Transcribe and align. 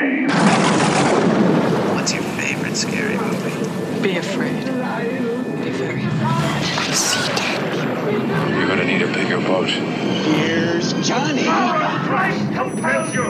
game. 0.00 0.28
What's 1.94 2.12
your 2.12 2.22
favorite 2.22 2.76
scary 2.76 3.16
movie? 3.16 4.00
Be 4.02 4.16
afraid. 4.18 4.64
Be 5.64 5.70
very 5.70 6.04
afraid. 6.04 6.94
See 6.94 7.26
dead 7.36 7.58
people. 7.64 8.56
You're 8.56 8.68
gonna 8.68 8.84
need 8.84 9.02
a 9.02 9.12
bigger 9.12 9.38
boat. 9.38 9.68
Here's 9.68 10.92
Johnny. 11.06 11.42
The 11.42 11.48
power 11.48 11.82
of 11.82 12.06
Christ 12.06 12.52
compels 12.52 13.14
you! 13.14 13.24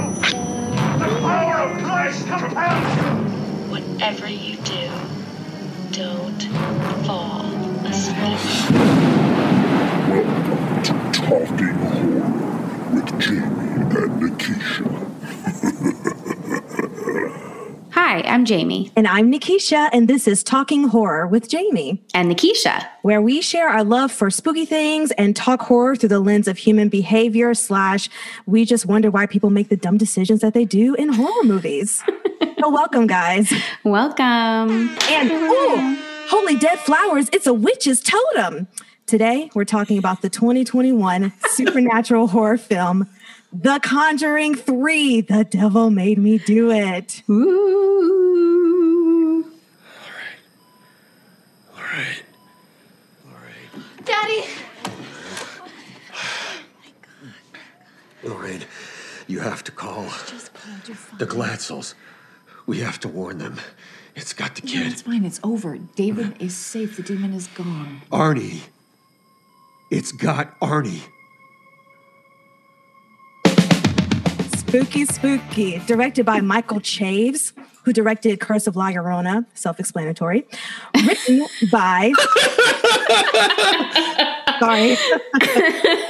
The 0.99 1.19
power 1.21 1.54
of 1.71 1.83
Christ 1.83 2.26
compels 2.26 2.96
you! 2.96 3.03
Whatever 3.71 4.28
you 4.28 4.58
I'm 18.28 18.45
Jamie. 18.45 18.91
And 18.95 19.09
I'm 19.09 19.32
Nikisha, 19.32 19.88
and 19.92 20.06
this 20.06 20.28
is 20.28 20.42
Talking 20.42 20.88
Horror 20.88 21.27
with 21.27 21.48
Jamie, 21.48 22.02
And 22.12 22.30
Nikisha. 22.30 22.87
where 23.02 23.23
we 23.23 23.41
share 23.41 23.68
our 23.68 23.82
love 23.82 24.12
for 24.12 24.30
spooky 24.30 24.66
things 24.66 25.10
and 25.12 25.34
talk 25.34 25.62
horror 25.62 25.96
through 25.96 26.10
the 26.10 26.20
lens 26.20 26.46
of 26.46 26.59
human 26.59 26.88
behavior. 26.91 27.54
Slash, 27.54 28.09
we 28.46 28.64
just 28.66 28.84
wonder 28.84 29.10
why 29.10 29.24
people 29.27 29.48
make 29.51 29.70
the 29.70 29.77
dumb 29.77 29.96
decisions 29.96 30.41
that 30.42 30.52
they 30.52 30.66
do 30.66 30.95
in 30.95 31.09
horror 31.14 31.42
movies. 31.45 32.02
so, 32.60 32.68
welcome, 32.68 33.06
guys. 33.06 33.51
Welcome. 33.84 34.23
And 34.23 35.30
ooh, 35.32 35.96
holy 36.29 36.56
dead 36.56 36.79
flowers! 36.80 37.30
It's 37.32 37.46
a 37.46 37.54
witch's 37.54 38.01
totem. 38.01 38.68
Today, 39.06 39.51
we're 39.54 39.65
talking 39.65 39.96
about 39.96 40.20
the 40.20 40.29
2021 40.29 41.32
supernatural 41.48 42.26
horror 42.26 42.59
film. 42.59 43.09
The 43.52 43.80
Conjuring 43.83 44.55
3, 44.57 45.20
The 45.23 45.45
Devil 45.45 45.91
Made 45.91 46.19
Me 46.19 46.37
Do 46.38 46.70
It. 46.70 47.23
Ooh. 47.30 49.45
All 51.74 51.80
right. 51.80 51.82
All 51.82 51.82
right. 51.82 52.23
All 53.27 53.32
right. 53.32 54.05
Daddy. 54.05 54.43
Oh 54.85 55.71
my 56.79 56.93
God. 57.02 57.32
Lorraine, 58.23 58.65
you 59.27 59.40
have 59.40 59.65
to 59.65 59.73
call 59.73 60.02
the 61.18 61.27
Glatzels. 61.27 61.95
We 62.66 62.79
have 62.80 63.01
to 63.01 63.09
warn 63.09 63.38
them. 63.38 63.59
It's 64.15 64.35
got 64.35 64.55
the 64.57 64.62
No, 64.67 64.73
kid. 64.73 64.87
it's 64.93 65.01
fine. 65.03 65.25
It's 65.25 65.41
over. 65.43 65.79
David 65.79 66.37
is 66.41 66.55
safe. 66.55 66.97
The 66.99 67.03
demon 67.03 67.33
is 67.33 67.47
gone. 67.49 68.03
Arnie. 68.12 68.61
It's 69.91 70.12
got 70.12 70.61
Arnie. 70.61 71.01
Spooky 74.69 75.07
Spooky, 75.07 75.79
directed 75.87 76.27
by 76.27 76.43
Michael 76.43 76.79
Chaves, 76.79 77.55
who 77.85 77.93
directed 77.95 78.39
Curse 78.39 78.67
of 78.67 78.77
La 78.77 78.91
Llorona, 78.91 79.47
self-explanatory. 79.55 80.47
Written 81.07 81.47
by 81.73 82.13
Sorry. 84.61 84.95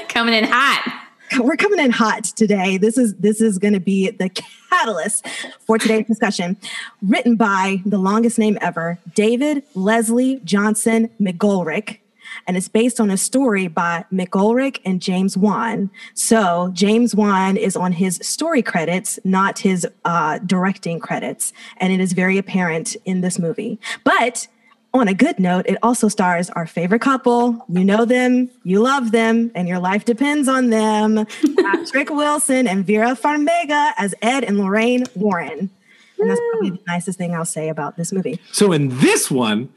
Coming 0.09 0.35
in 0.35 0.43
hot. 0.43 1.05
We're 1.39 1.55
coming 1.55 1.79
in 1.79 1.93
hot 1.93 2.25
today. 2.25 2.79
This 2.79 2.99
is 2.99 3.15
this 3.15 3.41
is 3.41 3.59
going 3.59 3.75
to 3.75 3.81
be 3.81 4.11
the 4.11 4.29
catalyst 4.29 5.25
for 5.65 5.79
today's 5.79 6.09
discussion. 6.09 6.57
Written 7.01 7.37
by 7.37 7.81
the 7.87 7.99
longest 7.99 8.41
name 8.41 8.59
ever, 8.61 8.99
David 9.15 9.63
Leslie 9.77 10.41
Johnson 10.43 11.11
McGoldrick, 11.21 11.99
and 12.47 12.57
it's 12.57 12.69
based 12.69 13.01
on 13.01 13.11
a 13.11 13.17
story 13.17 13.69
by 13.69 14.05
McGoldrick 14.13 14.81
and 14.85 15.01
James 15.01 15.37
Wan. 15.37 15.91
So 16.15 16.71
James 16.73 17.15
Wan 17.15 17.57
is 17.57 17.77
on 17.77 17.93
his 17.93 18.19
story 18.23 18.63
credits, 18.63 19.19
not 19.25 19.59
his 19.59 19.87
uh, 20.05 20.39
directing 20.39 21.01
credits, 21.01 21.53
and 21.79 21.93
it 21.93 22.01
is 22.01 22.13
very 22.13 22.39
apparent 22.39 22.97
in 23.05 23.21
this 23.21 23.39
movie. 23.39 23.79
But 24.05 24.49
on 24.95 25.09
a 25.09 25.15
good 25.15 25.39
note, 25.39 25.67
it 25.69 25.77
also 25.83 26.09
stars 26.09 26.49
our 26.51 26.67
favorite 26.67 27.03
couple. 27.03 27.65
You 27.69 27.85
know 27.85 28.05
them, 28.05 28.51
you 28.65 28.81
love 28.81 29.13
them, 29.13 29.51
and 29.55 29.69
your 29.69 29.79
life 29.79 30.05
depends 30.05 30.49
on 30.49 30.71
them. 30.71 31.27
Patrick 31.57 32.11
Wilson 32.11 32.67
and 32.67 32.87
Vera 32.87 33.15
Farmiga 33.15 33.93
as 33.99 34.15
Ed 34.23 34.45
and 34.45 34.59
Lorraine 34.59 35.05
Warren. 35.15 35.71
And 36.19 36.29
that's 36.29 36.41
probably 36.51 36.71
the 36.71 36.81
nicest 36.87 37.19
thing 37.19 37.35
I'll 37.35 37.45
say 37.45 37.69
about 37.69 37.97
this 37.97 38.13
movie. 38.13 38.41
So 38.51 38.73
in 38.73 38.99
this 38.99 39.31
one, 39.31 39.73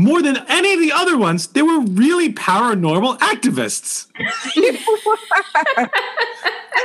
more 0.00 0.22
than 0.22 0.38
any 0.48 0.72
of 0.72 0.80
the 0.80 0.92
other 0.92 1.16
ones, 1.16 1.48
they 1.48 1.62
were 1.62 1.80
really 1.80 2.32
paranormal 2.32 3.18
activists. 3.18 4.06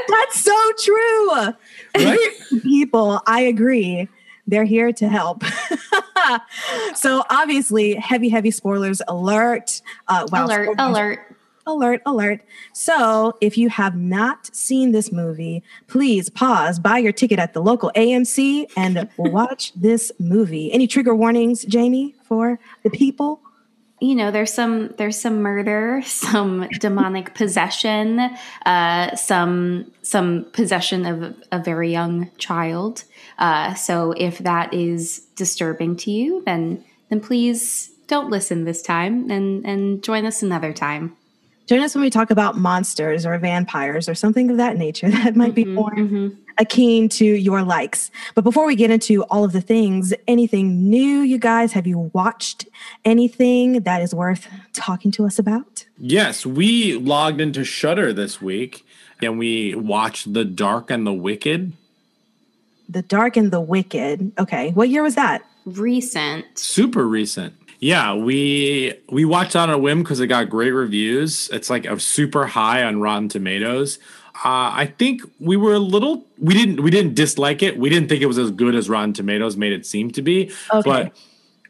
That's 0.07 0.39
so 0.39 0.71
true. 0.83 1.31
Right? 1.97 2.31
People, 2.63 3.21
I 3.25 3.41
agree. 3.41 4.07
They're 4.47 4.63
here 4.65 4.91
to 4.93 5.07
help. 5.07 5.43
so 6.95 7.23
obviously, 7.29 7.95
heavy, 7.95 8.29
heavy 8.29 8.51
spoilers 8.51 9.01
alert. 9.07 9.81
Uh, 10.07 10.27
wow, 10.31 10.45
alert, 10.45 10.69
spoilers- 10.73 10.91
alert. 10.91 11.34
Alert, 11.65 12.01
alert. 12.05 12.41
So, 12.73 13.37
if 13.41 13.57
you 13.57 13.69
have 13.69 13.95
not 13.95 14.53
seen 14.55 14.91
this 14.91 15.11
movie, 15.11 15.63
please 15.87 16.29
pause, 16.29 16.79
buy 16.79 16.99
your 16.99 17.11
ticket 17.11 17.39
at 17.39 17.53
the 17.53 17.61
local 17.61 17.91
AMC, 17.95 18.71
and 18.77 19.09
watch 19.17 19.73
this 19.73 20.11
movie. 20.19 20.71
Any 20.71 20.87
trigger 20.87 21.15
warnings, 21.15 21.65
Jamie, 21.65 22.15
for 22.23 22.59
the 22.83 22.89
people? 22.89 23.41
you 24.01 24.13
know 24.13 24.29
there's 24.29 24.53
some 24.53 24.93
there's 24.97 25.19
some 25.19 25.41
murder 25.41 26.01
some 26.05 26.67
demonic 26.79 27.33
possession 27.33 28.19
uh 28.65 29.15
some 29.15 29.91
some 30.01 30.45
possession 30.51 31.05
of 31.05 31.35
a 31.51 31.59
very 31.59 31.91
young 31.91 32.29
child 32.37 33.05
uh 33.39 33.73
so 33.73 34.11
if 34.17 34.39
that 34.39 34.73
is 34.73 35.19
disturbing 35.35 35.95
to 35.95 36.11
you 36.11 36.43
then 36.45 36.83
then 37.09 37.21
please 37.21 37.89
don't 38.07 38.29
listen 38.29 38.65
this 38.65 38.81
time 38.81 39.29
and 39.31 39.65
and 39.65 40.03
join 40.03 40.25
us 40.25 40.43
another 40.43 40.73
time 40.73 41.15
Join 41.67 41.81
us 41.81 41.95
when 41.95 42.03
we 42.03 42.09
talk 42.09 42.29
about 42.29 42.57
monsters 42.57 43.25
or 43.25 43.37
vampires 43.37 44.07
or 44.07 44.15
something 44.15 44.51
of 44.51 44.57
that 44.57 44.77
nature 44.77 45.09
that 45.23 45.35
might 45.35 45.55
be 45.55 45.63
mm-hmm, 45.63 45.73
more 45.73 45.91
mm-hmm. 45.91 46.29
akin 46.57 47.09
to 47.09 47.25
your 47.25 47.63
likes. 47.63 48.11
But 48.35 48.43
before 48.43 48.65
we 48.65 48.75
get 48.75 48.91
into 48.91 49.23
all 49.23 49.43
of 49.43 49.51
the 49.51 49.61
things, 49.61 50.13
anything 50.27 50.89
new, 50.89 51.21
you 51.21 51.37
guys? 51.37 51.73
Have 51.73 51.87
you 51.87 52.11
watched 52.13 52.67
anything 53.03 53.81
that 53.81 54.01
is 54.01 54.13
worth 54.13 54.47
talking 54.73 55.11
to 55.11 55.25
us 55.25 55.39
about? 55.39 55.85
Yes, 55.97 56.45
we 56.45 56.95
logged 56.97 57.41
into 57.41 57.63
Shudder 57.63 58.13
this 58.13 58.41
week 58.41 58.85
and 59.21 59.39
we 59.39 59.73
watched 59.75 60.33
The 60.33 60.45
Dark 60.45 60.91
and 60.91 61.07
the 61.07 61.13
Wicked. 61.13 61.73
The 62.87 63.01
Dark 63.01 63.37
and 63.37 63.51
the 63.51 63.61
Wicked. 63.61 64.33
Okay. 64.37 64.71
What 64.71 64.89
year 64.89 65.01
was 65.01 65.15
that? 65.15 65.43
recent 65.65 66.45
Super 66.57 67.07
recent. 67.07 67.53
Yeah, 67.79 68.13
we 68.15 68.93
we 69.09 69.25
watched 69.25 69.55
on 69.55 69.69
a 69.69 69.77
whim 69.77 70.03
because 70.03 70.19
it 70.19 70.27
got 70.27 70.49
great 70.49 70.71
reviews. 70.71 71.49
It's 71.51 71.69
like 71.69 71.85
a 71.85 71.99
super 71.99 72.45
high 72.45 72.83
on 72.83 72.99
Rotten 72.99 73.29
Tomatoes. 73.29 73.99
Uh, 74.43 74.71
I 74.73 74.93
think 74.97 75.21
we 75.39 75.55
were 75.55 75.73
a 75.73 75.79
little 75.79 76.25
we 76.37 76.53
didn't 76.53 76.81
we 76.81 76.91
didn't 76.91 77.15
dislike 77.15 77.63
it. 77.63 77.77
We 77.77 77.89
didn't 77.89 78.09
think 78.09 78.21
it 78.21 78.27
was 78.27 78.37
as 78.37 78.51
good 78.51 78.75
as 78.75 78.89
Rotten 78.89 79.13
Tomatoes 79.13 79.57
made 79.57 79.73
it 79.73 79.85
seem 79.85 80.11
to 80.11 80.21
be. 80.21 80.51
Okay. 80.73 80.89
But 80.89 81.13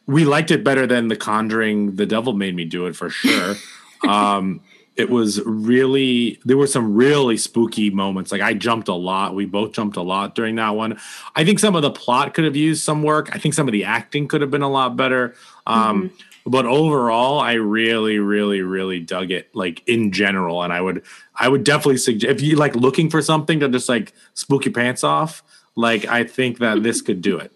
we 0.07 0.25
liked 0.25 0.51
it 0.51 0.63
better 0.63 0.87
than 0.87 1.07
The 1.07 1.15
Conjuring. 1.15 1.95
The 1.95 2.05
Devil 2.05 2.33
made 2.33 2.55
me 2.55 2.65
do 2.65 2.85
it 2.85 2.95
for 2.95 3.09
sure. 3.09 3.55
um, 4.07 4.61
it 4.95 5.09
was 5.09 5.41
really 5.41 6.39
there 6.45 6.57
were 6.57 6.67
some 6.67 6.93
really 6.95 7.37
spooky 7.37 7.89
moments. 7.89 8.31
Like 8.31 8.41
I 8.41 8.53
jumped 8.53 8.87
a 8.87 8.93
lot. 8.93 9.35
We 9.35 9.45
both 9.45 9.73
jumped 9.73 9.97
a 9.97 10.01
lot 10.01 10.35
during 10.35 10.55
that 10.55 10.69
one. 10.69 10.99
I 11.35 11.43
think 11.43 11.59
some 11.59 11.75
of 11.75 11.81
the 11.81 11.91
plot 11.91 12.33
could 12.33 12.45
have 12.45 12.55
used 12.55 12.83
some 12.83 13.03
work. 13.03 13.29
I 13.35 13.37
think 13.37 13.53
some 13.53 13.67
of 13.67 13.73
the 13.73 13.83
acting 13.83 14.27
could 14.27 14.41
have 14.41 14.51
been 14.51 14.61
a 14.61 14.69
lot 14.69 14.95
better. 14.95 15.35
Um, 15.67 16.11
But 16.47 16.67
overall, 16.67 17.39
I 17.39 17.53
really, 17.53 18.19
really, 18.19 18.61
really 18.61 18.99
dug 18.99 19.31
it. 19.31 19.49
Like 19.55 19.81
in 19.87 20.11
general, 20.11 20.61
and 20.61 20.71
I 20.71 20.79
would, 20.79 21.01
I 21.35 21.49
would 21.49 21.63
definitely 21.63 21.97
suggest 21.97 22.31
if 22.31 22.41
you 22.41 22.55
like 22.55 22.75
looking 22.75 23.09
for 23.09 23.19
something 23.21 23.59
to 23.61 23.67
just 23.67 23.89
like 23.89 24.13
spook 24.35 24.65
your 24.65 24.73
pants 24.73 25.03
off. 25.03 25.41
Like 25.75 26.05
I 26.05 26.23
think 26.23 26.59
that 26.59 26.83
this 26.83 27.01
could 27.01 27.21
do 27.21 27.37
it. 27.39 27.51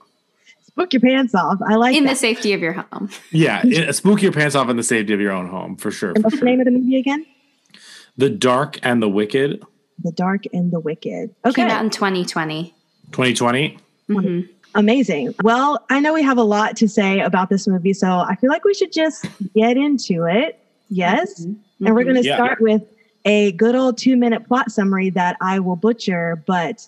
Book 0.79 0.93
your 0.93 1.01
pants 1.01 1.35
off. 1.35 1.59
I 1.67 1.75
like 1.75 1.93
in 1.93 2.05
that. 2.05 2.11
the 2.11 2.15
safety 2.15 2.53
of 2.53 2.61
your 2.61 2.71
home 2.71 3.09
Yeah, 3.31 3.61
it, 3.65 3.93
spook 3.93 4.21
your 4.21 4.31
pants 4.31 4.55
off 4.55 4.69
in 4.69 4.77
the 4.77 4.83
safety 4.83 5.13
of 5.13 5.19
your 5.19 5.33
own 5.33 5.47
home 5.47 5.75
for 5.75 5.91
sure. 5.91 6.11
and 6.11 6.19
For 6.19 6.27
what's 6.27 6.39
the 6.39 6.45
name 6.45 6.61
of 6.61 6.65
the 6.65 6.71
movie 6.71 6.95
again? 6.95 7.25
The 8.17 8.29
Dark 8.29 8.79
and 8.81 9.03
the 9.03 9.09
Wicked, 9.09 9.61
The 10.01 10.11
Dark 10.13 10.43
and 10.53 10.71
the 10.71 10.79
Wicked. 10.79 11.35
came 11.53 11.67
out 11.67 11.83
in 11.83 11.89
2020 11.89 12.73
2020. 13.11 13.77
Mm-hmm. 14.09 14.51
Amazing. 14.75 15.35
Well, 15.43 15.83
I 15.89 15.99
know 15.99 16.13
we 16.13 16.23
have 16.23 16.37
a 16.37 16.43
lot 16.43 16.77
to 16.77 16.87
say 16.87 17.19
about 17.19 17.49
this 17.49 17.67
movie, 17.67 17.93
so 17.93 18.19
I 18.19 18.35
feel 18.35 18.49
like 18.49 18.63
we 18.63 18.73
should 18.73 18.93
just 18.93 19.25
get 19.53 19.75
into 19.75 20.23
it. 20.25 20.59
Yes. 20.89 21.41
Mm-hmm. 21.41 21.85
And 21.87 21.95
we're 21.95 22.03
mm-hmm. 22.03 22.11
going 22.11 22.23
to 22.23 22.27
Yeah. 22.29 22.35
start 22.35 22.61
with 22.61 22.83
a 23.25 23.51
good 23.53 23.75
old 23.75 23.97
two 23.97 24.15
minute 24.15 24.47
plot 24.47 24.71
summary 24.71 25.09
that 25.09 25.35
I 25.41 25.59
will 25.59 25.75
butcher, 25.75 26.41
but 26.47 26.87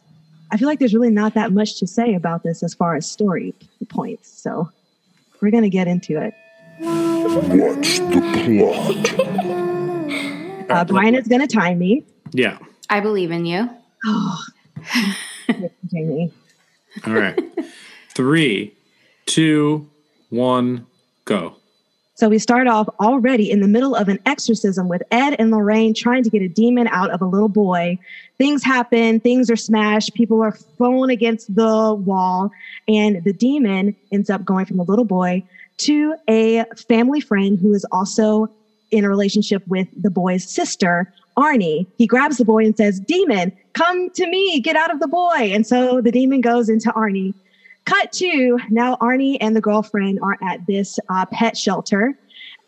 I 0.52 0.58
feel 0.58 0.68
like 0.68 0.80
there's 0.80 0.94
really 0.94 1.10
not 1.10 1.34
that 1.36 1.54
much 1.54 1.80
to 1.80 1.88
say 1.88 2.14
about 2.14 2.44
this 2.44 2.62
as 2.62 2.74
far 2.74 2.96
as 2.96 3.10
story 3.10 3.54
points. 3.88 4.30
So 4.30 4.70
we're 5.40 5.52
going 5.52 5.64
to 5.64 5.70
get 5.70 5.88
into 5.88 6.22
it. 6.22 6.34
What's 6.80 8.00
the 8.00 8.22
plot? 10.68 10.70
Uh, 10.70 10.86
Brian 10.86 11.16
is 11.16 11.28
going 11.28 11.42
to 11.42 11.48
time 11.48 11.80
me. 11.80 12.06
Yeah. 12.32 12.60
i 12.90 13.00
believe 13.02 13.32
in 13.32 13.46
you 13.46 13.70
Oh, 14.06 14.44
Jamie. 15.92 16.32
All 17.06 17.14
right. 17.14 17.38
Three, 18.10 18.74
two, 19.26 19.90
one, 20.30 20.88
go. 21.26 21.56
So 22.22 22.30
we 22.30 22.38
start 22.38 22.68
off 22.68 22.88
already 23.00 23.50
in 23.50 23.62
the 23.62 23.68
middle 23.68 23.96
of 23.96 24.08
an 24.08 24.20
exorcism 24.28 24.88
with 24.88 25.02
Ed 25.10 25.36
and 25.40 25.50
Lorraine 25.50 25.96
trying 25.96 26.22
to 26.22 26.30
get 26.30 26.44
a 26.44 26.48
demon 26.48 26.88
out 26.90 27.10
of 27.10 27.20
a 27.20 27.26
little 27.26 27.50
boy. 27.50 27.98
Things 28.38 28.64
happen, 28.64 29.20
things 29.20 29.50
are 29.50 29.56
smashed, 29.56 30.14
people 30.14 30.40
are 30.44 30.52
thrown 30.52 31.10
against 31.10 31.56
the 31.56 31.96
wall, 31.96 32.52
and 32.88 33.24
the 33.24 33.34
demon 33.34 33.96
ends 34.12 34.30
up 34.30 34.46
going 34.46 34.68
from 34.68 34.78
the 34.78 34.84
little 34.84 35.04
boy 35.04 35.42
to 35.78 36.14
a 36.30 36.64
family 36.88 37.22
friend 37.22 37.58
who 37.58 37.74
is 37.74 37.88
also 37.92 38.48
in 38.92 39.04
a 39.04 39.10
relationship 39.10 39.68
with 39.68 39.88
the 40.00 40.12
boy's 40.12 40.48
sister, 40.48 41.12
Arnie. 41.38 41.88
He 41.98 42.06
grabs 42.06 42.38
the 42.38 42.46
boy 42.46 42.66
and 42.66 42.78
says, 42.78 43.00
Demon, 43.00 43.52
come 43.74 44.12
to 44.12 44.28
me, 44.28 44.60
get 44.60 44.76
out 44.76 44.94
of 44.94 45.00
the 45.00 45.08
boy. 45.08 45.50
And 45.54 45.66
so 45.66 46.02
the 46.02 46.12
demon 46.12 46.42
goes 46.42 46.70
into 46.70 46.92
Arnie. 46.92 47.34
Cut 47.86 48.12
to 48.14 48.60
now, 48.70 48.96
Arnie 48.98 49.38
and 49.42 49.56
the 49.56 49.62
girlfriend 49.62 50.20
are 50.22 50.38
at 50.44 50.66
this 50.68 51.00
uh, 51.10 51.26
pet 51.26 51.58
shelter, 51.58 52.18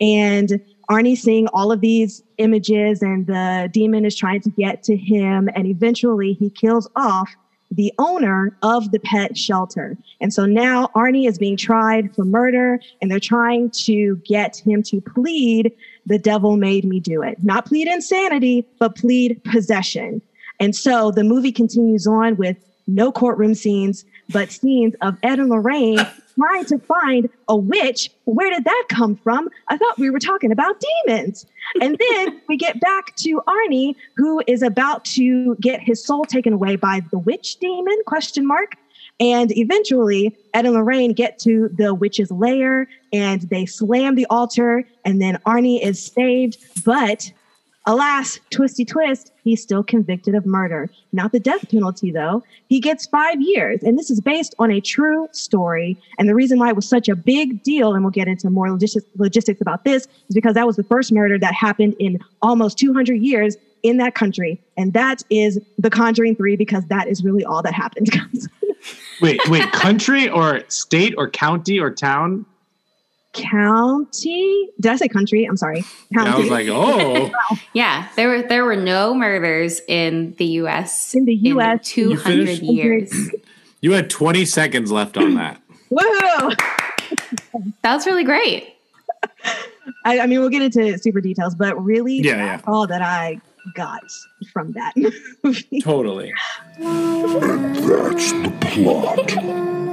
and 0.00 0.60
Arnie's 0.90 1.22
seeing 1.22 1.46
all 1.48 1.72
of 1.72 1.80
these 1.80 2.22
images, 2.38 3.00
and 3.00 3.26
the 3.26 3.70
demon 3.72 4.04
is 4.04 4.16
trying 4.16 4.40
to 4.42 4.50
get 4.50 4.82
to 4.84 4.96
him, 4.96 5.48
and 5.54 5.66
eventually 5.66 6.32
he 6.34 6.50
kills 6.50 6.88
off 6.96 7.34
the 7.70 7.92
owner 7.98 8.56
of 8.62 8.90
the 8.92 9.00
pet 9.00 9.36
shelter. 9.36 9.96
And 10.20 10.32
so 10.32 10.46
now 10.46 10.88
Arnie 10.94 11.26
is 11.28 11.38
being 11.38 11.56
tried 11.56 12.14
for 12.14 12.24
murder, 12.24 12.80
and 13.00 13.10
they're 13.10 13.20
trying 13.20 13.70
to 13.84 14.16
get 14.26 14.56
him 14.56 14.82
to 14.84 15.00
plead, 15.00 15.72
The 16.06 16.18
devil 16.18 16.56
made 16.56 16.84
me 16.84 17.00
do 17.00 17.22
it. 17.22 17.42
Not 17.42 17.66
plead 17.66 17.88
insanity, 17.88 18.66
but 18.78 18.96
plead 18.96 19.42
possession. 19.44 20.20
And 20.60 20.76
so 20.76 21.10
the 21.10 21.24
movie 21.24 21.52
continues 21.52 22.06
on 22.06 22.36
with 22.36 22.56
no 22.86 23.10
courtroom 23.10 23.54
scenes, 23.54 24.04
but 24.30 24.50
scenes 24.50 24.94
of 25.00 25.16
Ed 25.22 25.38
and 25.38 25.48
Lorraine 25.48 25.98
trying 26.36 26.64
to 26.66 26.78
find 26.78 27.28
a 27.48 27.56
witch. 27.56 28.10
Where 28.24 28.50
did 28.50 28.64
that 28.64 28.84
come 28.88 29.16
from? 29.16 29.48
I 29.68 29.76
thought 29.76 29.98
we 29.98 30.10
were 30.10 30.18
talking 30.18 30.50
about 30.50 30.82
demons. 31.06 31.46
And 31.80 31.98
then 31.98 32.40
we 32.48 32.56
get 32.56 32.80
back 32.80 33.14
to 33.16 33.40
Arnie, 33.46 33.94
who 34.16 34.42
is 34.46 34.62
about 34.62 35.04
to 35.06 35.56
get 35.56 35.80
his 35.80 36.04
soul 36.04 36.24
taken 36.24 36.52
away 36.52 36.76
by 36.76 37.02
the 37.10 37.18
witch 37.18 37.58
demon, 37.58 37.96
question 38.06 38.46
mark. 38.46 38.76
And 39.20 39.56
eventually, 39.56 40.36
Ed 40.54 40.66
and 40.66 40.74
Lorraine 40.74 41.12
get 41.12 41.38
to 41.40 41.68
the 41.68 41.94
witch's 41.94 42.32
lair 42.32 42.88
and 43.12 43.42
they 43.42 43.64
slam 43.64 44.16
the 44.16 44.26
altar, 44.28 44.84
and 45.04 45.22
then 45.22 45.38
Arnie 45.46 45.80
is 45.80 46.04
saved. 46.04 46.58
But 46.84 47.32
Alas, 47.86 48.40
twisty 48.50 48.84
twist, 48.84 49.30
he's 49.42 49.60
still 49.60 49.82
convicted 49.82 50.34
of 50.34 50.46
murder. 50.46 50.88
Not 51.12 51.32
the 51.32 51.40
death 51.40 51.68
penalty, 51.70 52.10
though. 52.10 52.42
He 52.66 52.80
gets 52.80 53.06
five 53.06 53.40
years, 53.42 53.82
and 53.82 53.98
this 53.98 54.10
is 54.10 54.22
based 54.22 54.54
on 54.58 54.70
a 54.70 54.80
true 54.80 55.28
story. 55.32 55.98
And 56.18 56.26
the 56.26 56.34
reason 56.34 56.58
why 56.58 56.70
it 56.70 56.76
was 56.76 56.88
such 56.88 57.10
a 57.10 57.14
big 57.14 57.62
deal, 57.62 57.92
and 57.92 58.02
we'll 58.02 58.10
get 58.10 58.26
into 58.26 58.48
more 58.48 58.70
logistics, 58.70 59.06
logistics 59.18 59.60
about 59.60 59.84
this, 59.84 60.08
is 60.28 60.34
because 60.34 60.54
that 60.54 60.66
was 60.66 60.76
the 60.76 60.84
first 60.84 61.12
murder 61.12 61.38
that 61.38 61.52
happened 61.52 61.94
in 61.98 62.18
almost 62.40 62.78
200 62.78 63.16
years 63.16 63.56
in 63.82 63.98
that 63.98 64.14
country. 64.14 64.58
And 64.78 64.94
that 64.94 65.22
is 65.28 65.60
The 65.78 65.90
Conjuring 65.90 66.36
3, 66.36 66.56
because 66.56 66.86
that 66.86 67.06
is 67.06 67.22
really 67.22 67.44
all 67.44 67.60
that 67.60 67.74
happened. 67.74 68.08
wait, 69.20 69.38
wait, 69.48 69.70
country 69.72 70.30
or 70.30 70.62
state 70.68 71.14
or 71.18 71.28
county 71.28 71.78
or 71.78 71.90
town? 71.90 72.46
County. 73.34 74.70
Did 74.80 74.92
I 74.92 74.96
say 74.96 75.08
country? 75.08 75.44
I'm 75.44 75.56
sorry. 75.56 75.84
County. 76.14 76.30
I 76.30 76.38
was 76.38 76.48
like, 76.48 76.68
oh, 76.68 77.30
yeah. 77.74 78.08
There 78.16 78.28
were 78.28 78.42
there 78.42 78.64
were 78.64 78.76
no 78.76 79.14
murders 79.14 79.80
in 79.88 80.34
the 80.38 80.46
U.S. 80.46 81.14
in 81.14 81.24
the 81.26 81.34
U.S. 81.34 81.86
two 81.86 82.16
hundred 82.16 82.60
years. 82.60 83.12
You 83.84 83.92
had 83.92 84.08
20 84.08 84.46
seconds 84.46 84.90
left 84.90 85.18
on 85.18 85.34
that. 85.34 85.60
Woohoo! 85.90 86.56
that 87.82 87.94
was 87.94 88.06
really 88.06 88.24
great. 88.24 88.74
I, 90.06 90.20
I, 90.20 90.26
mean, 90.26 90.40
we'll 90.40 90.48
get 90.48 90.62
into 90.62 90.96
super 90.96 91.20
details, 91.20 91.54
but 91.54 91.76
really, 91.84 92.16
yeah, 92.20 92.36
yeah. 92.36 92.60
all 92.66 92.86
that 92.86 93.02
I 93.02 93.42
got 93.74 94.02
from 94.54 94.72
that 94.72 94.94
movie. 95.42 95.82
Totally. 95.82 96.32
And 96.78 97.76
that's 97.76 98.32
the 98.32 98.56
plot. 98.62 99.83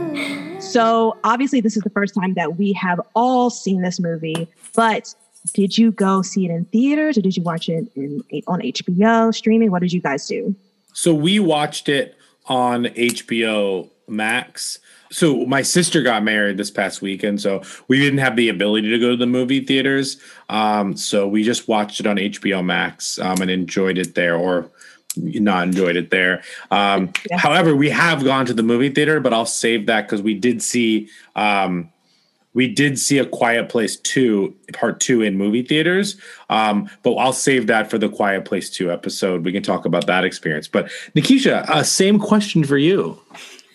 So 0.71 1.17
obviously, 1.25 1.59
this 1.59 1.75
is 1.75 1.83
the 1.83 1.89
first 1.89 2.15
time 2.15 2.33
that 2.35 2.57
we 2.57 2.71
have 2.73 3.01
all 3.13 3.49
seen 3.49 3.81
this 3.81 3.99
movie. 3.99 4.47
But 4.73 5.13
did 5.53 5.77
you 5.77 5.91
go 5.91 6.21
see 6.21 6.45
it 6.45 6.51
in 6.51 6.63
theaters, 6.65 7.17
or 7.17 7.21
did 7.21 7.35
you 7.35 7.43
watch 7.43 7.67
it 7.67 7.91
in 7.95 8.23
on 8.47 8.61
HBO 8.61 9.35
streaming? 9.35 9.69
What 9.69 9.81
did 9.81 9.91
you 9.91 9.99
guys 9.99 10.27
do? 10.27 10.55
So 10.93 11.13
we 11.13 11.39
watched 11.39 11.89
it 11.89 12.15
on 12.45 12.85
HBO 12.85 13.89
Max. 14.07 14.79
So 15.09 15.45
my 15.45 15.61
sister 15.61 16.03
got 16.03 16.23
married 16.23 16.55
this 16.55 16.71
past 16.71 17.01
weekend, 17.01 17.41
so 17.41 17.61
we 17.89 17.99
didn't 17.99 18.19
have 18.19 18.37
the 18.37 18.47
ability 18.47 18.89
to 18.91 18.99
go 18.99 19.09
to 19.09 19.17
the 19.17 19.27
movie 19.27 19.65
theaters. 19.65 20.21
Um, 20.47 20.95
so 20.95 21.27
we 21.27 21.43
just 21.43 21.67
watched 21.67 21.99
it 21.99 22.07
on 22.07 22.15
HBO 22.15 22.63
Max 22.63 23.19
um, 23.19 23.41
and 23.41 23.51
enjoyed 23.51 23.97
it 23.97 24.15
there, 24.15 24.37
or 24.37 24.71
not 25.15 25.67
enjoyed 25.67 25.95
it 25.95 26.09
there. 26.09 26.43
Um, 26.69 27.11
yeah. 27.29 27.37
However, 27.37 27.75
we 27.75 27.89
have 27.89 28.23
gone 28.23 28.45
to 28.45 28.53
the 28.53 28.63
movie 28.63 28.89
theater, 28.89 29.19
but 29.19 29.33
I'll 29.33 29.45
save 29.45 29.85
that 29.87 30.03
because 30.03 30.21
we 30.21 30.33
did 30.33 30.61
see 30.61 31.09
um, 31.35 31.89
we 32.53 32.67
did 32.67 32.99
see 32.99 33.17
a 33.17 33.25
Quiet 33.25 33.69
Place 33.69 33.95
two 33.95 34.53
part 34.73 34.99
two 34.99 35.21
in 35.21 35.37
movie 35.37 35.63
theaters. 35.63 36.17
Um, 36.49 36.89
but 37.03 37.13
I'll 37.15 37.33
save 37.33 37.67
that 37.67 37.89
for 37.89 37.97
the 37.97 38.09
Quiet 38.09 38.45
Place 38.45 38.69
two 38.69 38.91
episode. 38.91 39.45
We 39.45 39.51
can 39.51 39.63
talk 39.63 39.85
about 39.85 40.07
that 40.07 40.25
experience. 40.25 40.67
But 40.67 40.87
Nikisha, 41.15 41.67
uh, 41.69 41.83
same 41.83 42.19
question 42.19 42.63
for 42.63 42.77
you. 42.77 43.19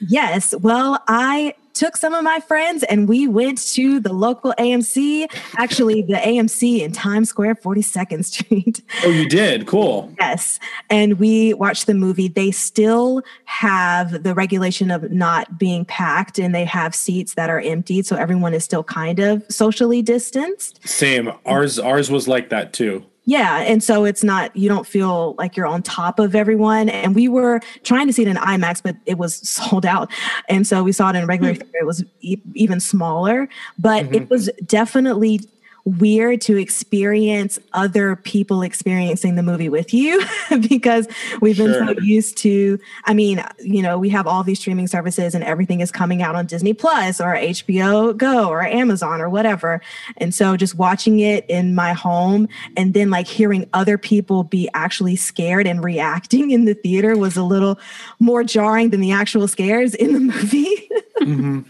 Yes. 0.01 0.55
Well, 0.61 1.03
I 1.09 1.55
took 1.77 1.97
some 1.97 2.15
of 2.15 2.25
my 2.25 2.41
friends 2.41 2.83
and 2.85 3.09
we 3.09 3.29
went 3.29 3.59
to 3.75 4.01
the 4.01 4.13
local 4.13 4.55
AMC, 4.59 5.27
actually, 5.57 6.03
the 6.03 6.15
AMC 6.15 6.81
in 6.81 6.93
Times 6.93 7.29
Square, 7.29 7.57
42nd 7.57 8.25
Street. 8.25 8.81
Oh, 9.05 9.11
you 9.11 9.29
did? 9.29 9.67
Cool. 9.67 10.13
yes. 10.19 10.59
And 10.91 11.19
we 11.19 11.55
watched 11.55 11.87
the 11.87 11.95
movie. 11.95 12.29
They 12.29 12.51
still 12.51 13.23
have 13.45 14.23
the 14.23 14.35
regulation 14.35 14.91
of 14.91 15.13
not 15.13 15.59
being 15.59 15.85
packed 15.85 16.39
and 16.39 16.55
they 16.55 16.65
have 16.65 16.95
seats 16.95 17.35
that 17.35 17.51
are 17.51 17.61
emptied. 17.61 18.07
So 18.07 18.17
everyone 18.17 18.55
is 18.55 18.65
still 18.65 18.83
kind 18.83 19.19
of 19.21 19.45
socially 19.51 20.03
distanced. 20.03 20.81
Same. 20.89 21.31
Ours, 21.45 21.79
ours 21.79 22.11
was 22.11 22.27
like 22.27 22.49
that 22.49 22.73
too. 22.73 23.05
Yeah. 23.27 23.59
And 23.59 23.83
so 23.83 24.05
it's 24.05 24.23
not, 24.23 24.55
you 24.57 24.69
don't 24.69 24.87
feel 24.87 25.35
like 25.37 25.57
you're 25.57 25.67
on 25.67 25.83
top 25.83 26.21
of 26.21 26.37
everyone. 26.37 26.89
And 26.89 27.15
we 27.15 27.27
were 27.27 27.61
trying 27.83 28.07
to 28.07 28.13
see 28.13 28.23
it 28.23 28.29
in 28.29 28.37
IMAX, 28.37 28.81
but 28.83 28.97
it 29.05 29.19
was 29.19 29.37
sold 29.49 29.85
out. 29.85 30.11
And 30.49 30.67
so 30.67 30.83
we 30.83 30.93
saw 30.93 31.11
it 31.11 31.17
in 31.17 31.27
regular 31.27 31.53
hmm. 31.53 31.59
theater. 31.59 31.79
It 31.81 31.87
was 31.87 32.05
e- 32.21 32.41
even 32.55 32.79
smaller, 32.81 33.49
but 33.79 34.05
mm-hmm. 34.05 34.15
it 34.15 34.31
was 34.31 34.49
definitely 34.65 35.41
weird 35.87 36.41
to 36.43 36.57
experience 36.57 37.59
other 37.73 38.17
people 38.17 38.63
experiencing 38.63 39.37
the 39.37 39.43
movie 39.43 39.69
with 39.69 39.95
you 39.95 40.23
because 40.69 41.09
we've 41.41 41.57
been 41.57 41.73
sure. 41.73 41.95
so 41.95 42.01
used 42.01 42.37
to 42.37 42.79
i 43.05 43.15
mean 43.15 43.43
you 43.61 43.81
know 43.81 43.99
we 43.99 44.09
have 44.09 44.27
all 44.27 44.43
these 44.43 44.59
streaming 44.59 44.87
services 44.87 45.35
and 45.35 45.43
everything 45.45 45.81
is 45.81 45.91
coming 45.91 46.23
out 46.23 46.35
on 46.35 46.45
disney 46.45 46.75
plus 46.75 47.21
or 47.21 47.35
hbo 47.35 48.17
go 48.17 48.49
or 48.49 48.63
amazon 48.63 49.21
or 49.21 49.29
whatever. 49.29 49.81
And 50.19 50.35
so 50.35 50.57
just 50.57 50.75
watching 50.75 51.21
it 51.21 51.45
in 51.49 51.75
my 51.75 51.93
home 51.93 52.49
and 52.77 52.95
then 52.95 53.11
like 53.11 53.27
hearing 53.27 53.69
other 53.73 53.99
people 53.99 54.45
be 54.45 54.69
actually 54.75 55.17
scared 55.17 55.67
and 55.67 55.83
reacting 55.83 56.51
in 56.51 56.65
the 56.65 56.75
theater 56.75 57.17
was 57.17 57.37
a 57.37 57.43
little 57.43 57.79
more 58.19 58.45
jarring 58.45 58.91
than 58.91 59.01
the 59.01 59.13
actual 59.13 59.49
scares 59.49 59.95
in 59.95 60.13
the 60.13 60.21
movie. 60.21 60.91
Mm-hmm 61.17 61.63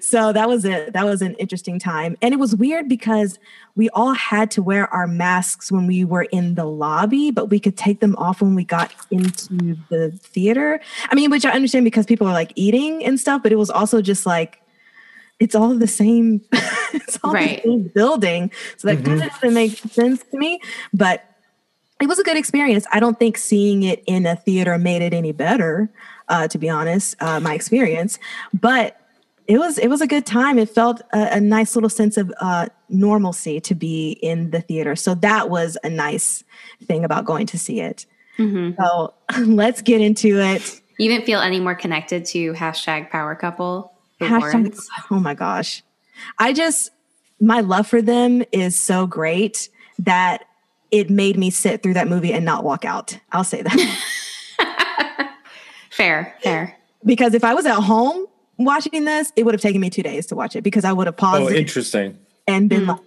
so 0.00 0.32
that 0.32 0.48
was 0.48 0.64
it. 0.64 0.92
That 0.92 1.04
was 1.04 1.22
an 1.22 1.34
interesting 1.34 1.78
time. 1.78 2.16
And 2.22 2.32
it 2.32 2.38
was 2.38 2.54
weird 2.54 2.88
because 2.88 3.38
we 3.76 3.88
all 3.90 4.12
had 4.12 4.50
to 4.52 4.62
wear 4.62 4.92
our 4.92 5.06
masks 5.06 5.70
when 5.70 5.86
we 5.86 6.04
were 6.04 6.24
in 6.24 6.54
the 6.54 6.64
lobby, 6.64 7.30
but 7.30 7.46
we 7.50 7.58
could 7.58 7.76
take 7.76 8.00
them 8.00 8.14
off 8.16 8.40
when 8.40 8.54
we 8.54 8.64
got 8.64 8.92
into 9.10 9.76
the 9.88 10.12
theater. 10.22 10.80
I 11.10 11.14
mean, 11.14 11.30
which 11.30 11.44
I 11.44 11.50
understand 11.50 11.84
because 11.84 12.06
people 12.06 12.26
are 12.26 12.32
like 12.32 12.52
eating 12.54 13.04
and 13.04 13.18
stuff, 13.18 13.42
but 13.42 13.52
it 13.52 13.56
was 13.56 13.70
also 13.70 14.00
just 14.00 14.26
like, 14.26 14.60
it's 15.40 15.54
all 15.54 15.74
the 15.74 15.86
same, 15.86 16.40
it's 16.92 17.18
all 17.24 17.32
right. 17.32 17.62
the 17.62 17.68
same 17.68 17.90
building. 17.94 18.50
So 18.76 18.88
that 18.88 18.98
mm-hmm. 18.98 19.06
kind 19.06 19.22
of 19.22 19.30
doesn't 19.32 19.54
make 19.54 19.78
sense 19.78 20.22
to 20.30 20.38
me. 20.38 20.60
But 20.92 21.24
it 22.00 22.06
was 22.06 22.18
a 22.18 22.22
good 22.22 22.36
experience. 22.36 22.86
I 22.92 23.00
don't 23.00 23.18
think 23.18 23.38
seeing 23.38 23.82
it 23.82 24.02
in 24.06 24.26
a 24.26 24.36
theater 24.36 24.78
made 24.78 25.02
it 25.02 25.14
any 25.14 25.32
better, 25.32 25.90
uh, 26.28 26.48
to 26.48 26.58
be 26.58 26.68
honest, 26.68 27.16
uh, 27.20 27.40
my 27.40 27.54
experience. 27.54 28.18
But 28.52 29.00
it 29.46 29.58
was 29.58 29.78
it 29.78 29.88
was 29.88 30.00
a 30.00 30.06
good 30.06 30.24
time. 30.24 30.58
It 30.58 30.70
felt 30.70 31.00
a, 31.12 31.36
a 31.36 31.40
nice 31.40 31.74
little 31.74 31.90
sense 31.90 32.16
of 32.16 32.32
uh, 32.40 32.66
normalcy 32.88 33.60
to 33.60 33.74
be 33.74 34.12
in 34.22 34.50
the 34.50 34.60
theater. 34.60 34.96
So 34.96 35.14
that 35.16 35.50
was 35.50 35.76
a 35.84 35.90
nice 35.90 36.44
thing 36.84 37.04
about 37.04 37.24
going 37.24 37.46
to 37.48 37.58
see 37.58 37.80
it. 37.80 38.06
Mm-hmm. 38.38 38.80
So 38.82 39.14
let's 39.44 39.82
get 39.82 40.00
into 40.00 40.40
it. 40.40 40.80
You 40.98 41.08
didn't 41.08 41.26
feel 41.26 41.40
any 41.40 41.60
more 41.60 41.74
connected 41.74 42.24
to 42.26 42.52
hashtag 42.54 43.10
power 43.10 43.34
couple. 43.34 43.92
Hashtag, 44.20 44.78
oh 45.10 45.20
my 45.20 45.34
gosh. 45.34 45.82
I 46.38 46.52
just 46.52 46.90
my 47.40 47.60
love 47.60 47.86
for 47.86 48.00
them 48.00 48.44
is 48.52 48.80
so 48.80 49.06
great 49.06 49.68
that 49.98 50.44
it 50.90 51.10
made 51.10 51.36
me 51.36 51.50
sit 51.50 51.82
through 51.82 51.94
that 51.94 52.08
movie 52.08 52.32
and 52.32 52.44
not 52.44 52.64
walk 52.64 52.84
out. 52.84 53.18
I'll 53.32 53.44
say 53.44 53.62
that. 53.62 55.36
fair, 55.90 56.34
fair. 56.42 56.78
because 57.04 57.34
if 57.34 57.44
I 57.44 57.52
was 57.52 57.66
at 57.66 57.80
home 57.80 58.26
watching 58.58 59.04
this, 59.04 59.32
it 59.36 59.44
would 59.44 59.54
have 59.54 59.60
taken 59.62 59.80
me 59.80 59.90
two 59.90 60.02
days 60.02 60.26
to 60.26 60.34
watch 60.34 60.56
it 60.56 60.62
because 60.62 60.84
I 60.84 60.92
would 60.92 61.06
have 61.06 61.16
paused 61.16 61.50
Oh, 61.50 61.54
interesting. 61.54 62.18
and 62.46 62.68
been 62.68 62.86
like, 62.86 63.00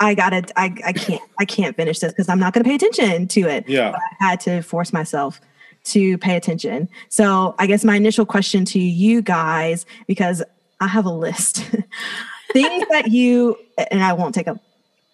I 0.00 0.14
gotta, 0.14 0.42
I, 0.56 0.74
I 0.84 0.92
can't, 0.92 1.22
I 1.38 1.44
can't 1.44 1.76
finish 1.76 2.00
this 2.00 2.12
because 2.12 2.28
I'm 2.28 2.38
not 2.40 2.52
gonna 2.52 2.64
pay 2.64 2.74
attention 2.74 3.28
to 3.28 3.40
it. 3.42 3.68
Yeah. 3.68 3.92
But 3.92 4.00
I 4.20 4.30
had 4.30 4.40
to 4.40 4.62
force 4.62 4.92
myself 4.92 5.40
to 5.84 6.18
pay 6.18 6.36
attention. 6.36 6.88
So 7.08 7.54
I 7.58 7.66
guess 7.66 7.84
my 7.84 7.96
initial 7.96 8.26
question 8.26 8.64
to 8.66 8.78
you 8.80 9.22
guys, 9.22 9.86
because 10.06 10.42
I 10.80 10.88
have 10.88 11.06
a 11.06 11.10
list, 11.12 11.58
things 12.52 12.84
that 12.90 13.08
you, 13.10 13.56
and 13.90 14.02
I 14.02 14.12
won't 14.12 14.34
take 14.34 14.46
a 14.48 14.58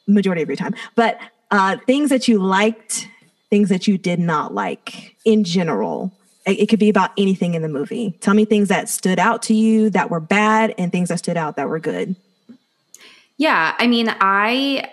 majority 0.07 0.43
of 0.43 0.49
your 0.49 0.57
time, 0.57 0.75
but 0.95 1.19
uh, 1.51 1.77
things 1.87 2.11
that 2.11 2.29
you 2.29 2.39
liked, 2.39 3.09
things 3.51 3.69
that 3.71 3.87
you 3.89 3.97
did 3.99 4.19
not 4.19 4.55
like 4.55 5.15
in 5.25 5.45
general. 5.45 6.13
It, 6.49 6.69
could 6.69 6.79
be 6.79 6.89
about 6.89 7.13
anything 7.19 7.55
in 7.55 7.63
the 7.63 7.69
movie. 7.69 8.15
Tell 8.21 8.35
me 8.35 8.45
things 8.45 8.69
that 8.69 8.89
stood 8.89 9.19
out 9.19 9.43
to 9.43 9.55
you 9.55 9.91
that 9.91 10.11
were 10.11 10.21
bad 10.21 10.75
and 10.79 10.91
things 10.91 11.11
that 11.11 11.19
stood 11.19 11.37
out 11.37 11.57
that 11.57 11.69
were 11.69 11.79
good. 11.79 12.17
Yeah, 13.37 13.75
I 13.79 13.87
mean, 13.87 14.15
I 14.21 14.91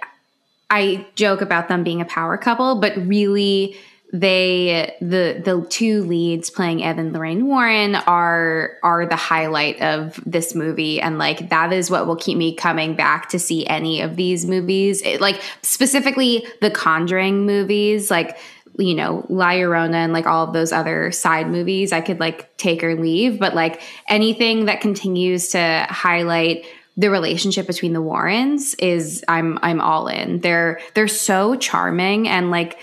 I 0.69 1.05
joke 1.15 1.41
about 1.41 1.67
them 1.67 1.83
being 1.83 2.01
a 2.01 2.05
power 2.05 2.37
couple, 2.37 2.79
but 2.79 2.95
really 2.97 3.75
they 4.13 4.95
the 5.01 5.41
the 5.43 5.65
two 5.69 6.03
leads 6.03 6.49
playing 6.49 6.83
Evan 6.83 7.11
Lorraine 7.11 7.47
Warren 7.47 7.95
are 7.95 8.77
are 8.83 9.05
the 9.05 9.15
highlight 9.15 9.81
of 9.81 10.19
this 10.25 10.55
movie 10.55 11.01
and 11.01 11.17
like 11.17 11.49
that 11.49 11.73
is 11.73 11.89
what 11.89 12.07
will 12.07 12.15
keep 12.15 12.37
me 12.37 12.55
coming 12.55 12.95
back 12.95 13.29
to 13.29 13.39
see 13.39 13.65
any 13.67 14.01
of 14.01 14.15
these 14.15 14.45
movies. 14.45 15.01
It, 15.01 15.21
like 15.21 15.41
specifically 15.63 16.45
the 16.61 16.71
Conjuring 16.71 17.45
movies, 17.45 18.09
like 18.11 18.37
you 18.77 18.95
know, 18.95 19.25
La 19.29 19.51
Llorona 19.51 19.95
and 19.95 20.13
like 20.13 20.25
all 20.25 20.45
of 20.45 20.53
those 20.53 20.71
other 20.71 21.11
side 21.11 21.49
movies, 21.49 21.93
I 21.93 22.01
could 22.01 22.19
like 22.19 22.55
take 22.57 22.83
or 22.83 22.95
leave, 22.95 23.39
but 23.39 23.55
like 23.55 23.81
anything 24.09 24.65
that 24.65 24.81
continues 24.81 25.49
to 25.49 25.87
highlight 25.89 26.65
the 26.97 27.09
relationship 27.09 27.67
between 27.67 27.93
the 27.93 28.01
Warrens 28.01 28.73
is 28.75 29.23
I'm 29.27 29.59
I'm 29.61 29.81
all 29.81 30.07
in. 30.07 30.39
They're 30.39 30.79
they're 30.93 31.07
so 31.07 31.55
charming 31.55 32.27
and 32.27 32.51
like 32.51 32.79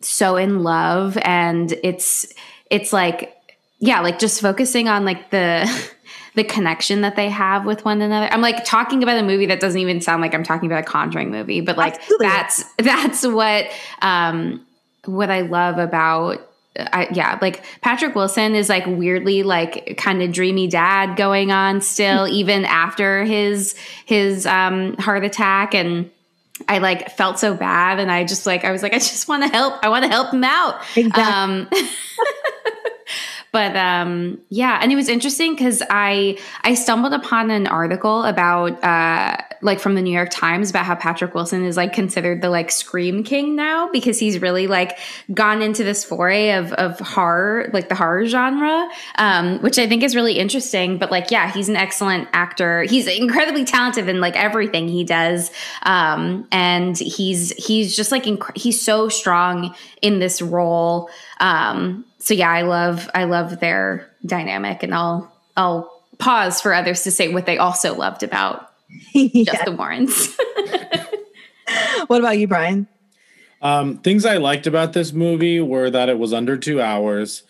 so 0.00 0.36
in 0.36 0.62
love 0.62 1.18
and 1.18 1.72
it's 1.82 2.32
it's 2.70 2.92
like 2.92 3.36
yeah, 3.80 4.00
like 4.00 4.18
just 4.18 4.40
focusing 4.40 4.88
on 4.88 5.04
like 5.04 5.30
the 5.30 5.68
the 6.34 6.44
connection 6.44 7.00
that 7.00 7.16
they 7.16 7.28
have 7.28 7.66
with 7.66 7.84
one 7.84 8.00
another. 8.00 8.32
I'm 8.32 8.40
like 8.40 8.64
talking 8.64 9.02
about 9.02 9.18
a 9.18 9.22
movie 9.22 9.46
that 9.46 9.60
doesn't 9.60 9.80
even 9.80 10.00
sound 10.00 10.22
like 10.22 10.34
I'm 10.34 10.44
talking 10.44 10.70
about 10.70 10.84
a 10.84 10.86
conjuring 10.86 11.30
movie, 11.30 11.60
but 11.60 11.76
like 11.76 11.94
Absolutely. 11.94 12.26
that's 12.26 12.64
that's 12.78 13.26
what 13.26 13.66
um 14.02 14.64
what 15.04 15.30
I 15.30 15.42
love 15.42 15.78
about 15.78 16.46
I, 16.78 17.08
yeah, 17.12 17.38
like 17.42 17.64
Patrick 17.80 18.14
Wilson 18.14 18.54
is 18.54 18.68
like 18.68 18.86
weirdly 18.86 19.42
like 19.42 19.96
kind 19.98 20.22
of 20.22 20.32
dreamy 20.32 20.68
dad 20.68 21.16
going 21.16 21.50
on 21.50 21.80
still, 21.80 22.28
even 22.30 22.64
after 22.64 23.24
his 23.24 23.76
his 24.06 24.46
um, 24.46 24.96
heart 24.96 25.24
attack, 25.24 25.74
and 25.74 26.10
I 26.68 26.78
like 26.78 27.10
felt 27.16 27.38
so 27.38 27.54
bad, 27.54 27.98
and 27.98 28.10
I 28.10 28.24
just 28.24 28.46
like 28.46 28.64
I 28.64 28.70
was 28.70 28.82
like 28.82 28.94
I 28.94 28.98
just 28.98 29.28
want 29.28 29.42
to 29.42 29.48
help, 29.48 29.74
I 29.82 29.88
want 29.88 30.04
to 30.04 30.10
help 30.10 30.32
him 30.32 30.44
out. 30.44 30.80
Exactly. 30.96 31.22
Um, 31.22 31.68
but 33.52 33.76
um 33.76 34.38
yeah 34.48 34.78
and 34.82 34.90
it 34.90 34.96
was 34.96 35.08
interesting 35.08 35.54
because 35.54 35.82
i 35.90 36.38
i 36.62 36.74
stumbled 36.74 37.12
upon 37.12 37.50
an 37.50 37.66
article 37.66 38.24
about 38.24 38.82
uh 38.82 39.36
like 39.62 39.78
from 39.78 39.94
the 39.94 40.02
new 40.02 40.12
york 40.12 40.30
times 40.30 40.70
about 40.70 40.84
how 40.84 40.94
patrick 40.94 41.34
wilson 41.34 41.64
is 41.64 41.76
like 41.76 41.92
considered 41.92 42.42
the 42.42 42.50
like 42.50 42.70
scream 42.70 43.22
king 43.22 43.54
now 43.54 43.90
because 43.90 44.18
he's 44.18 44.40
really 44.40 44.66
like 44.66 44.98
gone 45.32 45.62
into 45.62 45.84
this 45.84 46.04
foray 46.04 46.52
of 46.52 46.72
of 46.74 46.98
horror 47.00 47.70
like 47.72 47.88
the 47.88 47.94
horror 47.94 48.26
genre 48.26 48.88
um 49.16 49.60
which 49.62 49.78
i 49.78 49.86
think 49.86 50.02
is 50.02 50.16
really 50.16 50.38
interesting. 50.38 50.98
But 50.98 51.10
like 51.10 51.30
yeah 51.30 51.52
he's 51.52 51.68
an 51.68 51.76
excellent 51.76 52.28
actor. 52.32 52.82
He's 52.84 53.06
incredibly 53.06 53.64
talented 53.64 54.08
in 54.08 54.20
like 54.20 54.36
everything 54.36 54.88
he 54.88 55.04
does. 55.04 55.50
Um 55.82 56.48
and 56.50 56.98
he's 56.98 57.52
he's 57.52 57.94
just 57.94 58.10
like 58.10 58.24
inc- 58.24 58.56
he's 58.56 58.80
so 58.80 59.08
strong 59.08 59.74
in 60.02 60.18
this 60.18 60.40
role. 60.40 61.10
Um 61.38 62.04
so 62.20 62.34
yeah, 62.34 62.50
I 62.50 62.62
love 62.62 63.10
I 63.14 63.24
love 63.24 63.60
their 63.60 64.08
dynamic, 64.24 64.82
and 64.82 64.94
I'll 64.94 65.32
I'll 65.56 65.90
pause 66.18 66.60
for 66.60 66.72
others 66.72 67.02
to 67.02 67.10
say 67.10 67.32
what 67.32 67.46
they 67.46 67.58
also 67.58 67.94
loved 67.94 68.22
about 68.22 68.70
Yeah. 69.12 69.52
just 69.52 69.64
the 69.64 69.72
Warrens. 69.72 70.36
What 72.08 72.20
about 72.20 72.38
you, 72.38 72.48
Brian? 72.48 72.88
Um, 73.62 73.98
things 73.98 74.24
I 74.24 74.38
liked 74.38 74.66
about 74.66 74.92
this 74.94 75.12
movie 75.12 75.60
were 75.60 75.90
that 75.90 76.08
it 76.08 76.18
was 76.18 76.32
under 76.32 76.56
two 76.56 76.80
hours. 76.80 77.42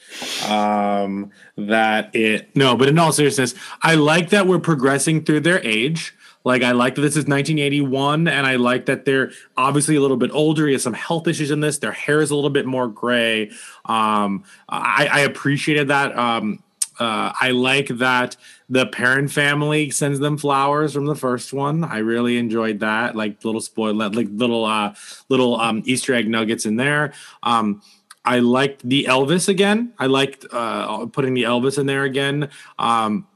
Um, 0.49 1.31
that 1.57 2.15
it 2.15 2.55
no, 2.55 2.77
but 2.77 2.89
in 2.89 2.99
all 2.99 3.13
seriousness, 3.13 3.55
I 3.83 3.95
like 3.95 4.31
that 4.31 4.47
we're 4.47 4.59
progressing 4.59 5.25
through 5.25 5.41
their 5.41 5.65
age. 5.65 6.15
Like 6.45 6.63
I 6.63 6.73
like 6.73 6.95
that 6.95 7.03
this 7.03 7.17
is 7.17 7.27
1981, 7.27 8.27
and 8.27 8.47
I 8.47 8.57
like 8.57 8.87
that 8.87 9.05
they're 9.05 9.31
obviously 9.57 9.97
a 9.97 10.01
little 10.01 10.17
bit 10.17 10.31
older. 10.33 10.67
He 10.67 10.73
has 10.73 10.83
some 10.83 10.95
health 10.95 11.29
issues 11.29 11.51
in 11.51 11.61
this. 11.61 11.79
Their 11.79 11.93
hair 11.93 12.21
is 12.21 12.31
a 12.31 12.35
little 12.35 12.51
bit 12.51 12.67
more 12.67 12.89
gray. 12.89 13.51
Um, 13.85 14.45
I, 14.69 15.09
I 15.11 15.21
appreciated 15.21 15.89
that. 15.89 16.17
Um, 16.17 16.63
uh, 16.99 17.33
I 17.41 17.51
like 17.53 17.89
that 17.89 18.37
the 18.69 18.87
Perron 18.87 19.27
family 19.27 19.91
sends 19.91 20.19
them 20.19 20.37
flowers 20.37 20.93
from 20.93 21.07
the 21.07 21.15
first 21.15 21.53
one. 21.53 21.83
I 21.83 21.99
really 21.99 22.37
enjoyed 22.37 22.81
that, 22.81 23.17
like 23.17 23.43
little 23.45 23.63
spoil, 23.63 23.95
like 23.95 24.29
little 24.31 24.65
uh, 24.67 24.95
little 25.29 25.59
um, 25.59 25.83
Easter 25.87 26.15
egg 26.15 26.29
nuggets 26.29 26.67
in 26.67 26.77
there. 26.77 27.15
Um, 27.43 27.83
I 28.25 28.41
liked 28.41 28.87
the 28.87 29.05
Elvis 29.05 29.49
again. 29.49 29.95
I 29.99 30.07
liked 30.07 30.45
uh, 30.53 31.07
putting 31.07 31.33
the 31.33 31.45
Elvis 31.45 31.79
in 31.79 31.87
there 31.87 32.05
again. 32.05 32.51
Um, 32.79 33.27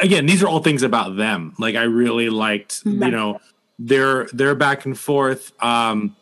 again, 0.00 0.26
these 0.26 0.42
are 0.42 0.48
all 0.48 0.60
things 0.60 0.82
about 0.82 1.16
them. 1.16 1.54
Like 1.58 1.74
I 1.76 1.82
really 1.84 2.30
liked, 2.30 2.82
you 2.84 3.10
know, 3.10 3.40
their 3.78 4.26
their 4.26 4.54
back 4.54 4.84
and 4.84 4.98
forth. 4.98 5.52
Um, 5.62 6.16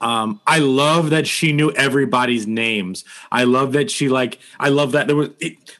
um, 0.00 0.40
I 0.46 0.58
love 0.58 1.10
that 1.10 1.26
she 1.26 1.52
knew 1.52 1.72
everybody's 1.72 2.46
names. 2.46 3.04
I 3.32 3.44
love 3.44 3.72
that 3.72 3.90
she 3.90 4.08
like. 4.08 4.38
I 4.60 4.68
love 4.68 4.92
that 4.92 5.06
there 5.06 5.16
was 5.16 5.30
it. 5.40 5.75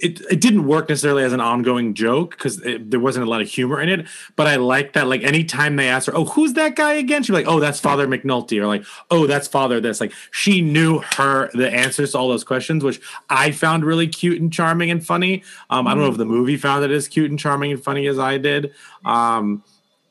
It, 0.00 0.20
it 0.30 0.40
didn't 0.40 0.66
work 0.66 0.88
necessarily 0.88 1.24
as 1.24 1.32
an 1.32 1.40
ongoing 1.40 1.94
joke 1.94 2.30
because 2.30 2.60
there 2.80 3.00
wasn't 3.00 3.26
a 3.26 3.30
lot 3.30 3.40
of 3.40 3.48
humor 3.48 3.80
in 3.80 3.88
it. 3.88 4.06
But 4.36 4.46
I 4.46 4.56
like 4.56 4.92
that. 4.92 5.08
Like 5.08 5.22
anytime 5.22 5.76
they 5.76 5.88
asked 5.88 6.06
her, 6.06 6.16
"Oh, 6.16 6.24
who's 6.24 6.52
that 6.54 6.76
guy 6.76 6.94
again?" 6.94 7.22
She'd 7.22 7.32
be 7.32 7.38
like, 7.38 7.48
"Oh, 7.48 7.60
that's 7.60 7.80
Father 7.80 8.06
McNulty," 8.06 8.60
or 8.60 8.66
like, 8.66 8.84
"Oh, 9.10 9.26
that's 9.26 9.48
Father 9.48 9.80
this." 9.80 10.00
Like 10.00 10.12
she 10.30 10.60
knew 10.60 11.00
her 11.16 11.50
the 11.54 11.70
answers 11.70 12.12
to 12.12 12.18
all 12.18 12.28
those 12.28 12.44
questions, 12.44 12.84
which 12.84 13.00
I 13.28 13.50
found 13.50 13.84
really 13.84 14.06
cute 14.06 14.40
and 14.40 14.52
charming 14.52 14.90
and 14.90 15.04
funny. 15.04 15.42
Um, 15.70 15.86
I 15.86 15.94
don't 15.94 16.02
know 16.02 16.10
if 16.10 16.16
the 16.16 16.24
movie 16.24 16.56
found 16.56 16.84
it 16.84 16.90
as 16.90 17.08
cute 17.08 17.30
and 17.30 17.38
charming 17.38 17.72
and 17.72 17.82
funny 17.82 18.06
as 18.06 18.18
I 18.18 18.38
did. 18.38 18.72
Um, 19.04 19.64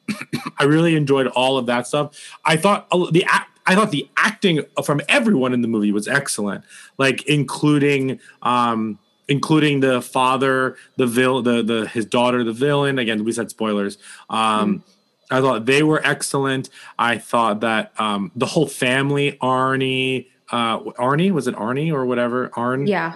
I 0.60 0.66
really 0.66 0.96
enjoyed 0.96 1.28
all 1.28 1.58
of 1.58 1.66
that 1.68 1.88
stuff. 1.88 2.18
I 2.46 2.58
thought 2.58 2.88
uh, 2.92 3.10
the 3.12 3.26
I 3.66 3.76
thought 3.76 3.92
the 3.92 4.10
acting 4.18 4.64
from 4.84 5.02
everyone 5.08 5.54
in 5.54 5.62
the 5.62 5.68
movie 5.68 5.92
was 5.92 6.08
excellent, 6.08 6.64
like 6.98 7.26
including 7.28 8.20
um, 8.42 9.00
including 9.32 9.80
the 9.80 10.02
father, 10.02 10.76
the 10.98 11.08
vil, 11.08 11.42
the 11.42 11.64
the 11.64 11.88
his 11.88 12.06
daughter, 12.06 12.44
the 12.44 12.52
villain. 12.52 13.00
Again, 13.00 13.24
we 13.24 13.32
said 13.32 13.50
spoilers. 13.50 13.98
Um, 14.30 14.84
I 15.32 15.40
thought 15.40 15.66
they 15.66 15.82
were 15.84 16.02
excellent. 16.06 16.70
I 17.00 17.18
thought 17.18 17.62
that 17.62 17.94
um, 17.98 18.32
the 18.36 18.46
whole 18.46 18.68
family, 18.68 19.38
Arnie. 19.42 20.28
Uh, 20.52 20.80
Arnie 21.00 21.32
was 21.32 21.48
it 21.48 21.56
Arnie 21.56 21.94
or 21.94 22.06
whatever 22.06 22.52
Arn 22.58 22.86
yeah. 22.86 23.16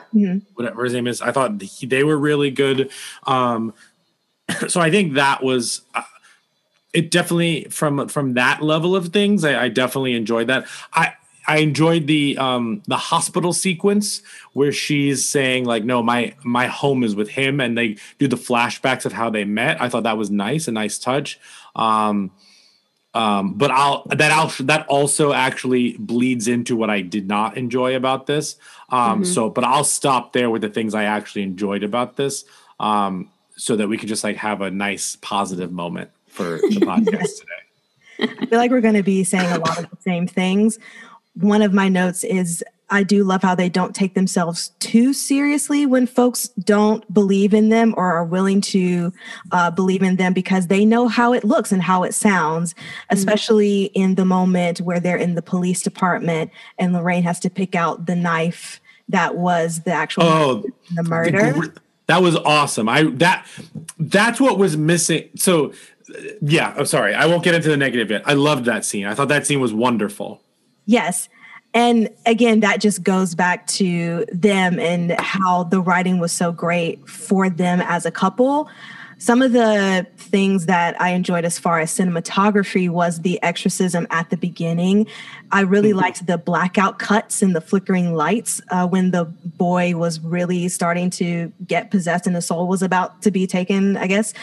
whatever 0.54 0.86
his 0.86 0.94
name 0.94 1.06
is. 1.06 1.22
I 1.22 1.34
thought 1.34 1.62
he, 1.62 1.86
they 1.86 2.02
were 2.06 2.18
really 2.18 2.50
good. 2.50 2.90
Um, 3.24 3.74
so 4.70 4.80
I 4.80 4.90
think 4.90 5.16
that 5.16 5.44
was 5.44 5.82
uh, 5.94 6.04
it. 6.94 7.12
Definitely 7.12 7.66
from 7.66 8.08
from 8.08 8.36
that 8.36 8.62
level 8.62 8.96
of 8.96 9.10
things, 9.10 9.44
I, 9.44 9.66
I 9.66 9.68
definitely 9.68 10.14
enjoyed 10.14 10.48
that. 10.48 10.66
I 10.94 11.16
I 11.48 11.58
enjoyed 11.58 12.08
the 12.08 12.38
um, 12.38 12.82
the 12.88 12.98
hospital 12.98 13.54
sequence 13.54 14.22
where 14.54 14.72
she's 14.72 15.28
saying 15.28 15.66
like, 15.66 15.84
"No, 15.84 16.02
my 16.02 16.36
my 16.44 16.68
home 16.68 17.04
is 17.04 17.16
with 17.16 17.30
him," 17.30 17.60
and 17.60 17.78
they 17.78 17.98
do 18.20 18.28
the 18.28 18.36
flashbacks 18.36 19.06
of 19.06 19.14
how 19.14 19.30
they 19.30 19.46
met. 19.46 19.82
I 19.82 19.90
thought 19.90 20.04
that 20.04 20.18
was 20.18 20.32
nice, 20.32 20.68
a 20.68 20.72
nice 20.72 20.98
touch. 20.98 21.40
Um, 21.76 22.32
um, 23.14 23.54
but 23.54 23.72
I'll 23.72 24.04
that 24.08 24.32
I'll 24.32 24.52
that 24.66 24.86
also 24.88 25.32
actually 25.32 25.96
bleeds 25.98 26.48
into 26.48 26.76
what 26.76 26.90
I 26.90 27.02
did 27.02 27.28
not 27.28 27.58
enjoy 27.58 27.96
about 27.96 28.28
this. 28.28 28.58
Um, 28.90 29.24
So, 29.24 29.50
but 29.50 29.64
I'll 29.64 29.86
stop 29.86 30.34
there 30.34 30.50
with 30.50 30.62
the 30.62 30.70
things 30.70 30.94
I 30.94 31.06
actually 31.06 31.44
enjoyed 31.44 31.84
about 31.84 32.18
this, 32.18 32.44
um, 32.80 33.30
so 33.56 33.76
that 33.78 33.88
we 33.88 33.98
can 33.98 34.08
just 34.08 34.24
like 34.24 34.36
have 34.38 34.62
a 34.62 34.70
nice 34.70 35.16
positive 35.22 35.72
moment 35.72 36.10
for 36.28 36.58
the 36.58 36.80
podcast 36.82 37.40
today. 37.40 37.66
I 38.20 38.46
feel 38.46 38.60
like 38.60 38.72
we're 38.72 38.82
going 38.82 38.96
to 38.96 39.04
be 39.04 39.24
saying 39.24 39.52
a 39.52 39.60
lot 39.60 39.78
of 39.78 39.90
the 39.90 39.98
same 40.02 40.28
things. 40.28 40.80
One 41.36 41.62
of 41.62 41.74
my 41.74 41.90
notes 41.90 42.24
is 42.24 42.64
I 42.90 43.04
do 43.04 43.24
love 43.24 43.42
how 43.42 43.56
they 43.56 43.68
don't 43.68 43.96
take 43.96 44.14
themselves 44.14 44.70
too 44.80 45.12
seriously 45.12 45.86
when 45.86 46.06
folks 46.06 46.50
don't 46.50 47.12
believe 47.12 47.54
in 47.54 47.70
them 47.70 47.96
or 47.98 48.14
are 48.14 48.24
willing 48.24 48.62
to 48.62 49.12
uh, 49.52 49.72
believe 49.72 50.04
in 50.04 50.18
them 50.18 50.34
because 50.34 50.68
they 50.68 50.86
know 50.86 51.08
how 51.08 51.34
it 51.34 51.44
looks 51.44 51.72
and 51.72 51.82
how 51.82 52.04
it 52.04 52.14
sounds, 52.14 52.76
especially 53.10 53.86
in 53.96 54.16
the 54.16 54.26
moment 54.26 54.82
where 54.82 55.00
they're 55.00 55.18
in 55.18 55.34
the 55.34 55.42
police 55.42 55.82
department 55.82 56.52
and 56.78 56.94
Lorraine 56.94 57.24
has 57.24 57.40
to 57.40 57.50
pick 57.50 57.74
out 57.76 58.06
the 58.06 58.16
knife 58.16 58.80
that 59.10 59.36
was 59.36 59.82
the 59.82 59.92
actual 59.92 60.24
Oh, 60.24 60.64
the 60.94 61.04
murder. 61.04 61.74
That 62.08 62.22
was 62.22 62.36
awesome. 62.36 62.88
I 62.88 63.04
that 63.04 63.48
that's 63.98 64.40
what 64.40 64.60
was 64.60 64.78
missing. 64.78 65.30
So 65.36 65.74
yeah, 66.42 66.74
I'm 66.78 66.86
sorry. 66.86 67.16
I 67.16 67.26
won't 67.26 67.44
get 67.44 67.56
into 67.56 67.70
the 67.70 67.78
negative 67.78 68.12
yet. 68.12 68.22
I 68.26 68.34
loved 68.34 68.66
that 68.66 68.86
scene. 68.86 69.06
I 69.06 69.16
thought 69.16 69.28
that 69.30 69.48
scene 69.48 69.60
was 69.60 69.74
wonderful. 69.74 70.42
Yes. 70.86 71.30
And 71.74 72.10
again, 72.26 72.62
that 72.62 72.80
just 72.80 73.04
goes 73.04 73.36
back 73.36 73.68
to 73.68 74.26
them 74.32 74.80
and 74.80 75.12
how 75.20 75.64
the 75.64 75.82
writing 75.82 76.20
was 76.20 76.32
so 76.32 76.54
great 76.54 77.08
for 77.08 77.50
them 77.50 77.82
as 77.82 78.06
a 78.06 78.12
couple. 78.12 78.70
Some 79.18 79.42
of 79.42 79.54
the 79.54 80.06
things 80.18 80.66
that 80.66 81.00
I 81.02 81.10
enjoyed 81.10 81.46
as 81.46 81.58
far 81.58 81.80
as 81.80 81.92
cinematography 81.92 82.90
was 82.90 83.22
the 83.22 83.42
exorcism 83.44 84.08
at 84.10 84.30
the 84.30 84.38
beginning. 84.38 85.08
I 85.52 85.62
really 85.62 85.94
liked 85.94 86.28
the 86.28 86.38
blackout 86.38 87.00
cuts 87.00 87.42
and 87.42 87.56
the 87.56 87.62
flickering 87.62 88.14
lights 88.14 88.62
uh, 88.70 88.88
when 88.88 89.12
the 89.12 89.26
boy 89.26 89.96
was 89.96 90.20
really 90.20 90.68
starting 90.68 91.10
to 91.12 91.52
get 91.66 91.92
possessed 91.92 92.28
and 92.28 92.36
the 92.36 92.42
soul 92.42 92.68
was 92.68 92.82
about 92.82 93.22
to 93.22 93.32
be 93.32 93.48
taken, 93.48 93.96
I 93.98 94.08
guess. 94.08 94.34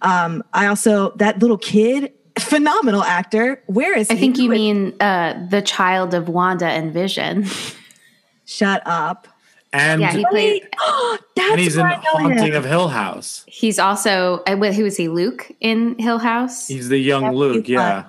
Um, 0.00 0.42
I 0.54 0.66
also, 0.66 1.10
that 1.16 1.38
little 1.38 1.58
kid, 1.58 2.12
phenomenal 2.38 3.02
actor. 3.02 3.62
Where 3.66 3.96
is 3.96 4.10
I 4.10 4.14
he? 4.14 4.20
think 4.20 4.38
you 4.38 4.48
mean 4.50 4.94
uh, 5.00 5.46
the 5.50 5.62
child 5.62 6.14
of 6.14 6.28
Wanda 6.28 6.66
and 6.66 6.92
Vision. 6.92 7.46
Shut 8.44 8.82
up. 8.86 9.28
And 9.72 10.02
yeah, 10.02 10.12
he 10.12 10.26
played. 10.30 10.68
That's 11.36 11.50
and 11.50 11.60
he's 11.60 11.76
in 11.76 11.82
where 11.82 11.92
him. 11.94 12.02
Haunting 12.04 12.54
of 12.54 12.64
Hill 12.64 12.88
House. 12.88 13.44
He's 13.46 13.78
also 13.78 14.42
uh, 14.46 14.56
wh- 14.56 14.74
who 14.74 14.84
was 14.84 14.96
he? 14.96 15.08
Luke 15.08 15.50
in 15.60 15.98
Hill 15.98 16.18
House. 16.18 16.68
He's 16.68 16.88
the 16.88 16.98
young 16.98 17.22
That's 17.24 17.36
Luke. 17.36 17.68
Yeah. 17.68 18.04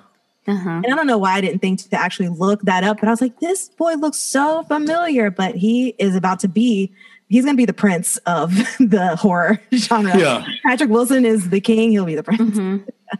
Uh-huh. 0.46 0.68
And 0.68 0.86
I 0.86 0.90
don't 0.90 1.06
know 1.06 1.16
why 1.16 1.32
I 1.34 1.40
didn't 1.40 1.60
think 1.60 1.80
to 1.88 1.96
actually 1.96 2.28
look 2.28 2.60
that 2.62 2.84
up, 2.84 3.00
but 3.00 3.08
I 3.08 3.10
was 3.12 3.22
like, 3.22 3.40
this 3.40 3.70
boy 3.70 3.94
looks 3.94 4.18
so 4.18 4.62
familiar, 4.64 5.30
but 5.30 5.54
he 5.54 5.94
is 5.98 6.14
about 6.14 6.38
to 6.40 6.48
be, 6.48 6.92
he's 7.28 7.44
going 7.44 7.56
to 7.56 7.60
be 7.60 7.64
the 7.64 7.72
prince 7.72 8.18
of 8.26 8.50
the 8.78 9.16
horror 9.16 9.58
genre. 9.74 10.14
Yeah. 10.18 10.44
Patrick 10.66 10.90
Wilson 10.90 11.24
is 11.24 11.48
the 11.48 11.62
king, 11.62 11.92
he'll 11.92 12.04
be 12.04 12.14
the 12.14 12.22
prince. 12.22 12.58
Mm-hmm. 12.58 12.88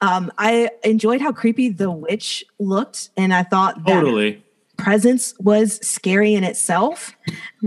um, 0.00 0.30
I 0.38 0.70
enjoyed 0.84 1.20
how 1.20 1.32
creepy 1.32 1.68
the 1.68 1.90
witch 1.90 2.44
looked, 2.58 3.10
and 3.16 3.34
I 3.34 3.42
thought 3.42 3.84
that 3.84 4.00
Totally. 4.00 4.42
presence 4.76 5.34
was 5.38 5.84
scary 5.86 6.34
in 6.34 6.44
itself. 6.44 7.14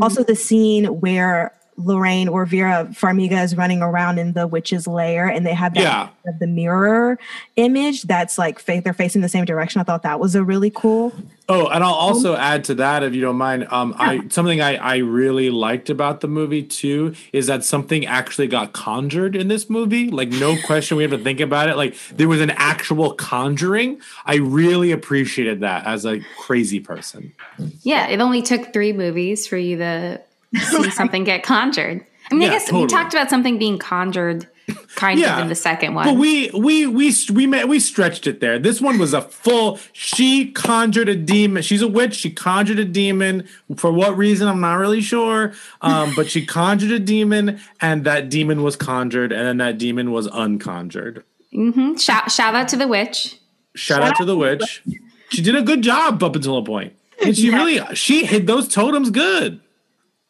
Also, 0.01 0.23
the 0.23 0.35
scene 0.35 0.85
where 0.85 1.53
Lorraine 1.77 2.27
or 2.27 2.45
Vera 2.45 2.87
Farmiga 2.91 3.43
is 3.43 3.55
running 3.57 3.81
around 3.81 4.19
in 4.19 4.33
the 4.33 4.45
witch's 4.47 4.87
lair 4.87 5.27
and 5.27 5.45
they 5.45 5.53
have 5.53 5.73
that 5.73 5.81
Yeah. 5.81 6.09
of 6.27 6.39
the 6.39 6.47
mirror 6.47 7.17
image 7.55 8.03
that's 8.03 8.37
like 8.37 8.59
fa- 8.59 8.81
they're 8.83 8.93
facing 8.93 9.21
the 9.21 9.29
same 9.29 9.45
direction. 9.45 9.81
I 9.81 9.83
thought 9.83 10.03
that 10.03 10.19
was 10.19 10.35
a 10.35 10.43
really 10.43 10.69
cool. 10.69 11.11
Oh, 11.49 11.67
and 11.67 11.83
I'll 11.83 11.93
also 11.93 12.35
add 12.37 12.63
to 12.65 12.75
that, 12.75 13.03
if 13.03 13.13
you 13.13 13.19
don't 13.21 13.35
mind. 13.35 13.67
Um, 13.69 13.93
I 13.97 14.21
something 14.29 14.61
I, 14.61 14.75
I 14.77 14.97
really 14.97 15.49
liked 15.49 15.89
about 15.89 16.21
the 16.21 16.27
movie 16.29 16.63
too 16.63 17.15
is 17.33 17.47
that 17.47 17.65
something 17.65 18.05
actually 18.05 18.47
got 18.47 18.71
conjured 18.73 19.35
in 19.35 19.49
this 19.49 19.69
movie. 19.69 20.09
Like 20.09 20.29
no 20.29 20.55
question, 20.65 20.95
we 20.95 21.03
have 21.03 21.11
to 21.11 21.17
think 21.17 21.39
about 21.41 21.67
it. 21.69 21.75
Like 21.75 21.95
there 22.15 22.29
was 22.29 22.39
an 22.39 22.51
actual 22.51 23.13
conjuring. 23.15 23.99
I 24.25 24.35
really 24.35 24.91
appreciated 24.91 25.59
that 25.61 25.85
as 25.85 26.05
a 26.05 26.21
crazy 26.39 26.79
person. 26.79 27.33
Yeah, 27.81 28.07
it 28.07 28.21
only 28.21 28.41
took 28.41 28.71
three 28.71 28.93
movies 28.93 29.45
for 29.45 29.57
you 29.57 29.77
to 29.77 30.21
see 30.59 30.89
something 30.91 31.23
get 31.23 31.43
conjured. 31.43 32.05
I 32.31 32.33
mean, 32.33 32.43
Yeah, 32.43 32.49
I 32.49 32.51
guess 32.51 32.65
totally. 32.65 32.83
we 32.83 32.87
talked 32.87 33.13
about 33.13 33.29
something 33.29 33.57
being 33.57 33.77
conjured 33.77 34.47
kind 34.95 35.19
Yeah, 35.19 35.35
of 35.35 35.41
in 35.43 35.49
the 35.49 35.55
second 35.55 35.93
one. 35.93 36.05
But 36.05 36.15
we 36.15 36.49
we 36.51 36.87
we 36.87 37.13
we 37.33 37.45
met, 37.47 37.67
we 37.67 37.79
stretched 37.81 38.27
it 38.27 38.39
there. 38.39 38.57
This 38.59 38.79
one 38.79 38.97
was 38.97 39.13
a 39.13 39.21
full. 39.21 39.77
She 39.91 40.51
conjured 40.51 41.09
a 41.09 41.15
demon. 41.15 41.63
She's 41.63 41.81
a 41.81 41.87
witch. 41.87 42.15
She 42.15 42.29
conjured 42.31 42.79
a 42.79 42.85
demon. 42.85 43.45
For 43.75 43.91
what 43.91 44.17
reason? 44.17 44.47
I'm 44.47 44.61
not 44.61 44.75
really 44.75 45.01
sure. 45.01 45.51
Um, 45.81 46.13
but 46.15 46.29
she 46.29 46.45
conjured 46.45 46.91
a 46.91 46.99
demon, 46.99 47.59
and 47.81 48.05
that 48.05 48.29
demon 48.29 48.63
was 48.63 48.77
conjured, 48.77 49.33
and 49.33 49.45
then 49.45 49.57
that 49.57 49.77
demon 49.77 50.11
was 50.11 50.27
unconjured. 50.29 51.23
hmm 51.51 51.95
Shout, 51.97 52.31
shout 52.31 52.55
out 52.55 52.69
to 52.69 52.77
the 52.77 52.87
witch. 52.87 53.37
Shout 53.75 54.01
out 54.01 54.15
to 54.17 54.25
the 54.25 54.37
witch. 54.37 54.81
She 55.29 55.41
did 55.41 55.55
a 55.55 55.61
good 55.61 55.81
job 55.81 56.23
up 56.23 56.35
until 56.37 56.57
a 56.57 56.63
point, 56.63 56.93
and 57.21 57.35
she 57.35 57.49
really 57.49 57.79
she 57.95 58.25
hid 58.25 58.47
those 58.47 58.67
totems 58.69 59.09
good. 59.09 59.59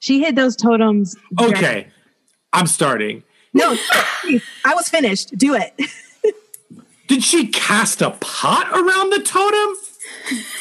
She 0.03 0.19
hid 0.19 0.35
those 0.35 0.57
totems. 0.57 1.15
Okay, 1.39 1.87
I'm 2.51 2.67
starting. 2.67 3.23
No, 3.53 3.77
I 4.65 4.75
was 4.75 4.89
finished. 4.89 5.37
Do 5.37 5.55
it. 5.55 5.73
Did 7.07 7.23
she 7.23 7.47
cast 7.47 8.01
a 8.01 8.09
pot 8.09 8.67
around 8.67 9.13
the 9.13 9.21
totem? 9.21 9.77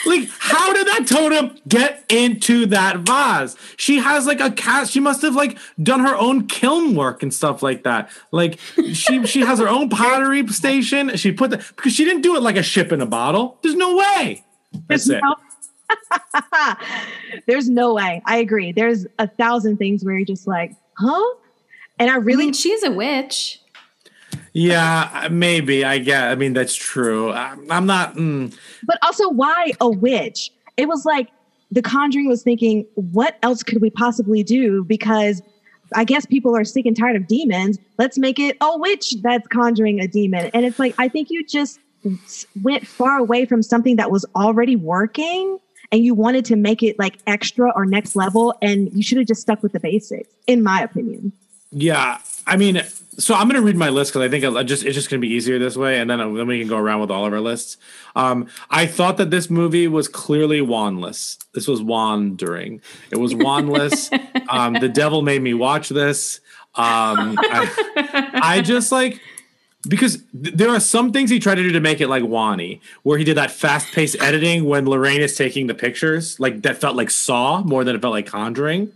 Like, 0.06 0.28
how 0.38 0.72
did 0.72 0.86
that 0.86 1.08
totem 1.08 1.56
get 1.66 2.04
into 2.08 2.66
that 2.66 2.98
vase? 2.98 3.56
She 3.76 3.98
has 3.98 4.26
like 4.28 4.38
a 4.38 4.52
cast. 4.52 4.92
She 4.92 5.00
must 5.00 5.22
have 5.22 5.34
like 5.34 5.58
done 5.82 5.98
her 6.00 6.14
own 6.16 6.46
kiln 6.46 6.94
work 6.94 7.24
and 7.24 7.34
stuff 7.34 7.64
like 7.64 7.82
that. 7.82 8.10
Like, 8.30 8.60
she 8.92 9.26
she 9.26 9.40
has 9.40 9.58
her 9.58 9.68
own 9.68 9.88
pottery 9.88 10.46
station. 10.48 11.16
She 11.16 11.32
put 11.32 11.50
the 11.50 11.56
because 11.56 11.92
she 11.92 12.04
didn't 12.04 12.22
do 12.22 12.36
it 12.36 12.42
like 12.42 12.56
a 12.56 12.62
ship 12.62 12.92
in 12.92 13.00
a 13.00 13.06
bottle. 13.06 13.58
There's 13.62 13.74
no 13.74 13.96
way. 13.96 14.44
That's 14.86 15.08
it. 15.08 15.20
No- 16.10 16.74
There's 17.46 17.68
no 17.68 17.94
way. 17.94 18.22
I 18.26 18.36
agree. 18.38 18.72
There's 18.72 19.06
a 19.18 19.26
thousand 19.26 19.76
things 19.78 20.04
where 20.04 20.16
you're 20.16 20.26
just 20.26 20.46
like, 20.46 20.74
huh? 20.98 21.34
And 21.98 22.10
I 22.10 22.14
I 22.14 22.16
really 22.18 22.46
mean, 22.46 22.52
she's 22.54 22.82
a 22.82 22.90
witch. 22.90 23.60
Yeah, 24.54 25.28
maybe. 25.30 25.84
I 25.84 25.98
get. 25.98 26.24
I 26.24 26.34
mean, 26.34 26.52
that's 26.52 26.74
true. 26.74 27.32
I'm, 27.32 27.70
I'm 27.70 27.86
not. 27.86 28.16
Mm, 28.16 28.56
But 28.84 28.98
also, 29.02 29.28
why 29.30 29.72
a 29.80 29.88
witch? 29.90 30.50
It 30.76 30.88
was 30.88 31.04
like 31.04 31.28
The 31.70 31.82
Conjuring 31.82 32.28
was 32.28 32.42
thinking, 32.42 32.86
what 32.94 33.38
else 33.42 33.62
could 33.62 33.80
we 33.80 33.90
possibly 33.90 34.42
do? 34.42 34.84
Because 34.84 35.42
I 35.94 36.04
guess 36.04 36.26
people 36.26 36.56
are 36.56 36.64
sick 36.64 36.86
and 36.86 36.96
tired 36.96 37.16
of 37.16 37.26
demons. 37.26 37.78
Let's 37.98 38.18
make 38.18 38.38
it 38.38 38.56
a 38.60 38.78
witch 38.78 39.14
that's 39.22 39.46
conjuring 39.48 40.00
a 40.00 40.08
demon. 40.08 40.50
And 40.54 40.64
it's 40.64 40.78
like, 40.78 40.94
I 40.98 41.08
think 41.08 41.28
you 41.30 41.44
just 41.46 41.78
went 42.62 42.86
far 42.86 43.18
away 43.18 43.44
from 43.46 43.62
something 43.62 43.96
that 43.96 44.10
was 44.10 44.24
already 44.34 44.76
working 44.76 45.58
and 45.92 46.04
you 46.04 46.14
wanted 46.14 46.44
to 46.46 46.56
make 46.56 46.82
it 46.82 46.98
like 46.98 47.18
extra 47.26 47.70
or 47.76 47.84
next 47.84 48.16
level. 48.16 48.56
And 48.62 48.92
you 48.92 49.02
should 49.02 49.18
have 49.18 49.26
just 49.26 49.42
stuck 49.42 49.62
with 49.62 49.72
the 49.72 49.80
basics, 49.80 50.28
in 50.46 50.62
my 50.62 50.82
opinion. 50.82 51.32
Yeah, 51.70 52.18
I 52.46 52.56
mean, 52.56 52.82
so 53.18 53.34
I'm 53.34 53.48
going 53.48 53.60
to 53.60 53.64
read 53.64 53.76
my 53.76 53.88
list 53.88 54.12
because 54.12 54.26
I 54.26 54.28
think 54.28 54.44
I 54.44 54.62
just 54.62 54.84
it's 54.84 54.94
just 54.94 55.08
going 55.08 55.20
to 55.20 55.26
be 55.26 55.32
easier 55.32 55.58
this 55.58 55.76
way, 55.76 56.00
and 56.00 56.10
then 56.10 56.18
then 56.18 56.46
we 56.46 56.58
can 56.58 56.68
go 56.68 56.76
around 56.76 57.00
with 57.00 57.10
all 57.10 57.24
of 57.24 57.32
our 57.32 57.40
lists. 57.40 57.76
Um, 58.16 58.48
I 58.70 58.86
thought 58.86 59.16
that 59.18 59.30
this 59.30 59.48
movie 59.48 59.88
was 59.88 60.08
clearly 60.08 60.60
wandless. 60.60 61.38
This 61.54 61.68
was 61.68 61.82
wandering. 61.82 62.80
It 63.10 63.18
was 63.18 63.34
wandless. 63.34 64.10
um, 64.48 64.74
the 64.74 64.88
devil 64.88 65.22
made 65.22 65.42
me 65.42 65.54
watch 65.54 65.88
this. 65.88 66.40
Um, 66.74 67.38
I, 67.38 68.30
I 68.34 68.60
just 68.62 68.92
like 68.92 69.20
because 69.88 70.22
th- 70.42 70.54
there 70.54 70.70
are 70.70 70.80
some 70.80 71.12
things 71.12 71.30
he 71.30 71.38
tried 71.38 71.56
to 71.56 71.62
do 71.62 71.72
to 71.72 71.80
make 71.80 72.00
it 72.00 72.08
like 72.08 72.24
Wani, 72.24 72.80
where 73.02 73.18
he 73.18 73.24
did 73.24 73.36
that 73.36 73.50
fast 73.50 73.92
paced 73.92 74.20
editing 74.22 74.64
when 74.64 74.86
Lorraine 74.86 75.20
is 75.20 75.36
taking 75.36 75.66
the 75.66 75.74
pictures, 75.74 76.38
like 76.38 76.62
that 76.62 76.80
felt 76.80 76.96
like 76.96 77.10
Saw 77.10 77.62
more 77.62 77.84
than 77.84 77.96
it 77.96 78.02
felt 78.02 78.12
like 78.12 78.26
Conjuring. 78.26 78.92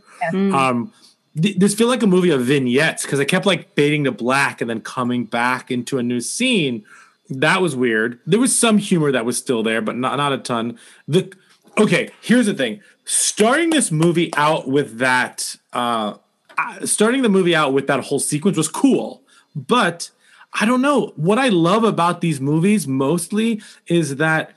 Um, 0.54 0.92
th- 1.40 1.56
this 1.56 1.74
feel 1.74 1.88
like 1.88 2.02
a 2.02 2.06
movie 2.06 2.30
of 2.30 2.42
vignettes 2.42 3.02
because 3.02 3.18
it 3.18 3.26
kept 3.26 3.46
like 3.46 3.74
fading 3.74 4.04
to 4.04 4.12
black 4.12 4.60
and 4.60 4.70
then 4.70 4.80
coming 4.80 5.24
back 5.24 5.70
into 5.70 5.98
a 5.98 6.02
new 6.02 6.20
scene. 6.20 6.84
That 7.28 7.60
was 7.60 7.74
weird. 7.74 8.20
There 8.26 8.38
was 8.38 8.56
some 8.56 8.78
humor 8.78 9.10
that 9.12 9.24
was 9.24 9.36
still 9.36 9.62
there, 9.62 9.82
but 9.82 9.96
not 9.96 10.16
not 10.16 10.32
a 10.32 10.38
ton. 10.38 10.78
The 11.08 11.32
okay, 11.76 12.10
here's 12.20 12.46
the 12.46 12.54
thing: 12.54 12.80
starting 13.04 13.70
this 13.70 13.90
movie 13.90 14.32
out 14.36 14.68
with 14.68 14.98
that, 14.98 15.56
uh, 15.72 16.14
uh, 16.56 16.86
starting 16.86 17.22
the 17.22 17.28
movie 17.28 17.54
out 17.54 17.72
with 17.72 17.88
that 17.88 18.04
whole 18.04 18.20
sequence 18.20 18.56
was 18.56 18.68
cool, 18.68 19.22
but 19.56 20.10
I 20.58 20.64
don't 20.64 20.80
know. 20.82 21.12
What 21.16 21.38
I 21.38 21.48
love 21.48 21.84
about 21.84 22.20
these 22.20 22.40
movies 22.40 22.86
mostly 22.88 23.60
is 23.86 24.16
that 24.16 24.54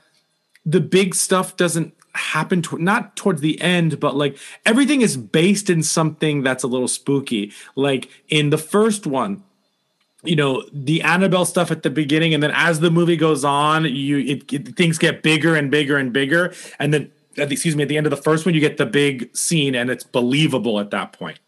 the 0.64 0.80
big 0.80 1.14
stuff 1.14 1.56
doesn't 1.56 1.94
happen 2.14 2.60
to, 2.62 2.78
not 2.78 3.14
towards 3.16 3.40
the 3.40 3.60
end 3.60 4.00
but 4.00 4.16
like 4.16 4.36
everything 4.66 5.00
is 5.00 5.16
based 5.16 5.70
in 5.70 5.82
something 5.82 6.42
that's 6.42 6.64
a 6.64 6.66
little 6.66 6.88
spooky. 6.88 7.52
Like 7.76 8.08
in 8.28 8.50
the 8.50 8.58
first 8.58 9.06
one 9.06 9.42
you 10.22 10.36
know 10.36 10.62
the 10.72 11.00
annabelle 11.02 11.46
stuff 11.46 11.70
at 11.70 11.82
the 11.82 11.88
beginning 11.88 12.34
and 12.34 12.42
then 12.42 12.50
as 12.54 12.80
the 12.80 12.90
movie 12.90 13.16
goes 13.16 13.42
on 13.44 13.84
you 13.84 14.18
it, 14.18 14.52
it- 14.52 14.76
things 14.76 14.98
get 14.98 15.22
bigger 15.22 15.54
and 15.54 15.70
bigger 15.70 15.96
and 15.96 16.12
bigger. 16.12 16.52
And 16.78 16.92
then 16.92 17.10
excuse 17.36 17.76
me 17.76 17.84
at 17.84 17.88
the 17.88 17.96
end 17.96 18.06
of 18.06 18.10
the 18.10 18.16
first 18.16 18.44
one 18.44 18.54
you 18.54 18.60
get 18.60 18.76
the 18.76 18.86
big 18.86 19.34
scene 19.36 19.74
and 19.74 19.88
it's 19.88 20.04
believable 20.04 20.80
at 20.80 20.90
that 20.90 21.12
point 21.12 21.38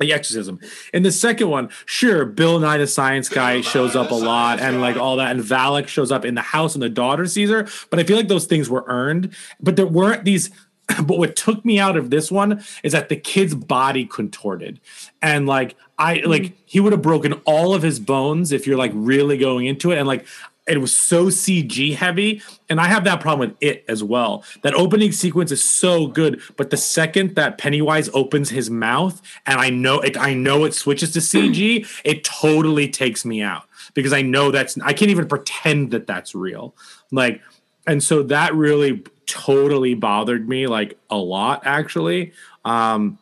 the 0.00 0.12
exorcism. 0.12 0.58
In 0.92 1.02
the 1.02 1.12
second 1.12 1.48
one 1.48 1.70
sure 1.86 2.24
bill 2.24 2.58
nye 2.58 2.78
the 2.78 2.86
science 2.86 3.28
guy 3.28 3.60
shows 3.60 3.94
up 3.94 4.10
a 4.10 4.14
lot 4.14 4.58
and 4.58 4.80
like 4.80 4.96
all 4.96 5.16
that 5.16 5.30
and 5.30 5.44
valak 5.44 5.86
shows 5.86 6.10
up 6.10 6.24
in 6.24 6.34
the 6.34 6.42
house 6.42 6.74
and 6.74 6.82
the 6.82 6.88
daughter 6.88 7.26
sees 7.26 7.50
her 7.50 7.68
but 7.90 7.98
i 7.98 8.04
feel 8.04 8.16
like 8.16 8.28
those 8.28 8.46
things 8.46 8.68
were 8.68 8.84
earned. 8.88 9.34
But 9.60 9.76
there 9.76 9.86
weren't 9.86 10.24
these 10.24 10.50
but 11.04 11.18
what 11.18 11.36
took 11.36 11.64
me 11.64 11.78
out 11.78 11.96
of 11.96 12.10
this 12.10 12.30
one 12.30 12.62
is 12.82 12.92
that 12.92 13.08
the 13.08 13.16
kid's 13.16 13.54
body 13.54 14.04
contorted. 14.04 14.80
And 15.22 15.46
like 15.46 15.76
i 15.98 16.22
like 16.24 16.46
hmm. 16.48 16.54
he 16.64 16.80
would 16.80 16.92
have 16.92 17.02
broken 17.02 17.34
all 17.44 17.74
of 17.74 17.82
his 17.82 18.00
bones 18.00 18.52
if 18.52 18.66
you're 18.66 18.78
like 18.78 18.92
really 18.94 19.36
going 19.36 19.66
into 19.66 19.92
it. 19.92 19.98
And 19.98 20.08
like 20.08 20.26
it 20.70 20.80
was 20.80 20.96
so 20.96 21.26
CG 21.26 21.96
heavy, 21.96 22.42
and 22.68 22.80
I 22.80 22.86
have 22.86 23.04
that 23.04 23.20
problem 23.20 23.50
with 23.50 23.58
it 23.60 23.84
as 23.88 24.04
well. 24.04 24.44
That 24.62 24.74
opening 24.74 25.12
sequence 25.12 25.50
is 25.50 25.62
so 25.62 26.06
good, 26.06 26.40
but 26.56 26.70
the 26.70 26.76
second 26.76 27.34
that 27.34 27.58
Pennywise 27.58 28.08
opens 28.14 28.50
his 28.50 28.70
mouth, 28.70 29.20
and 29.46 29.60
I 29.60 29.70
know 29.70 30.00
it, 30.00 30.16
I 30.16 30.34
know 30.34 30.64
it 30.64 30.74
switches 30.74 31.12
to 31.12 31.18
CG, 31.18 31.86
it 32.04 32.24
totally 32.24 32.88
takes 32.88 33.24
me 33.24 33.42
out 33.42 33.64
because 33.94 34.12
I 34.12 34.22
know 34.22 34.50
that's 34.50 34.78
I 34.80 34.92
can't 34.92 35.10
even 35.10 35.26
pretend 35.26 35.90
that 35.90 36.06
that's 36.06 36.34
real. 36.34 36.74
Like, 37.10 37.40
and 37.86 38.02
so 38.02 38.22
that 38.24 38.54
really 38.54 39.02
totally 39.26 39.94
bothered 39.94 40.48
me 40.48 40.66
like 40.66 40.98
a 41.08 41.16
lot 41.16 41.62
actually. 41.64 42.32
Um, 42.64 43.18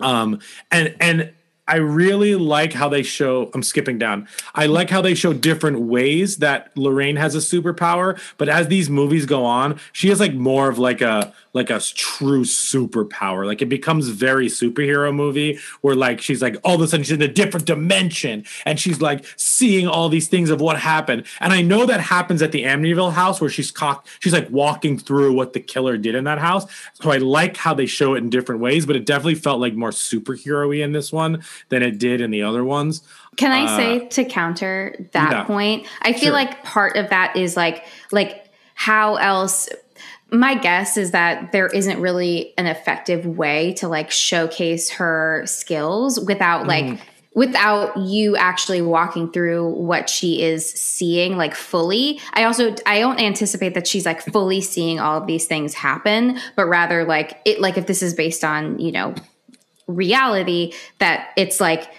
um, 0.00 0.40
and 0.70 0.94
and 1.00 1.32
I 1.66 1.76
really 1.76 2.34
like 2.34 2.74
how 2.74 2.88
they 2.88 3.02
show. 3.02 3.50
I'm 3.54 3.62
skipping 3.62 3.98
down. 3.98 4.28
I 4.54 4.66
like 4.66 4.90
how 4.90 5.00
they 5.00 5.14
show 5.14 5.32
different 5.32 5.80
ways 5.80 6.38
that 6.38 6.70
Lorraine 6.76 7.16
has 7.16 7.34
a 7.34 7.38
superpower. 7.38 8.20
But 8.36 8.50
as 8.50 8.68
these 8.68 8.90
movies 8.90 9.24
go 9.24 9.44
on, 9.44 9.80
she 9.92 10.08
has 10.10 10.20
like 10.20 10.34
more 10.34 10.68
of 10.68 10.78
like 10.78 11.00
a 11.00 11.32
like 11.54 11.70
a 11.70 11.80
true 11.80 12.44
superpower. 12.44 13.46
Like 13.46 13.62
it 13.62 13.68
becomes 13.68 14.08
very 14.08 14.48
superhero 14.48 15.14
movie 15.14 15.58
where 15.80 15.94
like 15.94 16.20
she's 16.20 16.42
like 16.42 16.56
all 16.64 16.74
of 16.74 16.80
a 16.82 16.88
sudden 16.88 17.04
she's 17.04 17.12
in 17.12 17.22
a 17.22 17.28
different 17.28 17.64
dimension 17.66 18.44
and 18.66 18.78
she's 18.78 19.00
like 19.00 19.24
seeing 19.36 19.86
all 19.88 20.08
these 20.08 20.28
things 20.28 20.50
of 20.50 20.60
what 20.60 20.78
happened. 20.78 21.24
And 21.40 21.52
I 21.52 21.62
know 21.62 21.86
that 21.86 22.00
happens 22.00 22.42
at 22.42 22.52
the 22.52 22.64
Amityville 22.64 23.12
house 23.12 23.40
where 23.40 23.48
she's 23.50 23.70
cock 23.70 24.06
she's 24.20 24.32
like 24.32 24.50
walking 24.50 24.98
through 24.98 25.32
what 25.32 25.52
the 25.52 25.60
killer 25.60 25.96
did 25.96 26.14
in 26.14 26.24
that 26.24 26.38
house. 26.38 26.66
So 27.00 27.10
I 27.10 27.16
like 27.18 27.56
how 27.56 27.72
they 27.72 27.86
show 27.86 28.14
it 28.14 28.18
in 28.18 28.30
different 28.30 28.60
ways, 28.60 28.84
but 28.84 28.96
it 28.96 29.06
definitely 29.06 29.36
felt 29.36 29.60
like 29.60 29.74
more 29.74 29.90
superhero-y 29.90 30.82
in 30.82 30.92
this 30.92 31.12
one 31.12 31.42
than 31.70 31.82
it 31.82 31.98
did 31.98 32.20
in 32.20 32.30
the 32.30 32.42
other 32.42 32.64
ones. 32.64 33.02
Can 33.36 33.52
I 33.52 33.64
Uh, 33.64 33.76
say 33.76 34.08
to 34.08 34.24
counter 34.24 35.08
that 35.12 35.30
yeah. 35.30 35.44
point? 35.44 35.86
I 36.02 36.12
feel 36.12 36.22
Sure. 36.24 36.32
like 36.32 36.62
part 36.64 36.96
of 36.96 37.10
that 37.10 37.36
is 37.36 37.56
like 37.56 37.84
like 38.12 38.40
how 38.74 39.16
else 39.16 39.68
my 40.34 40.54
guess 40.56 40.96
is 40.96 41.12
that 41.12 41.52
there 41.52 41.68
isn't 41.68 42.00
really 42.00 42.52
an 42.58 42.66
effective 42.66 43.24
way 43.26 43.72
to 43.74 43.88
like 43.88 44.10
showcase 44.10 44.90
her 44.90 45.42
skills 45.46 46.18
without 46.20 46.66
like 46.66 46.84
Mhm. 46.84 46.98
without 47.34 47.96
you 47.96 48.36
actually 48.36 48.80
walking 48.82 49.30
through 49.32 49.68
what 49.70 50.08
she 50.10 50.42
is 50.42 50.68
seeing 50.68 51.36
like 51.36 51.54
fully 51.54 52.20
i 52.32 52.44
also 52.44 52.74
i 52.86 53.00
don't 53.00 53.20
anticipate 53.20 53.74
that 53.74 53.86
she's 53.86 54.06
like 54.06 54.22
fully 54.22 54.60
seeing 54.60 55.00
all 55.00 55.18
of 55.20 55.26
these 55.26 55.46
things 55.46 55.74
happen 55.74 56.38
but 56.56 56.66
rather 56.66 57.04
like 57.04 57.38
it 57.44 57.60
like 57.60 57.76
if 57.78 57.86
this 57.86 58.02
is 58.02 58.14
based 58.14 58.44
on 58.44 58.78
you 58.78 58.92
know 58.92 59.14
reality 59.86 60.72
that 60.98 61.30
it's 61.36 61.60
like 61.60 61.90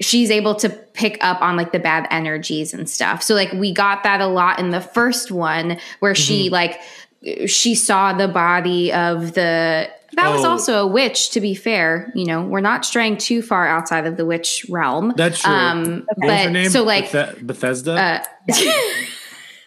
she's 0.00 0.30
able 0.30 0.54
to 0.54 0.68
pick 0.68 1.18
up 1.22 1.40
on 1.42 1.56
like 1.56 1.72
the 1.72 1.78
bad 1.78 2.06
energies 2.10 2.72
and 2.72 2.88
stuff. 2.88 3.20
So 3.20 3.34
like 3.34 3.52
we 3.52 3.72
got 3.72 4.04
that 4.04 4.20
a 4.20 4.28
lot 4.28 4.60
in 4.60 4.70
the 4.70 4.80
first 4.80 5.32
one 5.32 5.78
where 5.98 6.14
she 6.14 6.48
Mhm. 6.48 6.52
like 6.52 6.80
she 7.46 7.74
saw 7.74 8.12
the 8.12 8.28
body 8.28 8.92
of 8.92 9.34
the 9.34 9.88
that 10.14 10.30
was 10.30 10.44
Oh. 10.44 10.50
also 10.50 10.82
a 10.82 10.86
witch 10.86 11.30
to 11.30 11.40
be 11.40 11.54
fair, 11.54 12.10
you 12.14 12.24
know, 12.24 12.42
we're 12.42 12.60
not 12.60 12.84
straying 12.84 13.18
too 13.18 13.42
far 13.42 13.68
outside 13.68 14.06
of 14.06 14.16
the 14.16 14.24
witch 14.24 14.64
realm. 14.70 15.12
That's 15.16 15.42
true. 15.42 15.52
Um 15.52 16.06
her 16.20 16.26
but 16.28 16.50
name? 16.50 16.70
so 16.70 16.82
like 16.84 17.10
Bethe- 17.10 17.46
Bethesda, 17.46 17.92
uh 18.48 18.52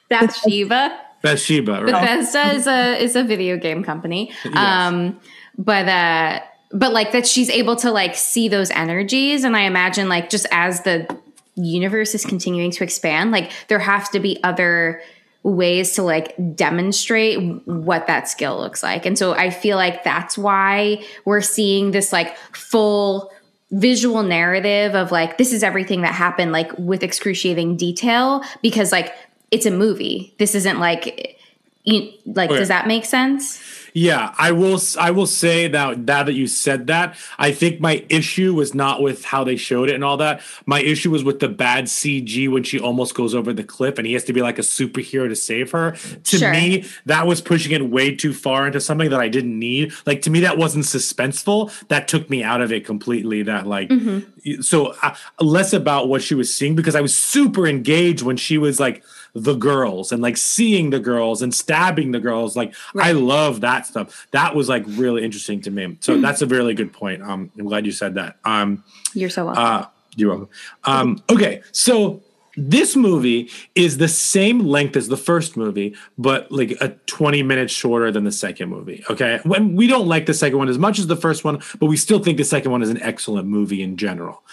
Bathsheba. 0.10 0.98
Bathsheba, 1.22 1.84
right? 1.84 1.92
Bethesda 1.92 2.54
is 2.56 2.68
a 2.68 3.02
is 3.02 3.16
a 3.16 3.24
video 3.24 3.58
game 3.58 3.84
company. 3.84 4.32
Yes. 4.44 4.56
Um, 4.58 5.20
but 5.58 5.88
uh, 5.88 6.40
but 6.74 6.94
like 6.94 7.12
that 7.12 7.28
she's 7.28 7.50
able 7.50 7.76
to 7.78 7.92
like 7.92 8.16
see 8.16 8.48
those 8.50 8.72
energies, 8.72 9.44
and 9.44 9.56
I 9.56 9.62
imagine 9.62 10.10
like 10.10 10.30
just 10.30 10.48
as 10.52 10.82
the 10.82 11.08
universe 11.56 12.16
is 12.16 12.26
continuing 12.26 12.72
to 12.72 12.84
expand, 12.84 13.32
like 13.32 13.52
there 13.68 13.80
have 13.80 14.10
to 14.12 14.20
be 14.20 14.42
other 14.44 15.02
ways 15.44 15.94
to 15.94 16.04
like 16.04 16.36
demonstrate 16.56 17.40
what 17.66 18.08
that 18.08 18.28
skill 18.28 18.58
looks 18.58 18.84
like. 18.84 19.06
And 19.06 19.18
so 19.18 19.34
I 19.34 19.50
feel 19.50 19.78
like 19.78 20.04
that's 20.04 20.38
why 20.38 21.04
we're 21.26 21.42
seeing 21.42 21.92
this 21.92 22.14
like 22.14 22.38
full 22.56 23.32
visual 23.72 24.22
narrative 24.22 24.96
of 24.96 25.12
like 25.12 25.38
this 25.38 25.54
is 25.54 25.64
everything 25.64 26.02
that 26.02 26.14
happened 26.14 26.52
like 26.52 26.72
with 26.78 27.04
excruciating 27.04 27.78
detail 27.78 28.44
because 28.62 28.92
like 28.92 29.14
it's 29.50 29.66
a 29.66 29.72
movie. 29.72 30.36
This 30.38 30.56
isn't 30.56 30.80
like 30.80 31.38
you, 31.84 32.12
like 32.26 32.50
Okay. 32.50 32.60
does 32.60 32.68
that 32.68 32.88
make 32.88 33.06
sense? 33.06 33.60
Yeah, 33.94 34.34
I 34.38 34.54
will. 34.54 34.80
I 34.98 35.12
will 35.12 35.28
say 35.28 35.68
that 35.68 36.00
now 36.00 36.24
that 36.24 36.32
you 36.32 36.48
said 36.48 36.88
that, 36.88 37.18
I 37.38 37.52
think 37.52 37.82
my 37.82 38.06
issue 38.08 38.54
was 38.54 38.74
not 38.74 39.02
with 39.02 39.26
how 39.26 39.44
they 39.44 39.58
showed 39.58 39.90
it 39.90 39.96
and 39.96 40.04
all 40.04 40.16
that. 40.16 40.40
My 40.66 40.80
issue 40.82 41.12
was 41.12 41.26
with 41.26 41.42
the 41.42 41.50
bad 41.50 41.86
CG 41.88 42.50
when 42.50 42.64
she 42.64 42.80
almost 42.80 43.16
goes 43.16 43.36
over 43.36 43.52
the 43.52 43.66
cliff 43.66 43.98
and 43.98 44.08
he 44.08 44.14
has 44.14 44.24
to 44.26 44.32
be 44.34 44.42
like 44.42 44.58
a 44.58 44.62
superhero 44.62 45.28
to 45.28 45.36
save 45.36 45.72
her. 45.72 45.92
To 46.24 46.38
Sure. 46.38 46.52
me, 46.54 46.86
that 47.06 47.28
was 47.28 47.42
pushing 47.42 47.74
it 47.74 47.90
way 47.90 48.16
too 48.16 48.34
far 48.34 48.66
into 48.66 48.80
something 48.80 49.10
that 49.10 49.20
I 49.20 49.28
didn't 49.28 49.60
need. 49.60 49.92
Like 50.06 50.22
to 50.22 50.30
me, 50.30 50.40
that 50.40 50.58
wasn't 50.58 50.86
suspenseful. 50.86 51.70
That 51.90 52.08
took 52.08 52.30
me 52.30 52.44
out 52.44 52.62
of 52.62 52.72
it 52.72 52.86
completely. 52.86 53.44
That 53.44 53.68
like 53.68 53.90
Mm-hmm. 53.90 54.62
so 54.62 54.94
uh, 55.04 55.16
less 55.42 55.74
about 55.74 56.08
what 56.08 56.22
she 56.24 56.34
was 56.34 56.54
seeing 56.56 56.76
because 56.78 56.96
I 56.96 57.02
was 57.02 57.14
super 57.18 57.68
engaged 57.68 58.22
when 58.22 58.38
she 58.38 58.58
was 58.58 58.80
like 58.80 59.04
the 59.34 59.54
girls 59.56 60.12
and 60.12 60.22
like 60.22 60.38
seeing 60.38 60.90
the 60.90 61.00
girls 61.00 61.42
and 61.42 61.54
stabbing 61.54 62.12
the 62.12 62.20
girls. 62.20 62.56
Like 62.56 62.74
I 62.96 63.12
love 63.14 63.62
that 63.62 63.86
stuff. 63.88 64.28
That 64.32 64.56
was 64.56 64.68
like 64.70 64.84
really 64.88 65.24
interesting 65.24 65.62
to 65.62 65.72
me. 65.72 65.98
So 66.02 66.20
that's 66.20 66.42
a 66.42 66.48
really 66.48 66.74
good 66.74 66.92
point. 66.94 67.22
Um, 67.22 67.52
I'm 67.58 67.66
glad 67.68 67.86
you 67.86 67.92
said 67.92 68.16
that. 68.16 68.38
Um, 68.44 68.84
You're 69.14 69.30
so 69.30 69.46
welcome. 69.46 69.64
uh, 69.64 69.86
you're 70.16 70.30
welcome. 70.30 70.50
Um, 70.84 71.24
okay, 71.30 71.62
so 71.72 72.22
this 72.58 72.98
movie 72.98 73.50
is 73.76 73.98
the 73.98 74.10
same 74.10 74.60
length 74.60 74.98
as 74.98 75.08
the 75.08 75.16
first 75.16 75.56
movie, 75.56 75.96
but 76.18 76.52
like 76.52 76.72
a 76.82 76.90
20 77.06 77.44
minutes 77.44 77.72
shorter 77.72 78.12
than 78.12 78.26
the 78.26 78.32
second 78.32 78.68
movie. 78.70 79.06
Okay, 79.10 79.40
when 79.44 79.78
we 79.78 79.88
don't 79.88 80.08
like 80.10 80.26
the 80.26 80.34
second 80.34 80.58
one 80.58 80.68
as 80.68 80.78
much 80.78 81.00
as 81.00 81.08
the 81.08 81.16
first 81.16 81.46
one, 81.46 81.62
but 81.80 81.86
we 81.86 81.96
still 81.96 82.20
think 82.20 82.38
the 82.38 82.44
second 82.44 82.72
one 82.72 82.82
is 82.82 82.90
an 82.90 83.02
excellent 83.02 83.48
movie 83.48 83.82
in 83.82 83.96
general. 83.96 84.44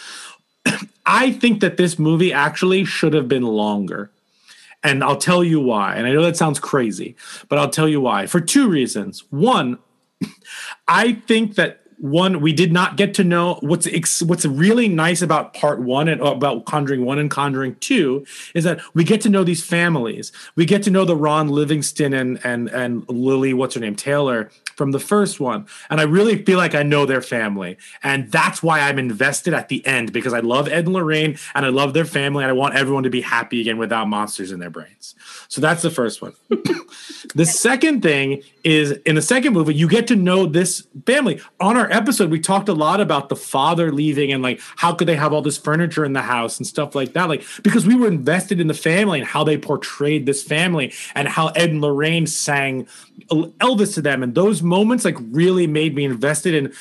I 1.07 1.33
think 1.33 1.61
that 1.61 1.77
this 1.77 1.99
movie 1.99 2.33
actually 2.33 2.85
should 2.85 3.15
have 3.15 3.27
been 3.27 3.43
longer. 3.43 4.13
And 4.85 5.03
I'll 5.03 5.17
tell 5.17 5.43
you 5.43 5.61
why. 5.61 5.97
And 5.97 6.07
I 6.07 6.13
know 6.13 6.23
that 6.23 6.37
sounds 6.37 6.61
crazy, 6.61 7.17
but 7.49 7.59
I'll 7.59 7.71
tell 7.71 7.89
you 7.89 8.01
why. 8.01 8.27
For 8.27 8.41
two 8.41 8.69
reasons. 8.69 9.25
One, 9.31 9.79
I 10.87 11.15
think 11.15 11.57
that 11.57 11.81
one 11.99 12.41
we 12.41 12.53
did 12.53 12.73
not 12.73 12.97
get 12.97 13.13
to 13.15 13.25
know 13.25 13.59
what's 13.61 13.87
ex- 13.89 14.23
what's 14.23 14.45
really 14.45 14.89
nice 14.89 15.21
about 15.21 15.53
part 15.53 15.81
1 15.81 16.09
and 16.09 16.23
uh, 16.23 16.27
about 16.27 16.65
Conjuring 16.65 17.05
1 17.05 17.19
and 17.19 17.31
Conjuring 17.31 17.75
2 17.81 18.25
is 18.55 18.65
that 18.65 18.81
we 18.95 19.05
get 19.05 19.21
to 19.23 19.29
know 19.29 19.43
these 19.43 19.65
families. 19.65 20.31
We 20.55 20.65
get 20.65 20.83
to 20.85 20.91
know 20.91 21.05
the 21.05 21.17
Ron 21.17 21.49
Livingston 21.49 22.15
and 22.15 22.39
and 22.45 22.69
and 22.69 23.09
Lili 23.09 23.53
what's 23.53 23.75
her 23.75 23.81
name 23.81 23.97
Taylor 23.97 24.51
from 24.79 24.93
the 24.93 25.01
first 25.01 25.41
one. 25.41 25.67
And 25.91 26.01
I 26.01 26.05
really 26.05 26.43
feel 26.45 26.57
like 26.57 26.75
I 26.75 26.85
know 26.85 27.05
their 27.05 27.21
family. 27.21 27.77
And 28.03 28.31
that's 28.31 28.63
why 28.63 28.81
I'm 28.81 28.99
invested 28.99 29.53
at 29.53 29.69
the 29.69 29.85
end 29.85 30.13
because 30.13 30.33
I 30.33 30.39
love 30.39 30.69
Ed 30.69 30.87
and 30.87 30.95
Lorraine 30.95 31.37
and 31.55 31.67
I 31.67 31.69
love 31.69 31.93
their 31.93 32.05
family 32.05 32.45
and 32.45 32.51
I 32.51 32.55
want 32.55 32.77
everyone 32.77 33.03
to 33.03 33.11
be 33.11 33.21
happy 33.21 33.61
again 33.61 33.77
without 33.77 34.09
monsters 34.09 34.53
in 34.53 34.61
their 34.61 34.71
brains. 34.71 35.17
So 35.49 35.61
that's 35.61 35.83
the 35.83 35.91
first 35.91 36.23
one. 36.23 36.33
the 37.35 37.45
second 37.45 38.03
thing 38.03 38.43
is 38.63 38.93
in 38.93 39.17
the 39.17 39.23
second 39.23 39.53
movie, 39.53 39.75
you 39.75 39.89
get 39.89 40.07
to 40.09 40.17
know 40.17 40.47
this 40.47 40.87
family. 41.05 41.41
On 41.59 41.77
our 41.77 41.91
episode, 41.91 42.31
we 42.31 42.39
talked 42.39 42.69
a 42.69 42.75
lot 42.75 43.01
about 43.01 43.29
the 43.29 43.37
father 43.37 43.91
leaving 43.91 44.33
and 44.33 44.43
like 44.43 44.61
how 44.77 44.95
could 44.95 45.09
they 45.09 45.17
have 45.17 45.33
all 45.33 45.43
this 45.43 45.59
furniture 45.59 46.05
in 46.05 46.13
the 46.13 46.23
house 46.23 46.59
and 46.59 46.67
stuff 46.67 46.95
like 46.95 47.15
that. 47.15 47.29
Like 47.29 47.45
because 47.63 47.85
we 47.85 47.97
were 47.97 48.07
invested 48.09 48.61
in 48.61 48.69
the 48.69 48.75
family 48.75 49.19
and 49.19 49.29
how 49.29 49.43
they 49.43 49.59
portrayed 49.59 50.25
this 50.25 50.43
family 50.43 50.93
and 51.15 51.27
how 51.27 51.49
Ed 51.49 51.71
and 51.71 51.81
Lorraine 51.81 52.27
sang 52.27 52.87
Elvis 53.29 53.95
to 53.95 54.03
them. 54.03 54.23
And 54.23 54.35
those 54.35 54.63
moments 54.69 55.05
like 55.05 55.17
really 55.31 55.67
made 55.67 55.95
me 55.95 56.05
invested 56.05 56.55
in 56.55 56.73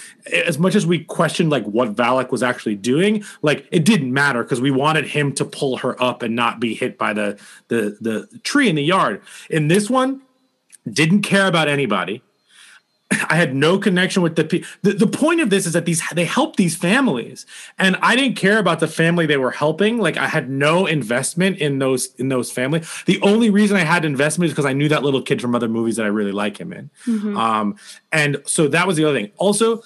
as 0.46 0.60
much 0.60 0.76
as 0.76 0.86
we 0.86 1.04
questioned 1.04 1.50
like 1.50 1.64
what 1.64 1.96
Valak 1.96 2.32
was 2.32 2.44
actually 2.44 2.76
doing, 2.76 3.24
like 3.42 3.68
it 3.72 3.86
didn't 3.86 4.14
matter 4.14 4.44
because 4.44 4.62
we 4.62 4.72
wanted 4.72 5.06
him 5.06 5.34
to 5.34 5.46
pull 5.46 5.78
her 5.78 6.02
up 6.02 6.22
and 6.22 6.36
not 6.36 6.60
be 6.60 6.76
hit 6.76 6.98
by 6.98 7.14
the 7.14 7.40
the 7.70 7.98
the 8.02 8.40
tree 8.44 8.70
in 8.70 8.76
the 8.76 8.84
yard. 8.84 9.22
In 9.50 9.68
this 9.68 9.90
one, 9.90 10.22
didn't 10.90 11.22
care 11.22 11.48
about 11.48 11.68
anybody. 11.68 12.22
I 13.30 13.36
had 13.36 13.56
no 13.56 13.78
connection 13.80 14.22
with 14.22 14.36
the, 14.36 14.44
pe- 14.44 14.64
the 14.82 14.92
the 14.92 15.08
point 15.08 15.40
of 15.40 15.50
this 15.50 15.66
is 15.66 15.74
that 15.74 15.86
these 15.86 16.02
they 16.14 16.26
help 16.26 16.58
these 16.58 16.76
families. 16.76 17.46
And 17.78 17.96
I 18.02 18.16
didn't 18.18 18.36
care 18.36 18.58
about 18.60 18.80
the 18.82 18.88
family 18.88 19.26
they 19.26 19.38
were 19.38 19.52
helping. 19.52 19.98
Like 19.98 20.18
I 20.18 20.28
had 20.28 20.50
no 20.50 20.86
investment 20.86 21.58
in 21.58 21.80
those 21.80 22.14
in 22.16 22.28
those 22.30 22.52
families 22.52 22.88
the 23.06 23.22
only 23.22 23.50
reason 23.50 23.78
I 23.78 23.82
had 23.86 24.04
investment 24.04 24.48
is 24.48 24.52
because 24.54 24.66
I 24.66 24.74
knew 24.74 24.90
that 24.90 25.04
little 25.04 25.22
kid 25.22 25.42
from 25.42 25.56
other 25.56 25.70
movies 25.70 25.96
that 25.96 26.06
I 26.06 26.10
really 26.10 26.34
like 26.34 26.60
him 26.60 26.74
in. 26.74 26.90
Mhm. 27.06 27.38
um 27.38 27.76
and 28.12 28.42
so 28.46 28.68
that 28.68 28.86
was 28.86 28.98
the 28.98 29.06
other 29.06 29.18
thing. 29.18 29.32
Also 29.38 29.84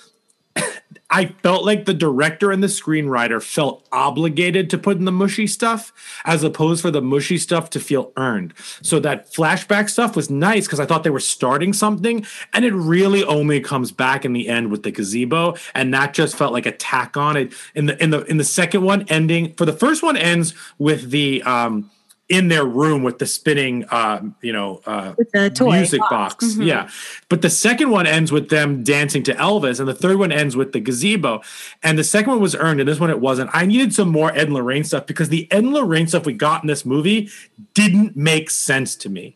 I 1.11 1.25
felt 1.43 1.65
like 1.65 1.85
the 1.85 1.93
director 1.93 2.51
and 2.51 2.63
the 2.63 2.67
screenwriter 2.67 3.43
felt 3.43 3.85
obligated 3.91 4.69
to 4.69 4.77
put 4.77 4.97
in 4.97 5.03
the 5.03 5.11
mushy 5.11 5.45
stuff 5.45 5.91
as 6.23 6.41
opposed 6.41 6.81
for 6.81 6.89
the 6.89 7.01
mushy 7.01 7.37
stuff 7.37 7.69
to 7.71 7.81
feel 7.81 8.13
earned. 8.15 8.53
So 8.81 8.99
that 9.01 9.31
flashback 9.31 9.89
stuff 9.89 10.15
was 10.15 10.29
nice 10.29 10.65
because 10.65 10.79
I 10.79 10.85
thought 10.85 11.03
they 11.03 11.09
were 11.09 11.19
starting 11.19 11.73
something 11.73 12.25
and 12.53 12.63
it 12.63 12.73
really 12.73 13.25
only 13.25 13.59
comes 13.59 13.91
back 13.91 14.23
in 14.23 14.31
the 14.31 14.47
end 14.47 14.71
with 14.71 14.83
the 14.83 14.91
gazebo 14.91 15.55
and 15.75 15.93
that 15.93 16.13
just 16.13 16.37
felt 16.37 16.53
like 16.53 16.65
a 16.65 16.71
tack 16.71 17.17
on 17.17 17.35
it 17.35 17.53
in 17.75 17.87
the 17.87 18.01
in 18.01 18.11
the 18.11 18.23
in 18.25 18.37
the 18.37 18.43
second 18.45 18.83
one 18.83 19.05
ending 19.09 19.53
for 19.55 19.65
the 19.65 19.73
first 19.73 20.01
one 20.01 20.15
ends 20.15 20.53
with 20.77 21.11
the 21.11 21.43
um 21.43 21.91
in 22.31 22.47
their 22.47 22.63
room 22.65 23.03
with 23.03 23.19
the 23.19 23.25
spinning, 23.25 23.83
uh, 23.91 24.21
you 24.41 24.53
know, 24.53 24.81
uh, 24.85 25.13
With 25.17 25.31
the 25.31 25.49
toy 25.49 25.75
music 25.77 25.99
box. 25.99 26.35
box. 26.45 26.57
Yeah. 26.57 26.89
But 27.27 27.41
the 27.41 27.49
second 27.49 27.89
one 27.89 28.07
ends 28.07 28.31
with 28.31 28.47
them 28.47 28.83
dancing 28.83 29.21
to 29.23 29.33
Elvis, 29.33 29.79
and 29.79 29.87
the 29.87 29.93
third 29.93 30.17
one 30.17 30.31
ends 30.31 30.55
with 30.55 30.71
the 30.71 30.79
gazebo. 30.79 31.41
And 31.83 31.99
the 31.99 32.05
second 32.05 32.31
one 32.31 32.41
was 32.41 32.55
earned, 32.55 32.79
and 32.79 32.87
this 32.87 33.01
one 33.01 33.09
it 33.09 33.19
wasn't. 33.19 33.49
I 33.53 33.65
needed 33.65 33.93
some 33.93 34.09
more 34.09 34.31
Ed 34.31 34.45
and 34.45 34.53
Lorraine 34.53 34.85
stuff 34.85 35.05
because 35.05 35.27
the 35.27 35.51
Ed 35.51 35.65
and 35.65 35.73
Lorraine 35.73 36.07
stuff 36.07 36.25
we 36.25 36.31
got 36.31 36.63
in 36.63 36.67
this 36.67 36.85
movie 36.85 37.29
didn't 37.73 38.15
make 38.15 38.49
sense 38.49 38.95
to 38.95 39.09
me. 39.09 39.35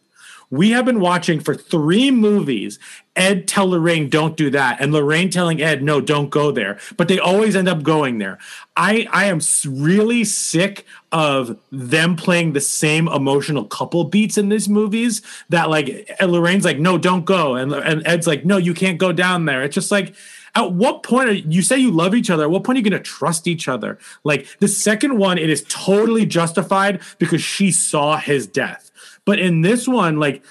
We 0.55 0.71
have 0.71 0.85
been 0.85 0.99
watching 0.99 1.39
for 1.39 1.53
three 1.53 2.11
movies. 2.11 2.79
Ed 3.15 3.47
tell 3.47 3.69
Lorraine, 3.69 4.09
don't 4.09 4.35
do 4.35 4.49
that. 4.51 4.79
And 4.81 4.91
Lorraine 4.91 5.29
telling 5.29 5.61
Ed, 5.61 5.83
no, 5.83 6.01
don't 6.01 6.29
go 6.29 6.51
there. 6.51 6.79
But 6.97 7.07
they 7.07 7.19
always 7.19 7.55
end 7.55 7.67
up 7.67 7.83
going 7.83 8.17
there. 8.17 8.39
I, 8.75 9.07
I 9.11 9.25
am 9.25 9.39
really 9.67 10.23
sick 10.23 10.85
of 11.11 11.57
them 11.71 12.15
playing 12.15 12.53
the 12.53 12.61
same 12.61 13.07
emotional 13.07 13.65
couple 13.65 14.03
beats 14.05 14.37
in 14.37 14.49
these 14.49 14.67
movies 14.67 15.21
that 15.49 15.69
like 15.69 16.09
Lorraine's 16.21 16.65
like, 16.65 16.79
no, 16.79 16.97
don't 16.97 17.25
go. 17.25 17.55
And, 17.55 17.71
and 17.73 18.05
Ed's 18.05 18.27
like, 18.27 18.45
no, 18.45 18.57
you 18.57 18.73
can't 18.73 18.97
go 18.97 19.11
down 19.11 19.45
there. 19.45 19.63
It's 19.63 19.75
just 19.75 19.91
like, 19.91 20.15
at 20.55 20.71
what 20.71 21.03
point 21.03 21.29
are 21.29 21.33
you 21.33 21.61
say 21.61 21.77
you 21.77 21.91
love 21.91 22.15
each 22.15 22.29
other? 22.29 22.43
At 22.43 22.49
what 22.49 22.63
point 22.63 22.77
are 22.77 22.79
you 22.79 22.89
going 22.89 23.03
to 23.03 23.09
trust 23.09 23.45
each 23.45 23.67
other? 23.67 23.99
Like 24.23 24.47
the 24.59 24.69
second 24.69 25.17
one, 25.17 25.37
it 25.37 25.49
is 25.49 25.65
totally 25.67 26.25
justified 26.25 27.01
because 27.19 27.41
she 27.41 27.71
saw 27.71 28.17
his 28.17 28.47
death. 28.47 28.91
But 29.25 29.39
in 29.39 29.61
this 29.61 29.87
one, 29.87 30.17
like, 30.17 30.43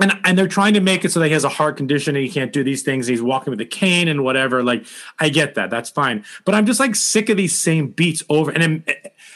and 0.00 0.12
and 0.24 0.38
they're 0.38 0.46
trying 0.46 0.74
to 0.74 0.80
make 0.80 1.04
it 1.04 1.10
so 1.10 1.20
that 1.20 1.26
he 1.26 1.32
has 1.32 1.44
a 1.44 1.48
heart 1.48 1.76
condition 1.76 2.14
and 2.14 2.24
he 2.24 2.30
can't 2.30 2.52
do 2.52 2.62
these 2.62 2.82
things. 2.82 3.06
He's 3.06 3.20
walking 3.20 3.50
with 3.50 3.60
a 3.60 3.66
cane 3.66 4.08
and 4.08 4.22
whatever. 4.22 4.62
Like, 4.62 4.86
I 5.18 5.28
get 5.28 5.56
that. 5.56 5.70
That's 5.70 5.90
fine. 5.90 6.24
But 6.44 6.54
I'm 6.54 6.66
just 6.66 6.78
like 6.78 6.94
sick 6.94 7.28
of 7.28 7.36
these 7.36 7.58
same 7.58 7.88
beats 7.88 8.22
over. 8.28 8.52
And 8.52 8.62
then, 8.62 8.84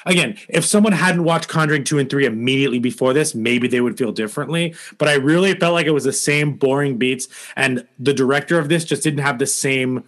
again, 0.06 0.38
if 0.48 0.64
someone 0.64 0.92
hadn't 0.92 1.24
watched 1.24 1.48
Conjuring 1.48 1.82
two 1.82 1.98
and 1.98 2.08
three 2.08 2.26
immediately 2.26 2.78
before 2.78 3.12
this, 3.12 3.34
maybe 3.34 3.66
they 3.66 3.80
would 3.80 3.98
feel 3.98 4.12
differently. 4.12 4.74
But 4.98 5.08
I 5.08 5.14
really 5.14 5.52
felt 5.54 5.74
like 5.74 5.86
it 5.86 5.90
was 5.90 6.04
the 6.04 6.12
same 6.12 6.54
boring 6.54 6.96
beats, 6.96 7.26
and 7.56 7.86
the 7.98 8.14
director 8.14 8.58
of 8.58 8.68
this 8.68 8.84
just 8.84 9.02
didn't 9.02 9.24
have 9.24 9.40
the 9.40 9.46
same 9.46 10.04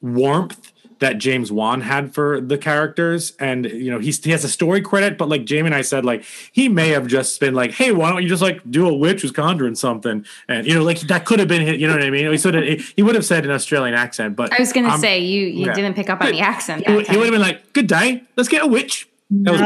warmth 0.00 0.72
that 1.00 1.18
James 1.18 1.50
Wan 1.50 1.80
had 1.80 2.14
for 2.14 2.40
the 2.40 2.56
characters. 2.56 3.34
And 3.38 3.64
you 3.66 3.90
know, 3.90 3.98
he's 3.98 4.22
he 4.24 4.30
has 4.30 4.44
a 4.44 4.48
story 4.48 4.80
credit, 4.80 5.18
but 5.18 5.28
like 5.28 5.44
Jamie 5.44 5.66
and 5.66 5.74
I 5.74 5.82
said, 5.82 6.04
like 6.04 6.24
he 6.52 6.68
may 6.68 6.90
have 6.90 7.06
just 7.06 7.40
been 7.40 7.54
like, 7.54 7.72
"Hey, 7.72 7.92
why 7.92 8.10
don't 8.10 8.22
you 8.22 8.28
just 8.28 8.42
like 8.42 8.60
do 8.70 8.88
a 8.88 8.94
witch 8.94 9.22
who's 9.22 9.32
conjuring 9.32 9.74
something?" 9.74 10.24
And 10.48 10.66
you 10.66 10.74
know, 10.74 10.82
like 10.84 11.00
that 11.00 11.24
could 11.24 11.38
have 11.38 11.48
been, 11.48 11.62
his- 11.66 11.80
you 11.80 11.86
know 11.86 11.94
what 11.94 12.02
I 12.04 12.10
mean? 12.10 12.30
He 12.30 12.38
sort 12.38 12.54
of 12.54 12.64
he 12.64 13.02
would 13.02 13.14
have 13.14 13.24
said 13.24 13.44
an 13.44 13.50
Australian 13.50 13.94
accent, 13.94 14.36
but 14.36 14.52
I 14.52 14.60
was 14.60 14.72
gonna 14.72 14.90
um, 14.90 15.00
say 15.00 15.18
you 15.18 15.46
you 15.46 15.66
yeah. 15.66 15.72
didn't 15.74 15.94
pick 15.94 16.08
up 16.08 16.20
on 16.20 16.30
the 16.32 16.40
accent. 16.40 16.86
He, 16.86 16.94
would- 16.94 17.08
he 17.08 17.16
would 17.16 17.24
have 17.26 17.32
been 17.32 17.40
like, 17.42 17.72
"Good 17.72 17.86
day, 17.86 18.22
let's 18.36 18.48
get 18.48 18.62
a 18.62 18.66
witch." 18.66 19.08
That 19.30 19.52
was 19.52 19.60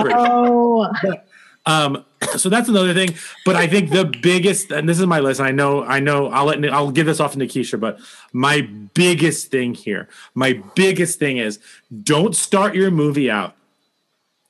great. 1.02 1.20
Um, 1.66 2.04
so 2.36 2.48
that's 2.48 2.68
another 2.68 2.94
thing. 2.94 3.14
But 3.44 3.56
I 3.56 3.66
think 3.66 3.90
the 3.90 4.04
biggest, 4.04 4.70
and 4.70 4.88
this 4.88 5.00
is 5.00 5.06
my 5.06 5.20
list. 5.20 5.40
I 5.40 5.50
know, 5.50 5.84
I 5.84 6.00
know. 6.00 6.28
I'll 6.28 6.46
let 6.46 6.64
I'll 6.72 6.90
give 6.90 7.06
this 7.06 7.20
off 7.20 7.32
to 7.32 7.38
Nikisha. 7.38 7.78
But 7.78 7.98
my 8.32 8.62
biggest 8.94 9.50
thing 9.50 9.74
here, 9.74 10.08
my 10.34 10.62
biggest 10.74 11.18
thing 11.18 11.38
is, 11.38 11.58
don't 12.02 12.34
start 12.34 12.74
your 12.74 12.90
movie 12.90 13.30
out 13.30 13.56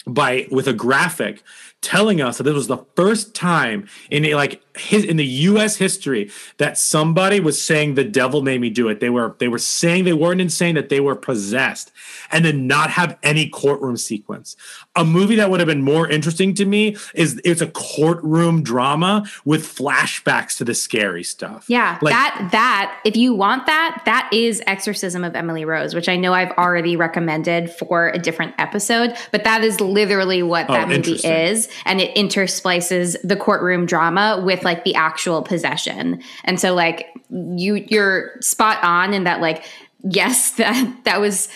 by 0.06 0.46
with 0.50 0.68
a 0.68 0.72
graphic 0.72 1.42
telling 1.80 2.20
us 2.20 2.38
that 2.38 2.44
this 2.44 2.54
was 2.54 2.66
the 2.66 2.84
first 2.96 3.34
time 3.34 3.86
in 4.10 4.30
like 4.32 4.62
his 4.76 5.04
in 5.04 5.16
the 5.16 5.24
US 5.24 5.76
history 5.76 6.30
that 6.58 6.76
somebody 6.76 7.38
was 7.40 7.60
saying 7.62 7.94
the 7.94 8.04
devil 8.04 8.42
made 8.42 8.60
me 8.60 8.70
do 8.70 8.88
it. 8.88 9.00
They 9.00 9.10
were 9.10 9.36
they 9.38 9.48
were 9.48 9.58
saying 9.58 10.04
they 10.04 10.12
weren't 10.12 10.40
insane 10.40 10.74
that 10.74 10.88
they 10.88 11.00
were 11.00 11.14
possessed 11.14 11.92
and 12.32 12.44
then 12.44 12.66
not 12.66 12.90
have 12.90 13.16
any 13.22 13.48
courtroom 13.48 13.96
sequence. 13.96 14.56
A 14.96 15.04
movie 15.04 15.36
that 15.36 15.50
would 15.50 15.60
have 15.60 15.66
been 15.68 15.82
more 15.82 16.08
interesting 16.08 16.54
to 16.54 16.64
me 16.64 16.96
is 17.14 17.40
it's 17.44 17.60
a 17.60 17.68
courtroom 17.68 18.62
drama 18.62 19.24
with 19.44 19.64
flashbacks 19.64 20.56
to 20.58 20.64
the 20.64 20.74
scary 20.74 21.22
stuff. 21.22 21.66
Yeah, 21.68 21.98
Like- 22.02 22.12
that 22.12 22.48
that 22.52 22.98
if 23.04 23.16
you 23.16 23.34
want 23.34 23.66
that, 23.66 24.02
that 24.06 24.28
is 24.32 24.60
Exorcism 24.66 25.22
of 25.24 25.36
Emily 25.36 25.64
Rose, 25.64 25.94
which 25.94 26.08
I 26.08 26.16
know 26.16 26.32
I've 26.32 26.50
already 26.52 26.96
recommended 26.96 27.70
for 27.70 28.08
a 28.08 28.18
different 28.18 28.54
episode, 28.58 29.14
but 29.30 29.44
that 29.44 29.62
is 29.62 29.80
literally 29.80 30.42
what 30.42 30.66
Oh, 30.68 30.72
that 30.72 30.88
movie 30.88 31.12
is, 31.24 31.68
and 31.84 32.00
it 32.00 32.14
intersplices 32.16 33.16
the 33.22 33.36
courtroom 33.36 33.86
drama 33.86 34.40
with 34.44 34.63
like 34.64 34.84
the 34.84 34.94
actual 34.94 35.42
possession. 35.42 36.22
And 36.44 36.58
so 36.58 36.74
like 36.74 37.08
you 37.30 37.74
you're 37.88 38.40
spot 38.40 38.82
on 38.82 39.14
in 39.14 39.24
that 39.24 39.40
like 39.40 39.64
yes, 40.02 40.50
that 40.56 41.04
that 41.04 41.20
was 41.20 41.48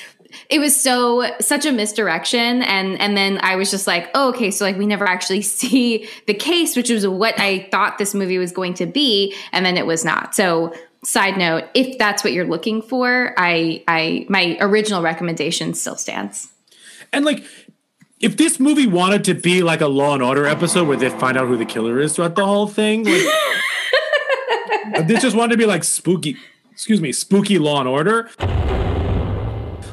it 0.51 0.59
was 0.59 0.79
so 0.79 1.31
such 1.40 1.66
a 1.66 1.73
misdirection. 1.73 2.62
And 2.62 3.01
and 3.01 3.16
then 3.16 3.38
i 3.42 3.57
was 3.57 3.71
just 3.71 3.87
like 3.87 4.11
oh, 4.14 4.29
okay 4.31 4.51
so 4.51 4.64
like 4.64 4.77
we 4.77 4.87
never 4.87 5.07
actually 5.07 5.42
see 5.61 6.09
the 6.27 6.35
case 6.35 6.77
which 6.77 6.90
was 6.90 7.07
what 7.07 7.38
i 7.38 7.66
thought 7.71 7.99
this 7.99 8.14
movie 8.14 8.38
was 8.38 8.53
going 8.53 8.75
to 8.75 8.87
be 8.87 9.35
and 9.53 9.64
then 9.64 9.77
it 9.77 9.87
was 9.87 10.05
not. 10.05 10.35
So 10.35 10.75
side 11.05 11.38
note 11.38 11.64
if 11.75 11.97
that's 11.97 12.25
what 12.25 12.33
you're 12.33 12.47
looking 12.47 12.83
for 12.83 13.33
i 13.38 13.83
i 13.87 14.27
my 14.29 14.59
original 14.61 15.03
recommendation 15.03 15.75
still 15.75 15.97
stands. 15.97 16.49
And 17.12 17.25
like, 17.25 17.44
if 18.20 18.37
this 18.37 18.59
movie 18.59 18.87
wanted 18.87 19.24
to 19.24 19.35
be 19.35 19.62
like 19.62 19.81
a 19.81 19.87
Law 19.87 20.14
and 20.14 20.22
Order 20.22 20.46
episode 20.46 20.88
where 20.88 20.96
they 20.96 21.09
find 21.09 21.37
out 21.37 21.46
who 21.46 21.57
the 21.57 21.64
killer 21.64 22.00
is 22.00 22.16
throughout 22.16 22.35
the 22.35 22.44
whole 22.44 22.66
thing, 22.66 23.04
like, 23.04 23.22
this 25.07 25.22
just 25.22 25.37
wanted 25.37 25.52
to 25.52 25.57
be 25.59 25.66
like 25.66 25.85
spooky, 25.85 26.37
excuse 26.72 27.00
me, 27.00 27.12
spooky 27.12 27.59
Law 27.59 27.78
and 27.81 27.88
Order. 27.88 28.28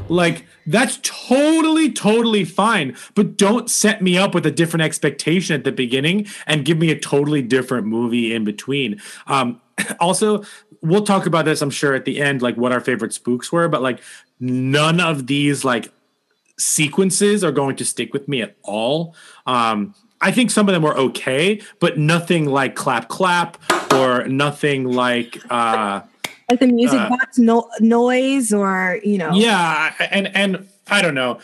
Like 0.07 0.45
that's 0.67 0.99
totally, 1.01 1.91
totally 1.91 2.45
fine, 2.45 2.95
but 3.13 3.37
don't 3.37 3.69
set 3.69 4.01
me 4.01 4.17
up 4.17 4.33
with 4.33 4.45
a 4.45 4.51
different 4.51 4.83
expectation 4.83 5.55
at 5.55 5.63
the 5.63 5.71
beginning 5.71 6.27
and 6.47 6.65
give 6.65 6.77
me 6.77 6.91
a 6.91 6.99
totally 6.99 7.41
different 7.41 7.87
movie 7.87 8.33
in 8.33 8.43
between. 8.43 9.01
Um, 9.27 9.61
also, 9.99 10.43
we'll 10.81 11.03
talk 11.03 11.25
about 11.25 11.45
this, 11.45 11.61
I'm 11.61 11.71
sure, 11.71 11.93
at 11.95 12.05
the 12.05 12.21
end, 12.21 12.41
like 12.41 12.55
what 12.57 12.71
our 12.71 12.79
favorite 12.79 13.13
spooks 13.13 13.51
were, 13.51 13.67
but 13.67 13.81
like 13.81 13.99
none 14.39 14.99
of 14.99 15.27
these 15.27 15.63
like 15.63 15.91
sequences 16.57 17.43
are 17.43 17.51
going 17.51 17.75
to 17.77 17.85
stick 17.85 18.13
with 18.13 18.27
me 18.27 18.41
at 18.41 18.55
all. 18.63 19.15
Um, 19.45 19.93
I 20.21 20.31
think 20.31 20.49
some 20.51 20.67
of 20.69 20.73
them 20.73 20.81
were 20.83 20.97
okay, 20.97 21.61
but 21.79 21.97
nothing 21.97 22.45
like 22.45 22.75
clap 22.75 23.09
clap 23.09 23.57
or 23.93 24.27
nothing 24.27 24.85
like 24.85 25.39
uh, 25.51 26.01
Like 26.49 26.59
the 26.59 26.67
music 26.67 26.99
Uh, 26.99 27.09
box 27.09 27.37
no- 27.37 27.69
noise 27.79 28.53
or, 28.53 28.99
you 29.03 29.17
know. 29.17 29.31
yeah, 29.33 29.93
and 30.11 30.27
and 30.35 30.67
I 30.87 31.01
don't 31.01 31.15
know. 31.15 31.39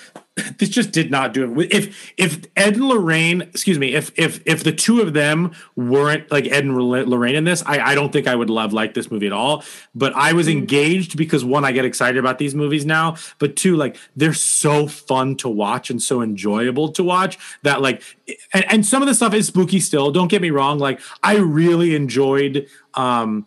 This 0.58 0.69
just 0.69 0.91
did 0.91 1.12
not 1.12 1.34
do 1.34 1.60
it. 1.60 1.71
If 1.71 2.13
if 2.17 2.41
Ed 2.56 2.75
and 2.75 2.88
Lorraine, 2.88 3.41
excuse 3.41 3.80
me, 3.80 3.93
if 3.95 4.12
if 4.17 4.41
if 4.45 4.63
the 4.63 4.71
two 4.71 5.01
of 5.01 5.13
them 5.13 5.51
weren't 5.75 6.32
like 6.32 6.45
Ed 6.45 6.63
and 6.65 6.77
Lorraine 6.77 7.36
in 7.36 7.43
this, 7.43 7.63
I 7.65 7.80
I 7.80 7.95
don't 7.95 8.12
think 8.12 8.27
I 8.27 8.36
would 8.36 8.49
love 8.49 8.73
like 8.73 8.93
this 8.93 9.12
movie 9.12 9.27
at 9.27 9.34
all. 9.34 9.63
But 9.95 10.13
I 10.15 10.34
was 10.34 10.47
engaged 10.47 11.17
because 11.17 11.43
one, 11.43 11.65
I 11.65 11.71
get 11.71 11.86
excited 11.86 12.17
about 12.17 12.38
these 12.38 12.56
movies 12.56 12.86
now, 12.86 13.15
but 13.39 13.56
two, 13.56 13.75
like 13.75 13.97
they're 14.15 14.34
so 14.34 14.88
fun 14.88 15.36
to 15.38 15.49
watch 15.49 15.89
and 15.89 16.01
so 16.01 16.21
enjoyable 16.21 16.89
to 16.93 17.04
watch 17.04 17.38
that 17.63 17.82
like, 17.82 18.04
and, 18.54 18.65
and 18.71 18.86
some 18.86 19.01
of 19.01 19.08
the 19.08 19.15
stuff 19.15 19.34
is 19.34 19.47
spooky 19.47 19.80
still. 19.80 20.12
Don't 20.12 20.30
get 20.30 20.41
me 20.41 20.49
wrong. 20.49 20.80
Like 20.80 20.99
I 21.23 21.38
really 21.38 21.95
enjoyed. 21.95 22.67
um 22.93 23.45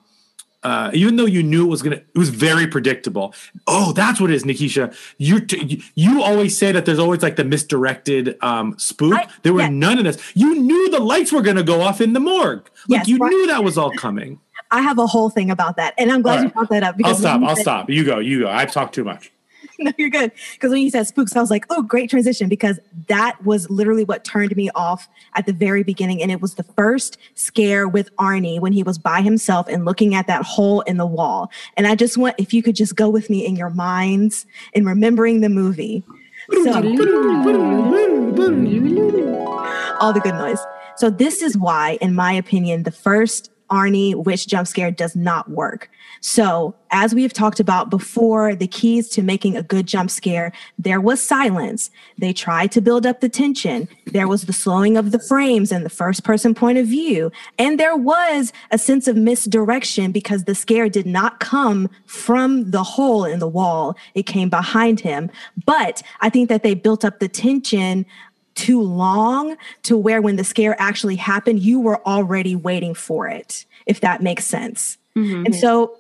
uh, 0.65 0.91
even 0.95 1.17
though 1.17 1.27
you 1.27 1.43
knew 1.43 1.65
it 1.65 1.69
was 1.69 1.83
gonna, 1.83 1.97
it 1.97 2.19
was 2.19 2.31
very 2.31 2.67
predictable. 2.67 3.35
Oh, 3.67 3.93
that's 3.93 4.21
what 4.21 4.31
it 4.31 4.35
is, 4.35 4.45
Nikisha. 4.45 4.95
You 5.19 5.41
t- 5.41 5.83
you 5.95 6.23
always 6.23 6.57
say 6.57 6.73
that 6.73 6.87
there's 6.87 6.99
always 6.99 7.23
like 7.23 7.37
the 7.37 7.45
misdirected 7.45 8.37
um, 8.43 8.77
spook. 8.79 9.15
I- 9.15 9.29
there 9.43 9.53
were 9.53 9.61
yeah. 9.61 9.69
none 9.69 9.99
of 9.99 10.05
this. 10.05 10.19
You 10.35 10.55
knew 10.61 10.91
the 10.91 11.01
lights 11.01 11.33
were 11.33 11.43
gonna 11.43 11.63
go 11.63 11.81
off 11.83 12.01
in 12.01 12.13
the 12.15 12.21
morgue. 12.21 12.69
Like 12.89 13.01
Yes, 13.01 13.09
you 13.09 13.19
right. 13.19 13.29
knew 13.31 13.47
that 13.49 13.63
was 13.63 13.77
all 13.79 13.91
coming. 13.93 14.41
I 14.71 14.81
have 14.81 14.99
a 14.99 15.07
whole 15.07 15.31
thing 15.31 15.51
about 15.51 15.77
that. 15.77 15.95
And 15.99 16.11
I'm 16.11 16.23
glad 16.23 16.39
All 16.39 16.45
you 16.45 16.51
brought 16.51 16.71
that 16.71 16.83
up 16.83 16.97
I'll 17.05 17.15
stop. 17.15 17.43
I'll 17.43 17.55
said- 17.55 17.63
stop. 17.63 17.91
You 17.91 18.05
go. 18.05 18.19
You 18.19 18.41
go. 18.41 18.51
I've 18.51 18.73
talked 18.73 18.95
too 18.95 19.05
much. 19.05 19.31
no, 19.79 19.93
you're 19.99 20.11
good. 20.11 20.33
Because 20.53 20.71
when 20.71 20.83
you 20.83 20.91
said 20.91 21.07
spooks, 21.07 21.35
I 21.37 21.41
was 21.41 21.51
like, 21.51 21.67
oh, 21.71 21.83
great 21.83 22.11
transition. 22.11 22.49
Because 22.49 22.79
that 23.09 23.43
was 23.45 23.69
literally 23.71 24.05
what 24.05 24.25
turned 24.25 24.55
me 24.57 24.71
off 24.75 25.09
at 25.35 25.47
the 25.47 25.53
very 25.53 25.83
beginning. 25.83 26.23
And 26.23 26.31
it 26.31 26.41
was 26.41 26.55
the 26.55 26.63
first 26.63 27.19
scare 27.35 27.89
with 27.89 28.15
Arnie 28.17 28.61
when 28.61 28.73
he 28.73 28.83
was 28.83 28.99
by 28.99 29.21
himself 29.21 29.67
and 29.69 29.85
looking 29.85 30.15
at 30.15 30.27
that 30.27 30.45
hole 30.45 30.81
in 30.83 30.97
the 30.97 31.07
wall. 31.07 31.51
And 31.77 31.87
I 31.87 31.95
just 31.95 32.17
want, 32.17 32.37
if 32.39 32.55
you 32.55 32.63
could 32.63 32.77
just 32.77 32.97
go 32.97 33.09
with 33.09 33.31
me 33.31 33.45
in 33.45 33.57
your 33.57 33.71
minds 33.71 34.47
in 34.73 34.85
remembering 34.85 35.41
the 35.41 35.49
movie. 35.49 36.03
So, 36.51 36.75
all 40.01 40.13
the 40.13 40.21
good 40.21 40.35
noise. 40.35 40.59
So 40.97 41.11
this 41.11 41.43
is 41.43 41.57
why, 41.57 41.99
in 42.01 42.15
my 42.15 42.33
opinion, 42.33 42.85
the 42.85 42.91
first 42.91 43.51
Arnie 43.71 44.15
witch 44.15 44.47
jump 44.47 44.69
scare 44.69 44.91
does 44.91 45.17
not 45.17 45.51
work. 45.51 45.91
So, 46.21 46.75
as 46.91 47.15
we 47.15 47.23
have 47.23 47.33
talked 47.33 47.61
about 47.61 47.91
before, 47.91 48.55
the 48.55 48.67
keys 48.67 49.09
to 49.11 49.23
making 49.23 49.57
a 49.57 49.63
good 49.63 49.87
jump 49.87 50.11
scare, 50.11 50.53
there 50.79 51.01
was 51.01 51.21
silence. 51.21 51.91
They 52.17 52.33
tried 52.33 52.71
to 52.73 52.81
build 52.81 53.05
up 53.05 53.21
the 53.21 53.29
tension. 53.29 53.89
There 54.07 54.29
was 54.29 54.45
the 54.45 54.53
slowing 54.53 54.97
of 54.97 55.11
the 55.11 55.19
frames 55.19 55.73
and 55.73 55.85
the 55.85 55.91
first 55.91 56.25
person 56.25 56.55
point 56.55 56.79
of 56.79 56.87
view. 56.87 57.33
And 57.59 57.79
there 57.79 57.97
was 57.97 58.53
a 58.71 58.79
sense 58.79 59.09
of 59.09 59.17
misdirection 59.17 60.13
because 60.13 60.45
the 60.45 60.55
scare 60.55 60.89
did 60.89 61.07
not 61.07 61.41
come 61.41 61.91
from 62.07 62.71
the 62.71 62.85
hole 62.85 63.25
in 63.25 63.39
the 63.39 63.49
wall, 63.49 63.97
it 64.15 64.25
came 64.25 64.49
behind 64.49 65.01
him. 65.01 65.31
But 65.67 66.03
I 66.21 66.31
think 66.31 66.49
that 66.49 66.63
they 66.63 66.75
built 66.75 67.05
up 67.05 67.19
the 67.19 67.29
tension 67.29 68.07
too 68.55 68.81
long 68.81 69.57
to 69.83 69.97
where 69.97 70.23
when 70.23 70.37
the 70.37 70.45
scare 70.45 70.77
actually 70.81 71.17
happened, 71.17 71.61
you 71.61 71.81
were 71.81 72.05
already 72.07 72.57
waiting 72.57 72.95
for 72.95 73.29
it, 73.29 73.65
if 73.87 74.01
that 74.01 74.23
makes 74.23 74.45
sense. 74.45 74.99
Mm-hmm. 75.17 75.47
And 75.47 75.55
so 75.55 75.97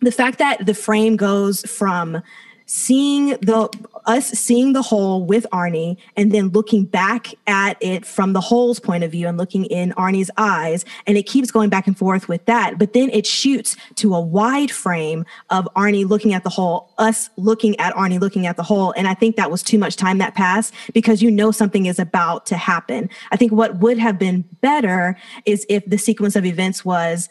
the 0.00 0.12
fact 0.12 0.38
that 0.38 0.64
the 0.64 0.74
frame 0.74 1.16
goes 1.16 1.62
from 1.62 2.22
seeing 2.68 3.28
the 3.28 3.66
us 4.04 4.28
seeing 4.28 4.74
the 4.74 4.82
hole 4.82 5.24
with 5.24 5.46
Arnie 5.52 5.96
and 6.16 6.32
then 6.32 6.48
looking 6.48 6.84
back 6.84 7.28
at 7.46 7.76
it 7.80 8.04
from 8.04 8.34
the 8.34 8.40
hole's 8.40 8.78
point 8.78 9.04
of 9.04 9.10
view 9.10 9.26
and 9.26 9.38
looking 9.38 9.64
in 9.66 9.92
Arnie's 9.92 10.30
eyes 10.36 10.84
and 11.06 11.16
it 11.16 11.24
keeps 11.24 11.50
going 11.50 11.70
back 11.70 11.86
and 11.86 11.96
forth 11.96 12.28
with 12.28 12.44
that. 12.44 12.78
But 12.78 12.92
then 12.92 13.10
it 13.10 13.26
shoots 13.26 13.76
to 13.96 14.14
a 14.14 14.20
wide 14.20 14.70
frame 14.70 15.24
of 15.50 15.66
Arnie 15.76 16.06
looking 16.06 16.34
at 16.34 16.44
the 16.44 16.50
hole 16.50 16.92
us 16.98 17.30
looking 17.36 17.78
at 17.80 17.94
Arnie 17.94 18.20
looking 18.20 18.46
at 18.46 18.56
the 18.56 18.62
hole. 18.62 18.92
And 18.96 19.08
I 19.08 19.14
think 19.14 19.36
that 19.36 19.50
was 19.50 19.62
too 19.62 19.78
much 19.78 19.96
time 19.96 20.18
that 20.18 20.34
passed 20.34 20.74
because 20.92 21.22
you 21.22 21.30
know 21.30 21.50
something 21.50 21.86
is 21.86 21.98
about 21.98 22.44
to 22.46 22.56
happen. 22.56 23.08
I 23.32 23.36
think 23.36 23.52
what 23.52 23.78
would 23.78 23.98
have 23.98 24.18
been 24.18 24.44
better 24.60 25.16
is 25.46 25.64
if 25.70 25.84
the 25.86 25.98
sequence 25.98 26.36
of 26.36 26.44
events 26.44 26.84
was 26.84 27.30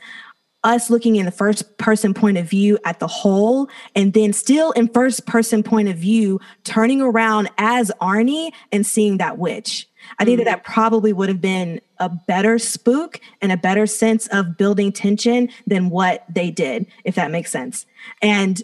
us 0.67 0.89
looking 0.89 1.15
in 1.15 1.25
the 1.25 1.31
first 1.31 1.77
person 1.77 2.13
point 2.13 2.37
of 2.37 2.47
view 2.47 2.77
at 2.83 2.99
the 2.99 3.07
whole 3.07 3.69
and 3.95 4.13
then 4.13 4.33
still 4.33 4.71
in 4.71 4.87
first 4.89 5.25
person 5.25 5.63
point 5.63 5.87
of 5.87 5.97
view 5.97 6.39
turning 6.65 7.01
around 7.01 7.49
as 7.57 7.91
Arnie 8.01 8.51
and 8.71 8.85
seeing 8.85 9.17
that 9.17 9.37
witch. 9.37 9.87
I 10.19 10.25
think 10.25 10.37
that 10.37 10.43
mm-hmm. 10.43 10.51
that 10.55 10.63
probably 10.63 11.13
would 11.13 11.29
have 11.29 11.41
been 11.41 11.81
a 11.99 12.09
better 12.09 12.59
spook 12.59 13.19
and 13.41 13.51
a 13.51 13.57
better 13.57 13.87
sense 13.87 14.27
of 14.27 14.57
building 14.57 14.91
tension 14.91 15.49
than 15.65 15.89
what 15.89 16.25
they 16.29 16.51
did, 16.51 16.85
if 17.03 17.15
that 17.15 17.31
makes 17.31 17.51
sense. 17.51 17.85
And 18.21 18.61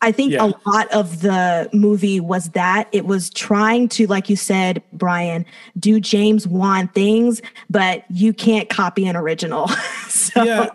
I 0.00 0.12
think 0.12 0.32
Yeah. 0.32 0.44
a 0.46 0.68
lot 0.68 0.88
of 0.92 1.22
the 1.22 1.68
movie 1.72 2.20
was 2.20 2.50
that 2.50 2.88
it 2.92 3.04
was 3.04 3.30
trying 3.30 3.88
to, 3.90 4.06
like 4.06 4.30
you 4.30 4.36
said, 4.36 4.80
Brian, 4.92 5.44
do 5.78 5.98
James 5.98 6.46
Wan 6.46 6.86
things, 6.88 7.42
but 7.68 8.04
you 8.10 8.32
can't 8.32 8.68
copy 8.68 9.06
an 9.06 9.16
original. 9.16 9.68
so 10.08 10.42
yeah 10.44 10.68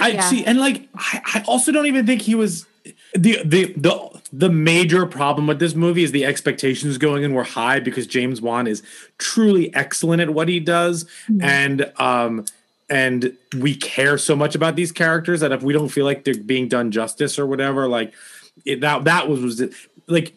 i 0.00 0.08
Yeah. 0.08 0.20
see 0.22 0.44
and 0.44 0.58
like 0.58 0.88
I, 0.96 1.20
I 1.34 1.44
also 1.46 1.70
don't 1.70 1.86
even 1.86 2.04
think 2.06 2.22
he 2.22 2.34
was 2.34 2.66
the 3.14 3.38
the 3.44 3.72
the 3.76 4.20
the 4.32 4.48
major 4.50 5.06
problem 5.06 5.46
with 5.46 5.60
this 5.60 5.74
movie 5.76 6.02
is 6.02 6.10
the 6.12 6.24
expectations 6.24 6.98
going 6.98 7.22
in 7.22 7.34
were 7.34 7.44
high 7.44 7.78
because 7.78 8.06
james 8.06 8.40
wan 8.40 8.66
is 8.66 8.82
truly 9.18 9.72
excellent 9.74 10.20
at 10.22 10.30
what 10.30 10.48
he 10.48 10.58
does 10.58 11.06
and 11.40 11.90
um 11.98 12.44
and 12.88 13.36
we 13.58 13.76
care 13.76 14.18
so 14.18 14.34
much 14.34 14.56
about 14.56 14.74
these 14.74 14.90
characters 14.90 15.38
that 15.40 15.52
if 15.52 15.62
we 15.62 15.72
don't 15.72 15.88
feel 15.90 16.04
like 16.04 16.24
they're 16.24 16.34
being 16.34 16.66
done 16.66 16.90
justice 16.90 17.38
or 17.38 17.46
whatever 17.46 17.86
like 17.86 18.12
it, 18.64 18.80
that 18.80 19.04
that 19.04 19.28
was 19.28 19.40
was 19.40 19.62
like 20.06 20.34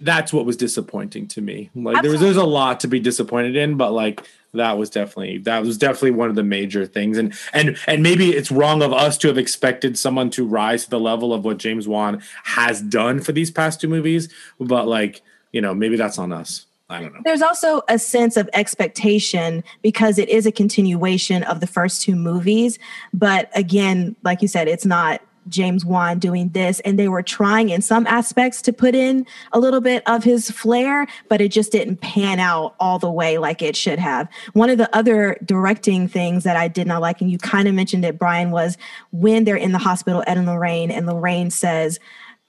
that's 0.00 0.32
what 0.32 0.46
was 0.46 0.56
disappointing 0.56 1.26
to 1.28 1.40
me. 1.40 1.70
Like 1.74 2.02
there 2.02 2.10
was 2.10 2.20
there's 2.20 2.36
a 2.36 2.44
lot 2.44 2.80
to 2.80 2.88
be 2.88 3.00
disappointed 3.00 3.56
in 3.56 3.76
but 3.76 3.92
like 3.92 4.22
that 4.52 4.78
was 4.78 4.88
definitely 4.88 5.38
that 5.38 5.62
was 5.64 5.78
definitely 5.78 6.12
one 6.12 6.30
of 6.30 6.36
the 6.36 6.44
major 6.44 6.86
things. 6.86 7.18
And 7.18 7.34
and 7.52 7.76
and 7.86 8.02
maybe 8.02 8.30
it's 8.30 8.50
wrong 8.50 8.82
of 8.82 8.92
us 8.92 9.18
to 9.18 9.28
have 9.28 9.38
expected 9.38 9.98
someone 9.98 10.30
to 10.30 10.46
rise 10.46 10.84
to 10.84 10.90
the 10.90 11.00
level 11.00 11.34
of 11.34 11.44
what 11.44 11.58
James 11.58 11.88
Wan 11.88 12.22
has 12.44 12.80
done 12.80 13.20
for 13.20 13.32
these 13.32 13.50
past 13.50 13.80
two 13.80 13.88
movies 13.88 14.32
but 14.60 14.86
like 14.86 15.22
you 15.52 15.60
know 15.60 15.74
maybe 15.74 15.96
that's 15.96 16.18
on 16.18 16.32
us. 16.32 16.66
I 16.90 17.00
don't 17.00 17.14
know. 17.14 17.20
There's 17.24 17.42
also 17.42 17.82
a 17.88 17.98
sense 17.98 18.36
of 18.36 18.48
expectation 18.52 19.64
because 19.80 20.18
it 20.18 20.28
is 20.28 20.44
a 20.44 20.52
continuation 20.52 21.42
of 21.44 21.60
the 21.60 21.66
first 21.66 22.02
two 22.02 22.14
movies. 22.14 22.78
But 23.14 23.50
again, 23.54 24.16
like 24.22 24.42
you 24.42 24.48
said, 24.48 24.68
it's 24.68 24.84
not 24.84 25.22
James 25.48 25.84
Wan 25.84 26.18
doing 26.18 26.48
this. 26.50 26.80
And 26.80 26.98
they 26.98 27.08
were 27.08 27.22
trying 27.22 27.70
in 27.70 27.82
some 27.82 28.06
aspects 28.06 28.62
to 28.62 28.72
put 28.72 28.94
in 28.94 29.26
a 29.52 29.60
little 29.60 29.80
bit 29.80 30.02
of 30.06 30.24
his 30.24 30.50
flair, 30.50 31.06
but 31.28 31.40
it 31.40 31.48
just 31.48 31.72
didn't 31.72 31.98
pan 31.98 32.40
out 32.40 32.74
all 32.80 32.98
the 32.98 33.10
way 33.10 33.38
like 33.38 33.62
it 33.62 33.76
should 33.76 33.98
have. 33.98 34.28
One 34.52 34.70
of 34.70 34.78
the 34.78 34.94
other 34.96 35.38
directing 35.44 36.08
things 36.08 36.44
that 36.44 36.56
I 36.56 36.68
did 36.68 36.86
not 36.86 37.02
like, 37.02 37.20
and 37.20 37.30
you 37.30 37.38
kind 37.38 37.68
of 37.68 37.74
mentioned 37.74 38.04
it, 38.04 38.18
Brian, 38.18 38.50
was 38.50 38.76
when 39.12 39.44
they're 39.44 39.56
in 39.56 39.72
the 39.72 39.78
hospital, 39.78 40.24
Ed 40.26 40.38
and 40.38 40.46
Lorraine, 40.46 40.90
and 40.90 41.06
Lorraine 41.06 41.50
says, 41.50 41.98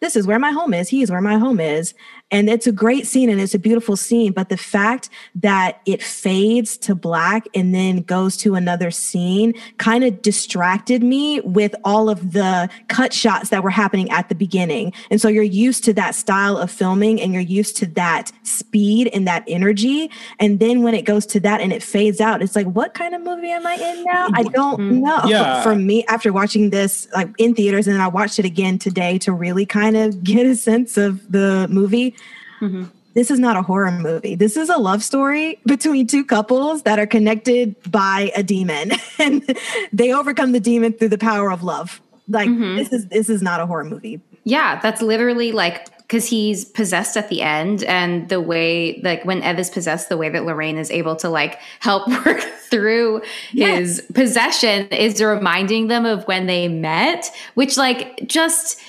this 0.01 0.15
is 0.15 0.27
where 0.27 0.39
my 0.39 0.51
home 0.51 0.73
is. 0.73 0.89
He 0.89 1.01
is 1.01 1.09
where 1.09 1.21
my 1.21 1.37
home 1.37 1.59
is. 1.59 1.93
And 2.31 2.49
it's 2.49 2.65
a 2.65 2.71
great 2.71 3.05
scene 3.05 3.29
and 3.29 3.39
it's 3.39 3.53
a 3.53 3.59
beautiful 3.59 3.95
scene. 3.95 4.33
But 4.33 4.49
the 4.49 4.57
fact 4.57 5.09
that 5.35 5.79
it 5.85 6.01
fades 6.01 6.75
to 6.79 6.95
black 6.95 7.47
and 7.53 7.73
then 7.73 8.01
goes 8.01 8.35
to 8.37 8.55
another 8.55 8.89
scene 8.89 9.53
kind 9.77 10.03
of 10.03 10.23
distracted 10.23 11.03
me 11.03 11.39
with 11.41 11.75
all 11.83 12.09
of 12.09 12.33
the 12.33 12.67
cut 12.87 13.13
shots 13.13 13.49
that 13.49 13.63
were 13.63 13.69
happening 13.69 14.09
at 14.09 14.27
the 14.29 14.35
beginning. 14.35 14.91
And 15.11 15.21
so 15.21 15.27
you're 15.27 15.43
used 15.43 15.83
to 15.85 15.93
that 15.93 16.15
style 16.15 16.57
of 16.57 16.71
filming 16.71 17.21
and 17.21 17.31
you're 17.31 17.43
used 17.43 17.77
to 17.77 17.85
that 17.87 18.31
speed 18.41 19.09
and 19.13 19.27
that 19.27 19.43
energy. 19.47 20.09
And 20.39 20.59
then 20.59 20.81
when 20.81 20.95
it 20.95 21.05
goes 21.05 21.27
to 21.27 21.39
that 21.41 21.61
and 21.61 21.71
it 21.71 21.83
fades 21.83 22.19
out, 22.19 22.41
it's 22.41 22.55
like, 22.55 22.67
what 22.67 22.95
kind 22.95 23.13
of 23.13 23.21
movie 23.21 23.51
am 23.51 23.67
I 23.67 23.75
in 23.75 24.03
now? 24.03 24.29
I 24.33 24.43
mm. 24.43 24.51
don't 24.51 24.79
mm. 24.79 24.91
know. 25.01 25.21
Yeah. 25.25 25.61
For 25.61 25.75
me, 25.75 26.03
after 26.07 26.33
watching 26.33 26.71
this 26.71 27.07
like 27.13 27.29
in 27.37 27.53
theaters 27.53 27.87
and 27.87 27.95
then 27.95 28.01
I 28.01 28.07
watched 28.07 28.39
it 28.39 28.45
again 28.45 28.79
today 28.79 29.19
to 29.19 29.31
really 29.31 29.65
kind 29.65 29.95
of 29.95 30.23
get 30.23 30.47
a 30.47 30.55
sense 30.55 30.97
of 30.97 31.31
the 31.31 31.67
movie. 31.69 32.15
Mm-hmm. 32.61 32.85
This 33.13 33.31
is 33.31 33.39
not 33.39 33.55
a 33.55 33.61
horror 33.61 33.91
movie. 33.91 34.35
This 34.35 34.57
is 34.57 34.67
a 34.69 34.77
love 34.77 35.01
story 35.01 35.57
between 35.65 36.05
two 36.05 36.25
couples 36.25 36.83
that 36.83 36.99
are 36.99 37.07
connected 37.07 37.75
by 37.89 38.31
a 38.35 38.43
demon 38.43 38.91
and 39.19 39.57
they 39.93 40.13
overcome 40.13 40.51
the 40.51 40.59
demon 40.59 40.91
through 40.93 41.09
the 41.09 41.17
power 41.17 41.51
of 41.51 41.63
love. 41.63 42.01
Like 42.27 42.49
mm-hmm. 42.49 42.75
this 42.75 42.91
is 42.91 43.07
this 43.07 43.29
is 43.29 43.41
not 43.41 43.61
a 43.61 43.65
horror 43.65 43.83
movie. 43.83 44.19
Yeah, 44.43 44.79
that's 44.81 45.01
literally 45.01 45.51
like 45.51 45.87
because 45.99 46.27
he's 46.27 46.65
possessed 46.65 47.17
at 47.17 47.29
the 47.29 47.41
end, 47.41 47.83
and 47.83 48.29
the 48.29 48.39
way 48.39 49.01
like 49.03 49.23
when 49.25 49.41
Ed 49.41 49.59
is 49.59 49.69
possessed, 49.69 50.09
the 50.09 50.17
way 50.17 50.29
that 50.29 50.45
Lorraine 50.45 50.77
is 50.77 50.91
able 50.91 51.15
to 51.17 51.29
like 51.29 51.59
help 51.79 52.07
work 52.25 52.41
through 52.69 53.21
his 53.51 54.03
possession 54.13 54.87
is 54.87 55.21
reminding 55.21 55.87
them 55.87 56.05
of 56.05 56.23
when 56.27 56.47
they 56.47 56.67
met, 56.67 57.31
which 57.53 57.77
like 57.77 58.27
just. 58.27 58.79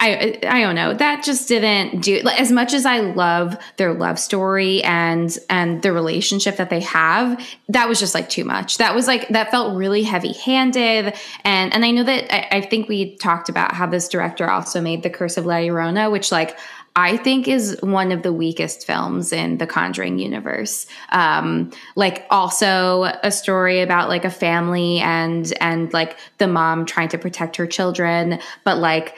I, 0.00 0.38
I 0.46 0.60
don't 0.60 0.76
know. 0.76 0.94
That 0.94 1.24
just 1.24 1.48
didn't 1.48 2.02
do 2.02 2.22
as 2.38 2.52
much 2.52 2.72
as 2.72 2.86
I 2.86 3.00
love 3.00 3.56
their 3.78 3.92
love 3.92 4.20
story 4.20 4.82
and 4.84 5.36
and 5.50 5.82
the 5.82 5.92
relationship 5.92 6.56
that 6.58 6.70
they 6.70 6.80
have. 6.80 7.44
That 7.68 7.88
was 7.88 7.98
just 7.98 8.14
like 8.14 8.28
too 8.28 8.44
much. 8.44 8.78
That 8.78 8.94
was 8.94 9.08
like 9.08 9.28
that 9.30 9.50
felt 9.50 9.76
really 9.76 10.04
heavy 10.04 10.34
handed. 10.34 11.16
And 11.42 11.74
and 11.74 11.84
I 11.84 11.90
know 11.90 12.04
that 12.04 12.32
I, 12.32 12.58
I 12.58 12.60
think 12.60 12.88
we 12.88 13.16
talked 13.16 13.48
about 13.48 13.72
how 13.72 13.86
this 13.86 14.08
director 14.08 14.48
also 14.48 14.80
made 14.80 15.02
The 15.02 15.10
Curse 15.10 15.36
of 15.36 15.46
La 15.46 15.56
Llorona, 15.56 16.12
which 16.12 16.30
like 16.30 16.56
I 16.94 17.16
think 17.16 17.48
is 17.48 17.76
one 17.80 18.12
of 18.12 18.22
the 18.22 18.32
weakest 18.32 18.86
films 18.86 19.32
in 19.32 19.58
the 19.58 19.66
Conjuring 19.66 20.18
universe. 20.18 20.86
Um, 21.10 21.70
like 21.96 22.24
also 22.30 23.04
a 23.22 23.32
story 23.32 23.80
about 23.80 24.08
like 24.08 24.24
a 24.24 24.30
family 24.30 25.00
and 25.00 25.52
and 25.60 25.92
like 25.92 26.18
the 26.38 26.46
mom 26.46 26.86
trying 26.86 27.08
to 27.08 27.18
protect 27.18 27.56
her 27.56 27.66
children, 27.66 28.38
but 28.64 28.78
like 28.78 29.16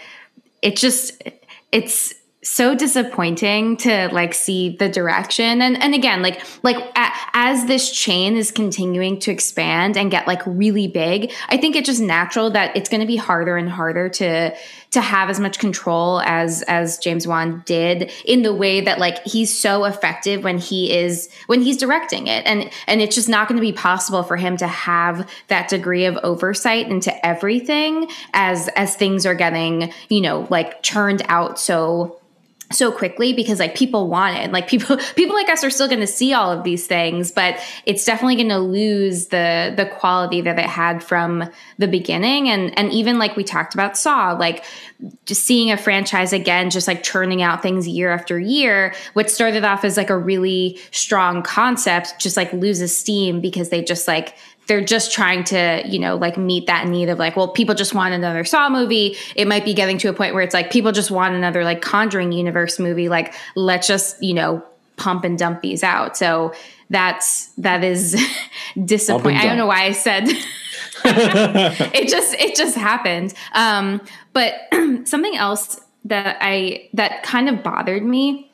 it 0.63 0.77
just 0.77 1.23
it's 1.73 2.15
so 2.43 2.75
disappointing 2.75 3.77
to 3.77 4.09
like 4.13 4.33
see 4.33 4.77
the 4.79 4.89
direction. 4.89 5.61
And 5.61 5.81
and 5.83 5.95
again 5.95 6.23
like 6.23 6.43
like 6.63 6.77
a, 6.77 7.11
as 7.35 7.67
this 7.67 7.91
chain 7.91 8.37
is 8.37 8.51
continuing 8.51 9.19
to 9.21 9.31
expand 9.31 9.97
and 9.97 10.11
get 10.11 10.27
like 10.27 10.43
really 10.47 10.89
big 10.89 11.33
i 11.49 11.57
think 11.57 11.77
it's 11.77 11.87
just 11.87 12.01
natural 12.01 12.51
that 12.51 12.77
it's 12.77 12.89
going 12.89 13.01
to 13.01 13.07
be 13.07 13.17
harder 13.17 13.57
and 13.57 13.69
harder 13.69 14.09
to 14.09 14.55
to 14.91 15.01
have 15.01 15.31
as 15.31 15.39
much 15.39 15.59
control 15.59 16.21
as 16.25 16.63
as 16.63 16.99
james 16.99 17.27
wan 17.27 17.63
did 17.67 18.11
in 18.25 18.43
the 18.43 18.55
way 18.55 18.81
that 18.81 18.99
like 18.99 19.25
he's 19.25 19.57
so 19.57 19.85
effective 19.85 20.45
when 20.45 20.59
he 20.59 20.97
is 20.97 21.29
when 21.47 21.61
he's 21.63 21.77
directing 21.77 22.27
it. 22.27 22.47
And 22.47 22.71
and 22.87 23.01
it's 23.01 23.15
just 23.15 23.29
not 23.29 23.49
going 23.49 23.57
to 23.57 23.63
be 23.67 23.73
possible 23.73 24.23
for 24.23 24.37
him 24.37 24.57
to 24.59 24.67
have 24.67 25.29
that 25.49 25.69
degree 25.69 26.05
of 26.05 26.17
oversight 26.23 26.89
into 26.89 27.27
everything 27.27 28.09
as 28.33 28.69
as 28.77 28.95
things 28.95 29.27
are 29.27 29.35
getting 29.35 29.93
you 30.09 30.21
know 30.21 30.47
like 30.51 30.83
churned 30.83 31.23
out 31.27 31.59
so 31.59 32.17
so 32.73 32.93
quickly 32.93 33.33
because 33.33 33.59
like 33.59 33.75
people 33.75 34.09
want 34.09 34.37
it. 34.37 34.53
Like 34.53 34.69
people 34.69 34.97
people 35.17 35.35
like 35.35 35.49
us 35.49 35.65
are 35.65 35.71
still 35.71 35.89
going 35.89 36.01
to 36.01 36.07
see 36.07 36.33
all 36.33 36.53
of 36.53 36.63
these 36.63 36.87
things 36.87 37.33
but 37.33 37.57
it's 37.85 38.05
definitely 38.05 38.37
going 38.37 38.49
to 38.49 38.59
lose 38.59 39.27
the 39.27 39.75
the 39.77 39.87
quality 39.87 40.41
that 40.41 40.59
it 40.59 40.67
had 40.67 41.03
from 41.03 41.51
the 41.79 41.89
beginning. 41.89 42.49
And 42.49 42.77
and 42.79 42.93
even 42.93 43.19
like 43.19 43.37
we 43.37 43.45
talked 43.45 43.75
about 43.75 43.97
saw 43.97 44.33
like 44.33 44.65
just 45.27 45.45
seeing 45.45 45.71
a 45.71 45.77
franchise 45.77 46.33
again 46.33 46.71
just 46.71 46.87
like 46.87 47.03
churning 47.03 47.43
out 47.43 47.63
things 47.63 47.89
year 47.89 48.11
after 48.11 48.39
year 48.39 48.95
what 49.15 49.31
started 49.31 49.65
off 49.65 49.85
as 49.85 49.97
like 49.97 50.11
a 50.11 50.17
really 50.17 50.79
strong 50.91 51.43
concept 51.43 52.19
just 52.19 52.37
like 52.37 52.53
loses 52.53 52.97
steam 52.97 53.41
because 53.41 53.71
they 53.71 53.83
just 53.83 54.07
like 54.07 54.37
they're 54.71 54.81
just 54.81 55.13
trying 55.13 55.43
to, 55.43 55.83
you 55.85 55.99
know, 55.99 56.15
like 56.15 56.39
meet 56.39 56.69
that 56.69 56.87
need 56.87 57.09
of 57.09 57.19
like, 57.19 57.35
well, 57.35 57.49
people 57.49 57.75
just 57.75 57.93
want 57.93 58.15
another 58.15 58.45
Saw 58.45 58.69
movie. 58.69 59.17
It 59.35 59.49
might 59.49 59.65
be 59.65 59.75
getting 59.75 59.99
to 59.99 60.09
a 60.09 60.13
point 60.13 60.33
where 60.33 60.45
it's 60.45 60.55
like 60.55 60.71
people 60.71 60.93
just 60.93 61.11
want 61.11 61.35
another 61.35 61.65
like 61.65 61.83
Conjuring 61.83 62.31
universe 62.31 62.79
movie. 62.79 63.09
Like, 63.09 63.35
let's 63.57 63.89
just, 63.89 64.23
you 64.23 64.33
know, 64.33 64.65
pump 64.97 65.25
and 65.25 65.37
dump 65.37 65.61
these 65.61 65.83
out. 65.83 66.17
So 66.17 66.55
that's 66.89 67.47
that 67.59 67.83
is 67.83 68.17
disappointing. 68.85 69.39
I 69.41 69.47
don't 69.47 69.57
know 69.57 69.67
why 69.67 69.87
I 69.87 69.91
said 69.91 70.29
it 71.05 72.09
just 72.09 72.35
it 72.35 72.55
just 72.55 72.77
happened. 72.77 73.35
Um, 73.55 74.01
but 74.33 74.55
something 75.05 75.37
else 75.37 75.81
that 76.05 76.39
I 76.41 76.89
that 76.95 77.25
kind 77.25 77.49
of 77.49 77.65
bothered 77.65 78.05
me 78.05 78.53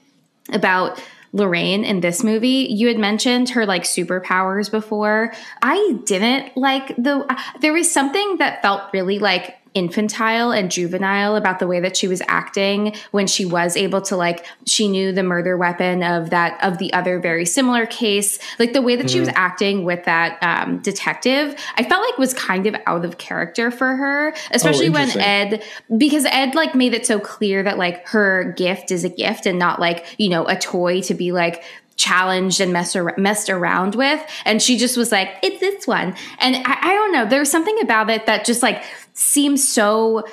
about 0.50 0.98
Lorraine 1.36 1.84
in 1.84 2.00
this 2.00 2.24
movie. 2.24 2.66
You 2.70 2.88
had 2.88 2.98
mentioned 2.98 3.50
her 3.50 3.66
like 3.66 3.82
superpowers 3.82 4.70
before. 4.70 5.32
I 5.62 5.98
didn't 6.04 6.56
like 6.56 6.96
the 6.96 7.26
uh, 7.28 7.36
there 7.60 7.72
was 7.72 7.90
something 7.90 8.38
that 8.38 8.62
felt 8.62 8.82
really 8.92 9.18
like 9.18 9.55
infantile 9.76 10.52
and 10.52 10.70
juvenile 10.70 11.36
about 11.36 11.58
the 11.58 11.66
way 11.66 11.80
that 11.80 11.94
she 11.94 12.08
was 12.08 12.22
acting 12.28 12.96
when 13.10 13.26
she 13.26 13.44
was 13.44 13.76
able 13.76 14.00
to 14.00 14.16
like 14.16 14.46
she 14.64 14.88
knew 14.88 15.12
the 15.12 15.22
murder 15.22 15.54
weapon 15.54 16.02
of 16.02 16.30
that 16.30 16.58
of 16.64 16.78
the 16.78 16.90
other 16.94 17.20
very 17.20 17.44
similar 17.44 17.84
case 17.84 18.38
like 18.58 18.72
the 18.72 18.80
way 18.80 18.96
that 18.96 19.02
mm-hmm. 19.04 19.12
she 19.12 19.20
was 19.20 19.28
mm-hmm. 19.28 19.36
acting 19.36 19.84
with 19.84 20.02
that 20.06 20.42
um, 20.42 20.78
detective 20.78 21.54
i 21.76 21.82
felt 21.82 22.02
like 22.02 22.16
was 22.16 22.32
kind 22.32 22.66
of 22.66 22.74
out 22.86 23.04
of 23.04 23.18
character 23.18 23.70
for 23.70 23.94
her 23.96 24.34
especially 24.52 24.88
oh, 24.88 24.92
when 24.92 25.10
ed 25.18 25.62
because 25.98 26.24
ed 26.24 26.54
like 26.54 26.74
made 26.74 26.94
it 26.94 27.06
so 27.06 27.20
clear 27.20 27.62
that 27.62 27.76
like 27.76 28.08
her 28.08 28.54
gift 28.56 28.90
is 28.90 29.04
a 29.04 29.10
gift 29.10 29.44
and 29.44 29.58
not 29.58 29.78
like 29.78 30.06
you 30.16 30.30
know 30.30 30.46
a 30.46 30.56
toy 30.56 31.02
to 31.02 31.12
be 31.12 31.32
like 31.32 31.62
challenged 31.96 32.60
and 32.60 32.72
messed, 32.72 32.96
ar- 32.96 33.14
messed 33.16 33.50
around 33.50 33.94
with. 33.94 34.20
And 34.44 34.62
she 34.62 34.76
just 34.76 34.96
was 34.96 35.10
like, 35.10 35.36
it's 35.42 35.60
this 35.60 35.86
one. 35.86 36.14
And 36.38 36.56
I, 36.56 36.78
I 36.80 36.94
don't 36.94 37.12
know, 37.12 37.26
there's 37.26 37.50
something 37.50 37.80
about 37.80 38.10
it 38.10 38.26
that 38.26 38.44
just 38.44 38.62
like 38.62 38.84
seems 39.14 39.66
so 39.66 40.24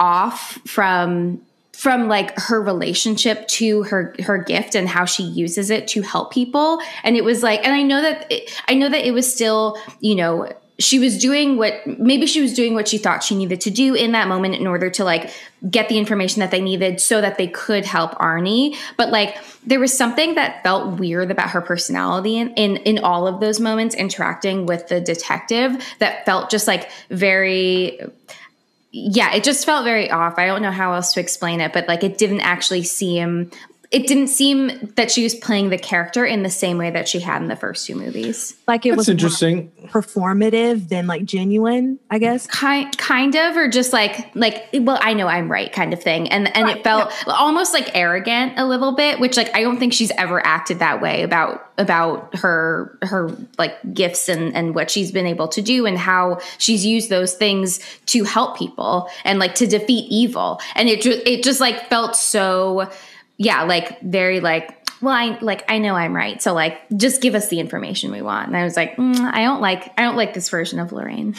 off 0.00 0.58
from 0.66 1.40
from 1.72 2.06
like 2.06 2.38
her 2.38 2.60
relationship 2.62 3.46
to 3.48 3.82
her 3.84 4.14
her 4.20 4.38
gift 4.38 4.74
and 4.74 4.88
how 4.88 5.04
she 5.04 5.22
uses 5.22 5.70
it 5.70 5.88
to 5.88 6.02
help 6.02 6.32
people 6.32 6.80
and 7.02 7.16
it 7.16 7.24
was 7.24 7.42
like 7.42 7.64
and 7.64 7.72
i 7.72 7.82
know 7.82 8.02
that 8.02 8.26
it, 8.30 8.52
i 8.68 8.74
know 8.74 8.88
that 8.88 9.06
it 9.06 9.12
was 9.12 9.32
still 9.32 9.78
you 10.00 10.14
know 10.14 10.52
she 10.82 10.98
was 10.98 11.18
doing 11.18 11.56
what 11.56 11.86
maybe 11.86 12.26
she 12.26 12.40
was 12.40 12.54
doing 12.54 12.74
what 12.74 12.88
she 12.88 12.98
thought 12.98 13.22
she 13.22 13.34
needed 13.34 13.60
to 13.60 13.70
do 13.70 13.94
in 13.94 14.12
that 14.12 14.28
moment 14.28 14.54
in 14.54 14.66
order 14.66 14.90
to 14.90 15.04
like 15.04 15.30
get 15.70 15.88
the 15.88 15.96
information 15.96 16.40
that 16.40 16.50
they 16.50 16.60
needed 16.60 17.00
so 17.00 17.20
that 17.20 17.38
they 17.38 17.46
could 17.46 17.84
help 17.84 18.12
Arnie. 18.12 18.76
But 18.96 19.10
like 19.10 19.38
there 19.64 19.78
was 19.78 19.96
something 19.96 20.34
that 20.34 20.62
felt 20.62 20.98
weird 20.98 21.30
about 21.30 21.50
her 21.50 21.60
personality 21.60 22.38
in, 22.38 22.50
in, 22.54 22.76
in 22.78 22.98
all 23.04 23.26
of 23.26 23.40
those 23.40 23.60
moments 23.60 23.94
interacting 23.94 24.66
with 24.66 24.88
the 24.88 25.00
detective 25.00 25.94
that 25.98 26.26
felt 26.26 26.50
just 26.50 26.66
like 26.66 26.90
very 27.10 28.00
yeah, 28.94 29.34
it 29.34 29.42
just 29.42 29.64
felt 29.64 29.84
very 29.84 30.10
off. 30.10 30.34
I 30.36 30.44
don't 30.44 30.60
know 30.60 30.70
how 30.70 30.92
else 30.92 31.14
to 31.14 31.20
explain 31.20 31.62
it, 31.62 31.72
but 31.72 31.88
like 31.88 32.04
it 32.04 32.18
didn't 32.18 32.42
actually 32.42 32.82
seem 32.82 33.50
it 33.92 34.06
didn't 34.06 34.28
seem 34.28 34.90
that 34.96 35.10
she 35.10 35.22
was 35.22 35.34
playing 35.34 35.68
the 35.68 35.76
character 35.76 36.24
in 36.24 36.42
the 36.42 36.50
same 36.50 36.78
way 36.78 36.90
that 36.90 37.06
she 37.06 37.20
had 37.20 37.42
in 37.42 37.48
the 37.48 37.56
first 37.56 37.86
two 37.86 37.94
movies. 37.94 38.56
Like 38.66 38.86
it 38.86 38.90
That's 38.90 39.00
was 39.00 39.08
interesting, 39.10 39.70
performative 39.88 40.88
than 40.88 41.06
like 41.06 41.26
genuine, 41.26 41.98
I 42.10 42.18
guess. 42.18 42.46
Kind, 42.46 42.96
kind 42.96 43.36
of, 43.36 43.54
or 43.54 43.68
just 43.68 43.92
like, 43.92 44.34
like, 44.34 44.66
well, 44.72 44.98
I 45.02 45.12
know 45.12 45.26
I'm 45.28 45.52
right, 45.52 45.70
kind 45.70 45.92
of 45.92 46.02
thing, 46.02 46.30
and 46.30 46.48
and 46.56 46.64
right, 46.64 46.78
it 46.78 46.84
felt 46.84 47.12
yeah. 47.26 47.34
almost 47.34 47.74
like 47.74 47.90
arrogant 47.94 48.54
a 48.56 48.64
little 48.64 48.92
bit, 48.92 49.20
which 49.20 49.36
like 49.36 49.54
I 49.54 49.60
don't 49.60 49.78
think 49.78 49.92
she's 49.92 50.10
ever 50.12 50.44
acted 50.44 50.78
that 50.78 51.02
way 51.02 51.22
about 51.22 51.70
about 51.76 52.34
her 52.38 52.98
her 53.02 53.36
like 53.58 53.76
gifts 53.92 54.30
and 54.30 54.54
and 54.56 54.74
what 54.74 54.90
she's 54.90 55.12
been 55.12 55.26
able 55.26 55.48
to 55.48 55.60
do 55.60 55.84
and 55.84 55.98
how 55.98 56.40
she's 56.56 56.86
used 56.86 57.10
those 57.10 57.34
things 57.34 57.78
to 58.06 58.24
help 58.24 58.56
people 58.56 59.10
and 59.24 59.38
like 59.38 59.54
to 59.56 59.66
defeat 59.66 60.06
evil, 60.10 60.62
and 60.76 60.88
it 60.88 61.02
just 61.02 61.26
it 61.26 61.44
just 61.44 61.60
like 61.60 61.90
felt 61.90 62.16
so 62.16 62.90
yeah, 63.36 63.62
like 63.62 64.00
very 64.00 64.40
like 64.40 64.78
well 65.02 65.12
i 65.12 65.36
like 65.40 65.64
i 65.68 65.78
know 65.78 65.94
i'm 65.94 66.14
right 66.14 66.40
so 66.40 66.54
like 66.54 66.78
just 66.96 67.20
give 67.20 67.34
us 67.34 67.48
the 67.48 67.58
information 67.58 68.12
we 68.12 68.22
want 68.22 68.46
and 68.46 68.56
i 68.56 68.62
was 68.62 68.76
like 68.76 68.96
mm, 68.96 69.18
i 69.34 69.42
don't 69.42 69.60
like 69.60 69.92
i 69.98 70.02
don't 70.02 70.16
like 70.16 70.32
this 70.32 70.48
version 70.48 70.78
of 70.78 70.92
lorraine 70.92 71.34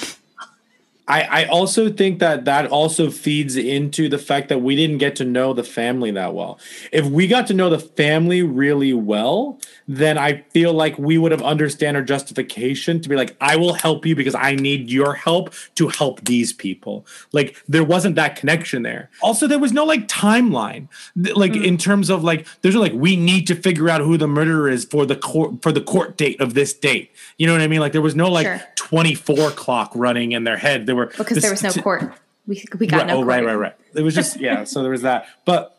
I, 1.05 1.21
I 1.21 1.45
also 1.45 1.91
think 1.91 2.19
that 2.19 2.45
that 2.45 2.67
also 2.67 3.09
feeds 3.09 3.57
into 3.57 4.07
the 4.07 4.17
fact 4.17 4.47
that 4.49 4.61
we 4.61 4.75
didn't 4.75 4.99
get 4.99 5.17
to 5.17 5.25
know 5.25 5.53
the 5.53 5.63
family 5.63 6.11
that 6.11 6.33
well. 6.33 6.59
If 6.93 7.05
we 7.05 7.27
got 7.27 7.47
to 7.47 7.53
know 7.53 7.69
the 7.69 7.79
family 7.79 8.41
really 8.41 8.93
well, 8.93 9.59
then 9.87 10.17
I 10.17 10.41
feel 10.51 10.73
like 10.73 10.97
we 10.97 11.17
would 11.17 11.31
have 11.31 11.41
understand 11.41 11.97
our 11.97 12.03
justification 12.03 13.01
to 13.01 13.09
be 13.09 13.15
like, 13.15 13.35
I 13.41 13.55
will 13.55 13.73
help 13.73 14.05
you 14.05 14.15
because 14.15 14.35
I 14.35 14.55
need 14.55 14.89
your 14.89 15.13
help 15.13 15.53
to 15.75 15.89
help 15.89 16.25
these 16.25 16.53
people. 16.53 17.05
Like 17.31 17.61
there 17.67 17.83
wasn't 17.83 18.15
that 18.15 18.35
connection 18.35 18.83
there. 18.83 19.09
Also, 19.21 19.47
there 19.47 19.59
was 19.59 19.73
no 19.73 19.85
like 19.85 20.07
timeline, 20.07 20.87
like 21.15 21.53
mm. 21.53 21.63
in 21.63 21.77
terms 21.77 22.09
of 22.09 22.23
like 22.23 22.47
there's 22.61 22.75
like 22.75 22.93
we 22.93 23.15
need 23.15 23.47
to 23.47 23.55
figure 23.55 23.89
out 23.89 24.01
who 24.01 24.17
the 24.17 24.27
murderer 24.27 24.69
is 24.69 24.85
for 24.85 25.05
the 25.05 25.15
court 25.15 25.61
for 25.61 25.71
the 25.71 25.81
court 25.81 26.17
date 26.17 26.39
of 26.39 26.53
this 26.53 26.73
date. 26.73 27.11
You 27.37 27.47
know 27.47 27.53
what 27.53 27.61
I 27.61 27.67
mean? 27.67 27.79
Like 27.79 27.91
there 27.91 28.01
was 28.01 28.15
no 28.15 28.29
like 28.29 28.47
sure. 28.47 28.61
24 28.75 29.51
clock 29.51 29.91
running 29.95 30.31
in 30.31 30.43
their 30.43 30.57
head. 30.57 30.85
There 30.85 30.95
were 30.95 31.07
because 31.07 31.35
this, 31.35 31.43
there 31.43 31.51
was 31.51 31.63
no 31.63 31.81
court. 31.81 32.13
We 32.45 32.63
we 32.77 32.87
got 32.87 32.97
right, 32.97 33.07
no. 33.07 33.13
Oh, 33.13 33.17
court. 33.17 33.27
right, 33.27 33.45
right, 33.45 33.55
right. 33.55 33.75
It 33.93 34.01
was 34.01 34.15
just 34.15 34.39
yeah. 34.39 34.63
so 34.63 34.81
there 34.81 34.91
was 34.91 35.03
that, 35.03 35.27
but 35.45 35.72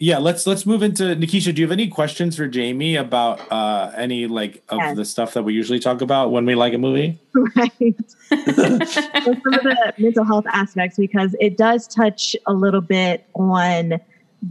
yeah 0.00 0.18
let's 0.18 0.46
let's 0.46 0.66
move 0.66 0.82
into 0.82 1.02
nikisha 1.14 1.54
do 1.54 1.60
you 1.60 1.66
have 1.66 1.72
any 1.72 1.86
questions 1.86 2.34
for 2.34 2.48
jamie 2.48 2.96
about 2.96 3.40
uh 3.52 3.92
any 3.96 4.26
like 4.26 4.62
of 4.70 4.78
yes. 4.78 4.96
the 4.96 5.04
stuff 5.04 5.34
that 5.34 5.42
we 5.42 5.52
usually 5.52 5.78
talk 5.78 6.00
about 6.00 6.32
when 6.32 6.44
we 6.44 6.54
like 6.54 6.74
a 6.74 6.78
movie? 6.78 7.18
Right. 7.56 7.96
Some 8.28 9.54
of 9.54 9.62
the 9.62 9.94
mental 9.98 10.24
health 10.24 10.44
aspects 10.52 10.96
because 10.96 11.34
it 11.40 11.56
does 11.56 11.86
touch 11.86 12.34
a 12.46 12.52
little 12.52 12.80
bit 12.80 13.26
on 13.34 14.00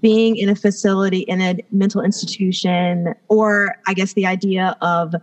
being 0.02 0.36
in 0.36 0.50
a 0.50 0.56
facility 0.56 1.20
in 1.20 1.41
a 1.41 1.58
mental 1.72 2.02
institution 2.02 3.14
or 3.28 3.76
i 3.88 3.93
guess 3.93 4.14
the 4.14 4.26
idea 4.26 4.78
of 4.82 5.16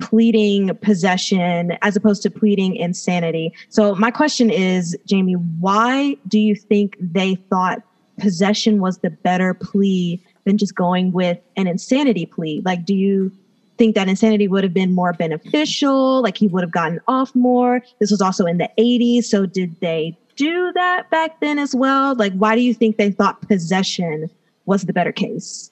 pleading 0.00 0.74
possession 0.82 1.72
as 1.82 1.94
opposed 1.94 2.20
to 2.20 2.28
pleading 2.28 2.74
insanity. 2.74 3.52
So 3.70 3.94
my 3.94 4.10
question 4.10 4.50
is 4.50 4.96
jamie 5.06 5.34
why 5.34 6.16
do 6.28 6.38
you 6.38 6.54
think 6.54 6.96
they 7.00 7.36
thought 7.48 7.82
possession 8.18 8.80
was 8.80 8.98
the 8.98 9.10
better 9.10 9.54
plea 9.54 10.22
than 10.44 10.58
just 10.58 10.74
going 10.74 11.12
with 11.12 11.38
an 11.56 11.66
insanity 11.66 12.26
plea? 12.26 12.62
Like, 12.64 12.84
do 12.84 12.94
you 12.94 13.32
think 13.76 13.94
that 13.94 14.08
insanity 14.08 14.46
would 14.48 14.64
have 14.64 14.74
been 14.74 14.92
more 14.92 15.12
beneficial? 15.12 16.22
Like, 16.22 16.36
he 16.36 16.46
would 16.46 16.62
have 16.62 16.72
gotten 16.72 17.00
off 17.08 17.34
more? 17.34 17.82
This 17.98 18.10
was 18.10 18.20
also 18.20 18.46
in 18.46 18.58
the 18.58 18.70
80s. 18.78 19.24
So, 19.24 19.46
did 19.46 19.78
they 19.80 20.16
do 20.36 20.72
that 20.72 21.10
back 21.10 21.40
then 21.40 21.58
as 21.58 21.74
well? 21.74 22.14
Like, 22.14 22.32
why 22.34 22.54
do 22.54 22.60
you 22.60 22.74
think 22.74 22.96
they 22.96 23.10
thought 23.10 23.40
possession 23.42 24.30
was 24.66 24.82
the 24.82 24.92
better 24.92 25.12
case? 25.12 25.70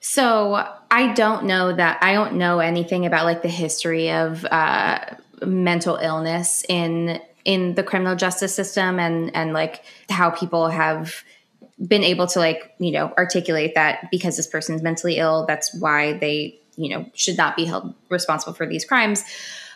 So, 0.00 0.64
I 0.90 1.12
don't 1.14 1.44
know 1.44 1.72
that. 1.72 1.98
I 2.02 2.12
don't 2.12 2.34
know 2.34 2.60
anything 2.60 3.04
about 3.06 3.24
like 3.24 3.42
the 3.42 3.48
history 3.48 4.10
of 4.10 4.44
uh, 4.46 4.98
mental 5.44 5.96
illness 5.96 6.64
in 6.68 7.20
in 7.44 7.74
the 7.74 7.82
criminal 7.82 8.14
justice 8.14 8.54
system 8.54 9.00
and 9.00 9.34
and 9.34 9.52
like 9.52 9.82
how 10.10 10.30
people 10.30 10.68
have 10.68 11.24
been 11.86 12.02
able 12.02 12.26
to 12.26 12.38
like 12.38 12.74
you 12.78 12.90
know 12.90 13.12
articulate 13.16 13.74
that 13.74 14.10
because 14.10 14.36
this 14.36 14.46
person 14.46 14.74
is 14.74 14.82
mentally 14.82 15.18
ill 15.18 15.46
that's 15.46 15.72
why 15.74 16.14
they 16.14 16.58
you 16.76 16.88
know 16.88 17.06
should 17.14 17.36
not 17.36 17.56
be 17.56 17.64
held 17.64 17.94
responsible 18.08 18.52
for 18.52 18.66
these 18.66 18.84
crimes 18.84 19.24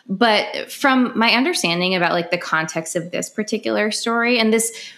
but 0.07 0.69
from 0.69 1.17
my 1.17 1.31
understanding 1.31 1.95
about 1.95 2.11
like 2.11 2.29
the 2.29 2.37
context 2.37 2.95
of 2.95 3.11
this 3.11 3.29
particular 3.29 3.89
story 3.89 4.37
and 4.37 4.51
this 4.51 4.91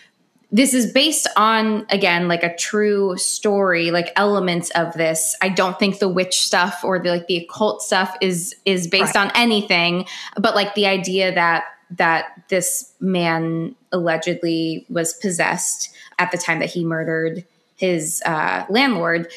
this 0.51 0.73
is 0.73 0.91
based 0.91 1.27
on 1.35 1.85
again 1.89 2.27
like 2.27 2.41
a 2.41 2.55
true 2.55 3.15
story 3.17 3.91
like 3.91 4.11
elements 4.15 4.71
of 4.71 4.93
this 4.93 5.35
i 5.41 5.49
don't 5.49 5.77
think 5.77 5.99
the 5.99 6.09
witch 6.09 6.43
stuff 6.43 6.81
or 6.83 6.97
the 6.97 7.09
like 7.09 7.27
the 7.27 7.37
occult 7.37 7.81
stuff 7.81 8.15
is 8.21 8.55
is 8.65 8.87
based 8.87 9.15
right. 9.15 9.27
on 9.27 9.31
anything 9.35 10.05
but 10.39 10.55
like 10.55 10.73
the 10.73 10.87
idea 10.87 11.33
that 11.33 11.65
that 11.91 12.25
this 12.49 12.93
man 12.99 13.75
allegedly 13.91 14.85
was 14.89 15.13
possessed 15.15 15.94
at 16.19 16.31
the 16.31 16.37
time 16.37 16.59
that 16.59 16.69
he 16.69 16.83
murdered 16.83 17.45
his 17.75 18.21
uh, 18.25 18.65
landlord 18.69 19.27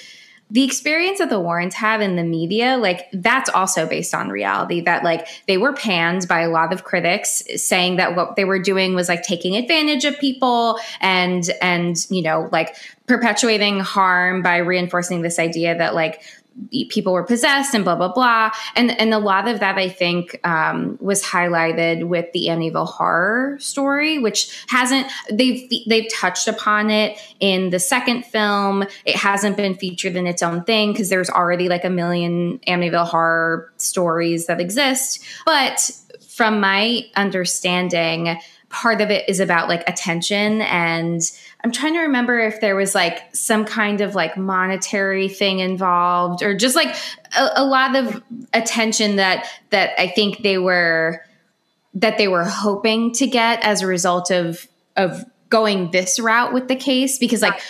the 0.51 0.65
experience 0.65 1.19
that 1.19 1.29
the 1.29 1.39
Warrens 1.39 1.75
have 1.75 2.01
in 2.01 2.17
the 2.17 2.23
media, 2.23 2.79
like 2.79 3.09
that's 3.13 3.51
also 3.51 3.87
based 3.87 4.15
on 4.15 4.31
reality. 4.31 4.81
That 4.81 5.05
like 5.05 5.29
they 5.47 5.59
were 5.59 5.75
panned 5.75 6.27
by 6.27 6.41
a 6.41 6.49
lot 6.49 6.73
of 6.73 6.85
critics, 6.85 7.43
saying 7.57 7.97
that 7.97 8.17
what 8.17 8.37
they 8.37 8.47
were 8.47 8.59
doing 8.59 8.95
was 8.95 9.11
like 9.11 9.23
taking 9.23 9.57
advantage 9.57 10.07
of 10.07 10.19
people 10.19 10.79
and 11.01 11.51
and 11.61 11.99
you 12.09 12.23
know 12.23 12.49
like 12.51 12.77
perpetuating 13.07 13.81
harm 13.81 14.41
by 14.41 14.57
reinforcing 14.57 15.21
this 15.21 15.39
idea 15.39 15.77
that 15.77 15.95
like 15.95 16.23
people 16.91 17.13
were 17.13 17.25
possessed 17.25 17.75
and 17.75 17.85
blah 17.85 17.97
blah 17.97 18.13
blah. 18.13 18.51
And 18.77 18.91
and 18.99 19.15
a 19.15 19.19
lot 19.19 19.49
of 19.49 19.61
that 19.61 19.77
i 19.77 19.89
think 19.89 20.39
um, 20.47 20.99
was 21.01 21.23
highlighted 21.23 22.07
with 22.09 22.31
the 22.33 22.47
amityville 22.49 22.87
horror 22.87 23.57
story 23.59 24.19
which 24.19 24.65
hasn't 24.69 25.07
they've 25.31 25.71
they've 25.87 26.11
touched 26.13 26.49
upon 26.49 26.91
it 26.91 27.19
in 27.41 27.71
the 27.71 27.79
second 27.79 28.25
film. 28.25 28.85
It 29.05 29.17
hasn't 29.17 29.57
been 29.57 29.75
featured 29.75 30.17
in 30.17 30.27
its 30.27 30.43
own 30.43 30.65
thing 30.65 30.93
because 30.93 31.09
there's 31.09 31.31
already 31.31 31.69
like 31.69 31.85
a 31.85 31.91
million 31.91 32.59
amityville 32.67 33.07
horror 33.07 33.73
stories 33.77 34.47
that 34.47 34.61
exist. 34.61 35.23
But 35.47 35.91
from 36.29 36.61
my 36.61 37.03
understanding 37.17 38.39
part 38.71 39.01
of 39.01 39.11
it 39.11 39.27
is 39.29 39.41
about 39.41 39.69
like 39.69 39.89
attention 39.89 40.61
and 40.63 41.23
I'm 41.65 41.73
trying 41.73 41.95
to 41.95 42.01
remember 42.01 42.39
if 42.39 42.61
there 42.61 42.77
was 42.77 42.95
like 42.95 43.35
some 43.35 43.65
kind 43.65 44.01
of 44.01 44.15
like 44.15 44.37
monetary 44.37 45.29
thing 45.29 45.59
involved 45.59 46.43
or 46.43 46.57
just 46.57 46.77
like 46.77 46.95
a, 47.37 47.51
a 47.57 47.65
lot 47.65 47.97
of 47.97 48.23
attention 48.55 49.17
that 49.17 49.47
that 49.71 49.91
I 49.99 50.09
think 50.09 50.43
they 50.43 50.59
were 50.59 51.25
that 51.95 52.17
they 52.17 52.29
were 52.29 52.45
hoping 52.45 53.13
to 53.15 53.27
get 53.27 53.65
as 53.65 53.83
a 53.83 53.87
result 53.87 54.31
of 54.31 54.69
of 54.97 55.25
going 55.49 55.91
this 55.91 56.21
route 56.21 56.53
with 56.53 56.69
the 56.69 56.77
case 56.77 57.19
because 57.19 57.43
like 57.43 57.61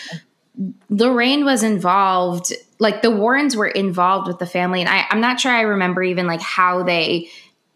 Lorraine 0.91 1.45
was 1.45 1.63
involved 1.63 2.53
like 2.79 3.03
the 3.03 3.11
Warrens 3.11 3.57
were 3.57 3.67
involved 3.67 4.29
with 4.29 4.39
the 4.39 4.47
family, 4.47 4.81
and 4.81 4.89
I, 4.89 5.05
I'm 5.11 5.21
not 5.21 5.41
sure 5.41 5.53
I 5.53 5.63
remember 5.63 6.03
even 6.03 6.27
like 6.27 6.41
how 6.41 6.83
they 6.83 7.29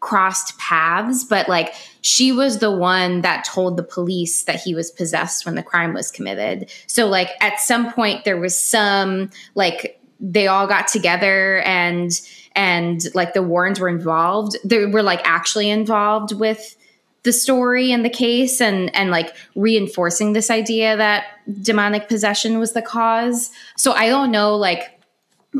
crossed 0.03 0.59
paths, 0.59 1.25
but 1.25 1.49
like 1.49 1.75
she 2.03 2.33
was 2.33 2.59
the 2.59 2.73
one 2.73 3.23
that 3.23 3.45
told 3.45 3.77
the 3.77 3.85
police 3.85 4.43
that 4.45 4.61
he 4.61 4.75
was 4.75 4.91
possessed 4.91 5.47
when 5.47 5.55
the 5.55 5.63
crime 5.63 5.95
was 5.95 6.11
committed. 6.11 6.71
So 6.89 7.07
like 7.07 7.31
at 7.41 7.61
some 7.61 7.93
point 7.93 8.25
there 8.25 8.37
was 8.37 8.59
some 8.59 9.31
like 9.55 10.01
they 10.21 10.49
all 10.49 10.67
got 10.67 10.89
together 10.89 11.61
and 11.61 12.21
and 12.55 13.03
like 13.15 13.33
the 13.33 13.43
Warrens 13.43 13.79
were 13.79 13.89
involved. 13.89 14.57
They 14.65 14.87
were 14.87 15.05
like 15.05 15.21
actually 15.25 15.71
involved 15.71 16.33
with 16.33 16.77
the 17.23 17.33
story 17.33 17.93
and 17.93 18.05
the 18.05 18.11
case 18.11 18.61
and 18.61 18.95
and 18.97 19.13
like 19.13 19.33
reinforcing 19.55 20.33
this 20.33 20.51
idea 20.51 20.97
that 20.97 21.27
demonic 21.63 22.09
possession 22.09 22.59
was 22.59 22.73
the 22.73 22.83
cause. 22.83 23.51
So 23.77 23.93
I 23.93 24.09
don't 24.09 24.33
know 24.33 24.57
like 24.57 25.01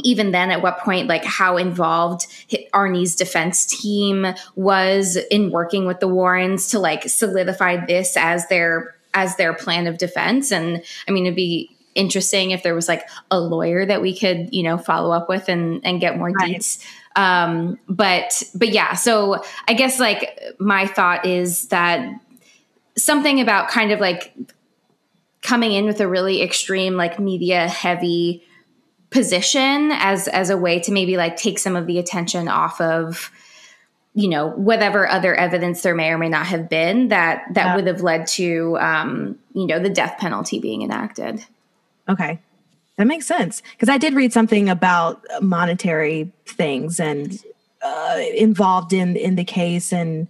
even 0.01 0.31
then 0.31 0.51
at 0.51 0.63
what 0.63 0.79
point 0.79 1.09
like 1.09 1.25
how 1.25 1.57
involved 1.57 2.27
arnie's 2.73 3.15
defense 3.15 3.67
team 3.67 4.27
was 4.55 5.17
in 5.31 5.51
working 5.51 5.87
with 5.87 6.01
the 6.01 6.09
warrens 6.09 6.69
to 6.69 6.79
like 6.79 7.05
solidify 7.09 7.85
this 7.87 8.17
as 8.17 8.47
their 8.49 8.95
as 9.15 9.37
their 9.37 9.53
plan 9.53 9.87
of 9.87 9.99
defense 9.99 10.51
and 10.51 10.83
i 11.09 11.13
mean 11.13 11.27
it'd 11.27 11.37
be 11.37 11.69
interesting 11.95 12.53
if 12.53 12.63
there 12.63 12.75
was 12.75 12.89
like 12.89 13.07
a 13.31 13.39
lawyer 13.39 13.85
that 13.85 14.01
we 14.01 14.17
could 14.17 14.49
you 14.53 14.63
know 14.63 14.79
follow 14.79 15.11
up 15.11 15.29
with 15.29 15.49
and 15.49 15.85
and 15.85 16.01
get 16.01 16.17
more 16.17 16.31
right. 16.31 16.57
deets 16.57 16.83
um 17.17 17.79
but 17.89 18.43
but 18.55 18.71
yeah 18.71 18.95
so 18.95 19.43
i 19.69 19.75
guess 19.75 20.01
like 20.01 20.41
my 20.59 20.87
thought 20.87 21.27
is 21.27 21.69
that 21.69 22.11
something 22.97 23.41
about 23.41 23.69
kind 23.69 23.93
of 23.93 24.01
like 24.01 24.35
coming 25.43 25.73
in 25.73 25.85
with 25.85 26.01
a 26.01 26.09
really 26.09 26.41
extreme 26.41 26.95
like 26.95 27.19
media 27.19 27.69
heavy 27.69 28.43
position 29.13 29.91
as 29.93 30.27
as 30.29 30.51
a 30.51 30.57
way 30.57 30.81
to 30.81 30.91
maybe 30.91 31.17
like 31.17 31.37
take 31.37 31.59
some 31.59 31.77
of 31.77 31.87
the 31.87 31.99
attention 31.99 32.49
off 32.49 32.81
of 32.81 33.31
you 34.15 34.29
know 34.29 34.49
whatever 34.51 35.09
other 35.09 35.35
evidence 35.35 35.83
there 35.83 35.95
may 35.95 36.11
or 36.11 36.19
may 36.19 36.29
not 36.29 36.47
have 36.47 36.69
been 36.69 37.09
that 37.09 37.45
that 37.53 37.67
yeah. 37.67 37.77
would 37.77 37.87
have 37.87 38.01
led 38.01 38.27
to 38.27 38.77
um 38.81 39.39
you 39.55 39.67
know 39.67 39.79
the 39.79 39.91
death 39.91 40.19
penalty 40.19 40.59
being 40.59 40.83
enacted. 40.83 41.45
Okay. 42.09 42.41
That 42.97 43.07
makes 43.07 43.27
sense. 43.27 43.63
Because 43.73 43.89
i 43.89 43.99
did 43.99 44.15
read 44.15 44.33
something 44.33 44.69
about 44.69 45.23
monetary 45.41 46.33
things 46.47 46.99
and 46.99 47.39
uh, 47.83 48.21
involved 48.35 48.93
in 48.93 49.17
in 49.17 49.35
the 49.35 49.45
case 49.45 49.93
and 49.93 50.29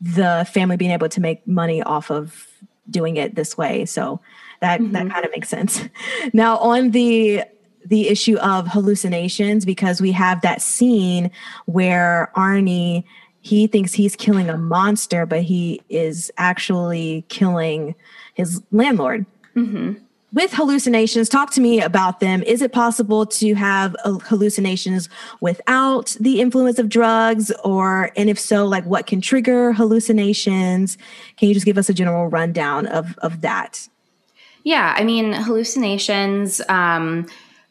the 0.00 0.46
family 0.52 0.76
being 0.76 0.90
able 0.90 1.08
to 1.08 1.20
make 1.20 1.46
money 1.46 1.82
off 1.82 2.10
of 2.10 2.46
doing 2.90 3.16
it 3.16 3.34
this 3.34 3.56
way. 3.56 3.84
So 3.84 4.20
that 4.60 4.80
mm-hmm. 4.80 4.92
that 4.92 5.10
kind 5.10 5.24
of 5.24 5.30
makes 5.30 5.48
sense. 5.48 5.82
Now 6.32 6.58
on 6.58 6.90
the 6.90 7.44
the 7.88 8.08
issue 8.08 8.36
of 8.38 8.66
hallucinations 8.68 9.64
because 9.64 10.00
we 10.00 10.12
have 10.12 10.40
that 10.42 10.62
scene 10.62 11.30
where 11.66 12.30
Arnie 12.36 13.04
he 13.40 13.66
thinks 13.66 13.94
he's 13.94 14.16
killing 14.16 14.50
a 14.50 14.58
monster, 14.58 15.24
but 15.24 15.42
he 15.42 15.80
is 15.88 16.30
actually 16.36 17.24
killing 17.28 17.94
his 18.34 18.62
landlord. 18.72 19.24
Mm-hmm. 19.56 19.94
With 20.34 20.52
hallucinations, 20.52 21.30
talk 21.30 21.52
to 21.52 21.60
me 21.62 21.80
about 21.80 22.20
them. 22.20 22.42
Is 22.42 22.60
it 22.60 22.72
possible 22.72 23.24
to 23.24 23.54
have 23.54 23.96
uh, 24.04 24.18
hallucinations 24.18 25.08
without 25.40 26.14
the 26.20 26.42
influence 26.42 26.78
of 26.78 26.90
drugs? 26.90 27.50
Or, 27.64 28.10
and 28.14 28.28
if 28.28 28.38
so, 28.38 28.66
like 28.66 28.84
what 28.84 29.06
can 29.06 29.22
trigger 29.22 29.72
hallucinations? 29.72 30.98
Can 31.38 31.48
you 31.48 31.54
just 31.54 31.64
give 31.64 31.78
us 31.78 31.88
a 31.88 31.94
general 31.94 32.26
rundown 32.26 32.86
of, 32.86 33.16
of 33.18 33.40
that? 33.40 33.88
Yeah, 34.64 34.94
I 34.94 35.04
mean, 35.04 35.32
hallucinations. 35.32 36.60
Um, 36.68 37.26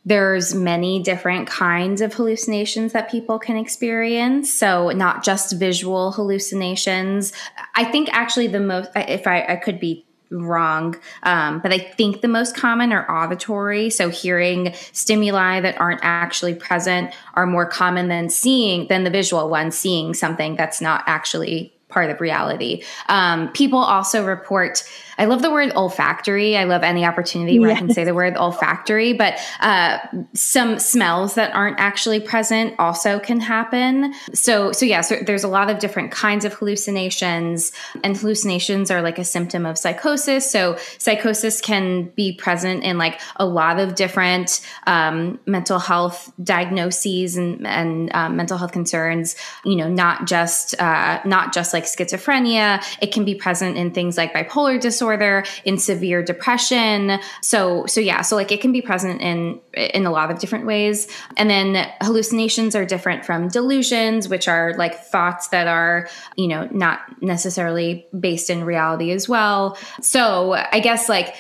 there's 0.08 0.56
many 0.56 1.04
different 1.04 1.50
kinds 1.50 2.00
of 2.00 2.14
hallucinations 2.14 2.94
that 2.94 3.12
people 3.12 3.38
can 3.38 3.58
experience. 3.58 4.52
So 4.52 4.90
not 4.92 5.22
just 5.22 5.58
visual 5.58 6.14
hallucinations. 6.14 7.34
I 7.76 7.84
think 7.84 8.08
actually 8.14 8.48
the 8.48 8.62
most 8.62 8.90
if 8.96 9.28
i, 9.28 9.44
I 9.44 9.56
could 9.58 9.82
be 9.82 10.06
wrong 10.30 10.94
um, 11.24 11.60
but 11.60 11.72
i 11.72 11.78
think 11.78 12.20
the 12.20 12.28
most 12.28 12.56
common 12.56 12.92
are 12.94 13.10
auditory. 13.10 13.90
So 13.90 14.10
hearing 14.10 14.74
stimuli 14.94 15.60
that 15.62 15.80
aren't 15.80 16.02
actually 16.04 16.56
present 16.56 17.14
are 17.34 17.46
more 17.46 17.66
common 17.66 18.08
than 18.08 18.30
seeing 18.30 18.88
than 18.88 19.04
the 19.04 19.10
visual 19.10 19.50
one 19.50 19.72
seeing 19.72 20.14
something 20.14 20.56
that's 20.56 20.80
not 20.80 21.04
actually 21.06 21.74
part 21.90 22.10
of 22.10 22.22
reality. 22.22 22.84
Um, 23.10 23.52
people 23.54 23.80
also 23.80 24.26
report 24.26 24.84
I 25.18 25.26
love 25.26 25.42
the 25.42 25.52
word 25.52 25.72
olfactory. 25.76 26.56
I 26.56 26.66
love 26.66 26.84
any 26.84 27.04
opportunity 27.04 27.58
where 27.60 27.70
yes. 27.70 27.78
I 27.78 27.80
can 27.80 27.94
say 27.94 28.04
the 28.04 28.14
word 28.14 28.38
olfactory, 28.38 29.14
but 29.14 29.40
uh, 29.60 29.98
some 30.34 30.78
smells 30.78 31.36
that 31.36 31.54
aren't 31.56 31.80
actually 31.80 32.20
present 32.20 32.76
also 32.78 33.20
can 33.20 33.40
happen. 33.40 34.14
So, 34.34 34.72
so 34.72 34.86
yeah, 34.86 35.02
so 35.02 35.16
there's 35.26 35.44
a 35.44 35.48
lot 35.48 35.70
of 35.70 35.80
different 35.80 36.12
kinds 36.12 36.46
of 36.46 36.54
hallucinations, 36.54 37.72
and 38.04 38.16
hallucinations 38.16 38.92
are 38.92 39.02
like 39.02 39.18
a 39.18 39.24
symptom 39.24 39.66
of 39.66 39.78
psychosis. 39.78 40.50
So, 40.50 40.78
psychosis 41.00 41.62
can 41.62 42.10
be 42.16 42.34
present 42.34 42.84
in 42.84 42.98
like 42.98 43.20
a 43.38 43.46
lot 43.46 43.80
of 43.80 43.96
different 43.96 44.62
um, 44.86 45.40
mental 45.48 45.80
health 45.80 46.32
diagnoses 46.44 47.38
and, 47.38 47.66
and 47.66 48.12
um, 48.14 48.36
mental 48.36 48.58
health 48.58 48.72
concerns. 48.72 49.36
You 49.66 49.78
know, 49.78 49.90
not 49.90 50.28
just 50.28 50.80
uh, 50.80 51.22
not 51.26 51.54
just 51.54 51.74
like 51.74 51.86
schizophrenia. 51.86 52.84
It 53.02 53.12
can 53.12 53.26
be 53.26 53.34
present 53.34 53.78
in 53.78 53.92
things 53.92 54.16
like 54.16 54.34
bipolar 54.34 54.80
disorder 54.80 55.07
disorder, 55.08 55.46
in 55.64 55.78
severe 55.78 56.22
depression. 56.22 57.20
So 57.42 57.86
so 57.86 58.02
yeah, 58.02 58.22
so 58.22 58.36
like 58.36 58.52
it 58.52 58.62
can 58.62 58.72
be 58.72 58.82
present 58.82 59.22
in 59.22 59.60
in 59.74 60.06
a 60.06 60.12
lot 60.12 60.32
of 60.32 60.40
different 60.40 60.66
ways. 60.66 61.08
And 61.38 61.50
then 61.50 61.90
hallucinations 62.02 62.76
are 62.76 62.86
different 62.86 63.26
from 63.26 63.48
delusions, 63.48 64.28
which 64.28 64.48
are 64.48 64.74
like 64.78 65.04
thoughts 65.06 65.50
that 65.50 65.68
are, 65.68 66.10
you 66.36 66.48
know, 66.48 66.68
not 66.72 67.00
necessarily 67.22 68.06
based 68.18 68.50
in 68.50 68.64
reality 68.64 69.12
as 69.12 69.30
well. 69.30 69.78
So 70.02 70.54
I 70.54 70.80
guess 70.80 71.08
like 71.08 71.36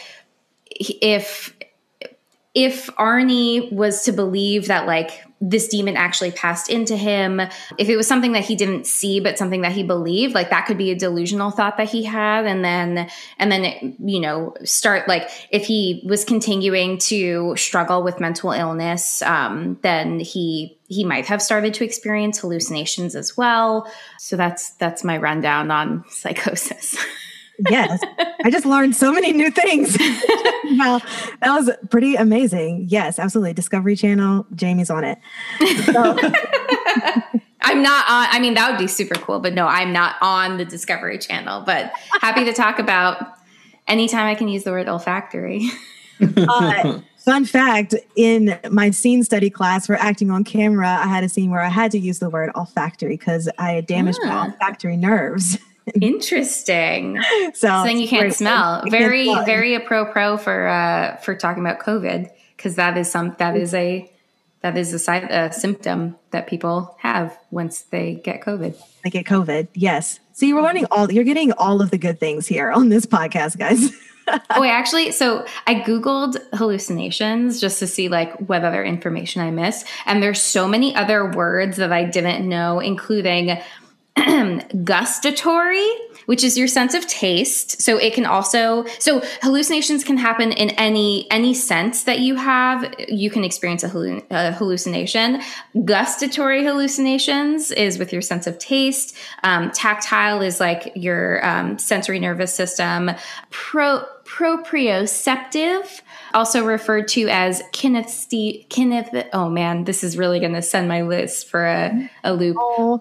if 0.69 1.53
if 2.53 2.87
Arnie 2.95 3.71
was 3.71 4.03
to 4.03 4.11
believe 4.11 4.67
that 4.67 4.87
like 4.87 5.11
this 5.39 5.67
demon 5.67 5.95
actually 5.95 6.31
passed 6.31 6.69
into 6.69 6.95
him. 6.95 7.39
If 7.77 7.89
it 7.89 7.95
was 7.95 8.07
something 8.07 8.31
that 8.31 8.43
he 8.43 8.55
didn't 8.55 8.87
see, 8.87 9.19
but 9.19 9.37
something 9.37 9.61
that 9.61 9.71
he 9.71 9.83
believed, 9.83 10.33
like 10.33 10.49
that 10.49 10.65
could 10.65 10.77
be 10.77 10.91
a 10.91 10.95
delusional 10.95 11.51
thought 11.51 11.77
that 11.77 11.89
he 11.89 12.03
had. 12.03 12.45
And 12.45 12.65
then, 12.65 13.09
and 13.37 13.51
then, 13.51 13.65
it, 13.65 13.95
you 13.99 14.19
know, 14.19 14.55
start 14.63 15.07
like 15.07 15.29
if 15.51 15.65
he 15.65 16.03
was 16.07 16.25
continuing 16.25 16.97
to 16.99 17.55
struggle 17.55 18.03
with 18.03 18.19
mental 18.19 18.51
illness, 18.51 19.21
um, 19.21 19.77
then 19.83 20.19
he, 20.19 20.77
he 20.87 21.03
might 21.03 21.27
have 21.27 21.41
started 21.41 21.73
to 21.75 21.83
experience 21.83 22.39
hallucinations 22.39 23.15
as 23.15 23.37
well. 23.37 23.91
So 24.17 24.37
that's, 24.37 24.71
that's 24.71 25.03
my 25.03 25.17
rundown 25.17 25.69
on 25.69 26.03
psychosis. 26.09 26.97
yes. 27.69 28.01
I 28.43 28.49
just 28.49 28.65
learned 28.65 28.95
so 28.95 29.11
many 29.11 29.33
new 29.33 29.51
things. 29.51 29.97
wow. 29.99 30.99
That 31.41 31.53
was 31.53 31.69
pretty 31.89 32.15
amazing. 32.15 32.85
Yes, 32.89 33.19
absolutely. 33.19 33.53
Discovery 33.53 33.95
Channel, 33.95 34.45
Jamie's 34.55 34.89
on 34.89 35.03
it. 35.03 35.19
So. 35.85 36.17
I'm 37.61 37.81
not 37.81 38.05
on, 38.07 38.27
I 38.31 38.39
mean, 38.39 38.53
that 38.53 38.71
would 38.71 38.79
be 38.79 38.87
super 38.87 39.15
cool, 39.15 39.39
but 39.39 39.53
no, 39.53 39.67
I'm 39.67 39.91
not 39.91 40.15
on 40.21 40.57
the 40.57 40.63
Discovery 40.63 41.17
Channel, 41.17 41.63
but 41.65 41.91
happy 42.21 42.45
to 42.45 42.53
talk 42.53 42.79
about 42.79 43.21
anytime 43.87 44.27
I 44.27 44.35
can 44.35 44.47
use 44.47 44.63
the 44.63 44.71
word 44.71 44.87
olfactory. 44.87 45.69
uh, 46.37 46.99
fun 47.17 47.45
fact 47.45 47.93
in 48.15 48.57
my 48.71 48.91
scene 48.91 49.23
study 49.23 49.49
class 49.49 49.87
for 49.87 49.95
acting 49.95 50.31
on 50.31 50.43
camera, 50.43 50.87
I 50.87 51.07
had 51.07 51.23
a 51.23 51.29
scene 51.29 51.51
where 51.51 51.61
I 51.61 51.69
had 51.69 51.91
to 51.91 51.99
use 51.99 52.19
the 52.19 52.29
word 52.29 52.51
olfactory 52.55 53.17
because 53.17 53.49
I 53.57 53.73
had 53.73 53.85
damaged 53.85 54.19
my 54.23 54.31
ah. 54.31 54.45
olfactory 54.45 54.95
nerves. 54.95 55.57
Interesting. 56.01 57.21
So, 57.21 57.51
so 57.53 57.83
then 57.83 57.99
you 57.99 58.07
can't 58.07 58.33
smell. 58.33 58.83
Very, 58.89 59.25
can't 59.25 59.37
smell. 59.37 59.45
very 59.45 59.75
a 59.75 59.79
pro 59.79 60.05
pro 60.05 60.37
for 60.37 60.67
uh, 60.67 61.17
for 61.17 61.35
talking 61.35 61.63
about 61.63 61.79
COVID 61.79 62.29
because 62.55 62.75
that 62.75 62.97
is 62.97 63.09
some 63.09 63.35
that 63.39 63.55
is 63.55 63.73
a 63.73 64.11
that 64.61 64.77
is 64.77 64.93
a 64.93 64.99
side 64.99 65.23
a 65.23 65.53
symptom 65.53 66.15
that 66.31 66.47
people 66.47 66.95
have 66.99 67.37
once 67.51 67.81
they 67.81 68.15
get 68.15 68.41
COVID. 68.41 68.75
They 69.03 69.09
get 69.09 69.25
COVID. 69.25 69.69
Yes. 69.73 70.19
So 70.33 70.45
you're 70.45 70.61
learning 70.61 70.85
all. 70.91 71.11
You're 71.11 71.23
getting 71.23 71.51
all 71.53 71.81
of 71.81 71.91
the 71.91 71.97
good 71.97 72.19
things 72.19 72.47
here 72.47 72.71
on 72.71 72.89
this 72.89 73.05
podcast, 73.05 73.57
guys. 73.57 73.91
oh, 74.27 74.63
I 74.63 74.67
actually, 74.71 75.11
so 75.11 75.45
I 75.65 75.75
Googled 75.75 76.37
hallucinations 76.53 77.61
just 77.61 77.79
to 77.79 77.87
see 77.87 78.09
like 78.09 78.35
what 78.41 78.63
other 78.63 78.83
information 78.83 79.41
I 79.41 79.51
missed. 79.51 79.87
And 80.05 80.21
there's 80.21 80.41
so 80.41 80.67
many 80.67 80.95
other 80.95 81.31
words 81.31 81.77
that 81.77 81.91
I 81.91 82.03
didn't 82.03 82.47
know, 82.47 82.79
including 82.79 83.57
gustatory, 84.83 85.87
which 86.25 86.43
is 86.43 86.57
your 86.57 86.67
sense 86.67 86.93
of 86.93 87.05
taste. 87.07 87.81
So 87.81 87.97
it 87.97 88.13
can 88.13 88.25
also 88.25 88.85
so 88.99 89.21
hallucinations 89.41 90.03
can 90.03 90.17
happen 90.17 90.51
in 90.51 90.71
any 90.71 91.29
any 91.31 91.53
sense 91.53 92.03
that 92.03 92.19
you 92.19 92.35
have. 92.35 92.93
You 93.07 93.29
can 93.29 93.43
experience 93.43 93.83
a, 93.83 93.89
halluc- 93.89 94.25
a 94.29 94.51
hallucination. 94.53 95.41
Gustatory 95.85 96.63
hallucinations 96.63 97.71
is 97.71 97.99
with 97.99 98.11
your 98.11 98.21
sense 98.21 98.47
of 98.47 98.57
taste. 98.59 99.15
Um, 99.43 99.71
tactile 99.71 100.41
is 100.41 100.59
like 100.59 100.91
your 100.95 101.45
um, 101.45 101.77
sensory 101.77 102.19
nervous 102.19 102.53
system. 102.53 103.11
Pro 103.49 104.03
proprioceptive, 104.27 106.01
also 106.33 106.65
referred 106.65 107.07
to 107.09 107.27
as 107.29 107.61
kinesthe- 107.73 108.67
kineth. 108.69 109.29
Oh 109.33 109.49
man, 109.49 109.83
this 109.85 110.03
is 110.03 110.17
really 110.17 110.39
going 110.39 110.53
to 110.53 110.61
send 110.61 110.87
my 110.87 111.01
list 111.01 111.47
for 111.47 111.65
a, 111.65 112.09
a 112.23 112.33
loop. 112.33 112.57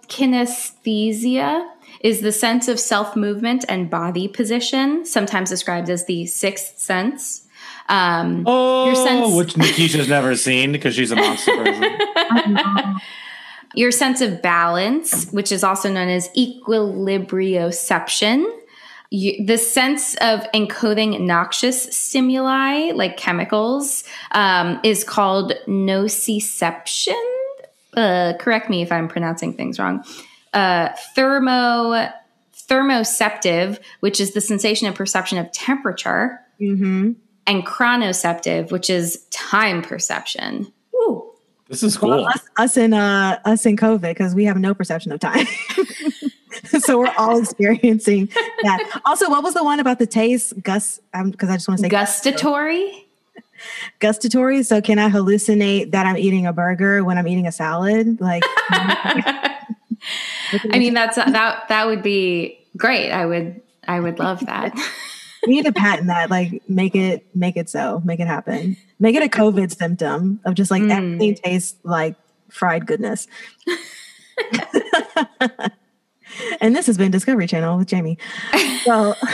Kinesthesia 0.09 1.67
is 2.01 2.21
the 2.21 2.33
sense 2.33 2.69
of 2.69 2.79
self 2.79 3.17
movement 3.17 3.65
and 3.69 3.91
body 3.91 4.29
position, 4.29 5.05
sometimes 5.05 5.51
described 5.51 5.91
as 5.91 6.07
the 6.07 6.27
sixth 6.27 6.79
sense. 6.79 7.43
Um, 7.89 8.43
Oh, 8.47 8.87
your 8.87 8.95
sense, 8.97 9.35
which 9.35 9.55
Nikisha's 9.55 10.09
never 10.09 10.35
seen 10.37 10.73
because 10.73 10.95
she's 10.95 11.11
a 11.13 11.17
monster 11.17 11.55
person. 11.57 11.97
your 13.75 13.93
sense 13.93 14.21
of 14.21 14.43
balance, 14.43 15.31
which 15.31 15.53
is 15.53 15.63
also 15.63 15.89
known 15.93 16.09
as 16.09 16.29
equilibrioception. 16.31 18.45
You, 19.11 19.47
the 19.47 19.57
sense 19.59 20.15
of 20.17 20.41
encoding 20.53 21.21
noxious 21.21 21.85
stimuli 21.97 22.93
like 22.93 23.17
chemicals 23.17 24.03
um, 24.33 24.81
is 24.83 25.05
called 25.05 25.53
nociception. 25.69 27.15
Uh, 27.97 28.35
correct 28.39 28.69
me 28.69 28.83
if 28.83 28.91
I'm 28.93 29.09
pronouncing 29.09 29.55
things 29.55 29.79
wrong. 29.79 30.05
Uh, 30.53 30.89
thermo 31.15 32.09
thermoceptive, 32.69 33.79
which 34.01 34.21
is 34.21 34.33
the 34.35 34.41
sensation 34.41 34.87
and 34.87 34.97
perception 34.97 35.39
of 35.39 35.51
temperature, 35.53 36.41
Mm-hmm. 36.61 37.13
and 37.47 37.67
chronoceptive, 37.67 38.71
which 38.71 38.89
is 38.89 39.27
time 39.31 39.83
perception. 39.83 40.73
Ooh. 41.67 41.73
This 41.73 41.83
is 41.83 41.97
cool. 41.97 42.27
Us, 42.27 42.41
us 42.57 42.77
in 42.77 42.95
uh 42.95 43.41
us 43.45 43.67
in 43.67 43.77
COVID 43.77 44.03
because 44.03 44.35
we 44.35 44.45
have 44.45 44.57
no 44.57 44.75
perception 44.75 45.13
of 45.13 45.21
time. 45.21 45.47
so 46.79 46.99
we're 46.99 47.13
all 47.19 47.39
experiencing 47.41 48.27
that. 48.63 49.01
Also, 49.05 49.29
what 49.29 49.43
was 49.43 49.55
the 49.55 49.65
one 49.65 49.81
about 49.81 49.99
the 49.99 50.07
taste? 50.07 50.55
Gus, 50.63 51.01
because 51.13 51.51
I 51.51 51.55
just 51.55 51.69
want 51.69 51.79
to 51.79 51.83
say 51.83 51.89
Gustatory. 51.89 53.07
gustatory. 53.99 54.63
So 54.63 54.81
can 54.81 54.99
I 54.99 55.09
hallucinate 55.09 55.91
that 55.91 56.07
I'm 56.07 56.17
eating 56.17 56.47
a 56.47 56.53
burger 56.53 57.03
when 57.03 57.19
I'm 57.19 57.27
eating 57.27 57.47
a 57.47 57.53
salad? 57.53 58.21
Like, 58.21 58.45
I 58.71 59.59
mean, 60.75 60.95
that's 60.95 61.17
that 61.17 61.65
that 61.69 61.87
would 61.87 62.03
be 62.03 62.59
great. 62.77 63.11
I 63.11 63.27
would 63.27 63.61
I 63.89 64.01
would 64.01 64.19
love 64.19 64.45
that. 64.47 64.73
we 65.47 65.55
need 65.55 65.65
to 65.67 65.73
patent 65.73 66.09
that. 66.09 66.31
Like, 66.31 66.63
make 66.69 66.95
it 66.95 67.27
make 67.35 67.57
it 67.57 67.69
so, 67.69 68.03
make 68.05 68.21
it 68.21 68.27
happen. 68.27 68.77
Make 68.99 69.17
it 69.17 69.23
a 69.23 69.29
COVID 69.29 69.77
symptom 69.77 70.41
of 70.45 70.55
just 70.55 70.71
like 70.71 70.83
Mm. 70.83 70.91
everything 70.91 71.35
tastes 71.37 71.77
like 71.85 72.15
fried 72.51 72.87
goodness. 72.87 73.27
and 76.61 76.75
this 76.77 76.87
has 76.87 76.99
been 76.99 77.11
Discovery 77.11 77.47
Channel 77.47 77.79
with 77.79 77.89
Jamie. 77.89 78.19
So. 78.85 79.15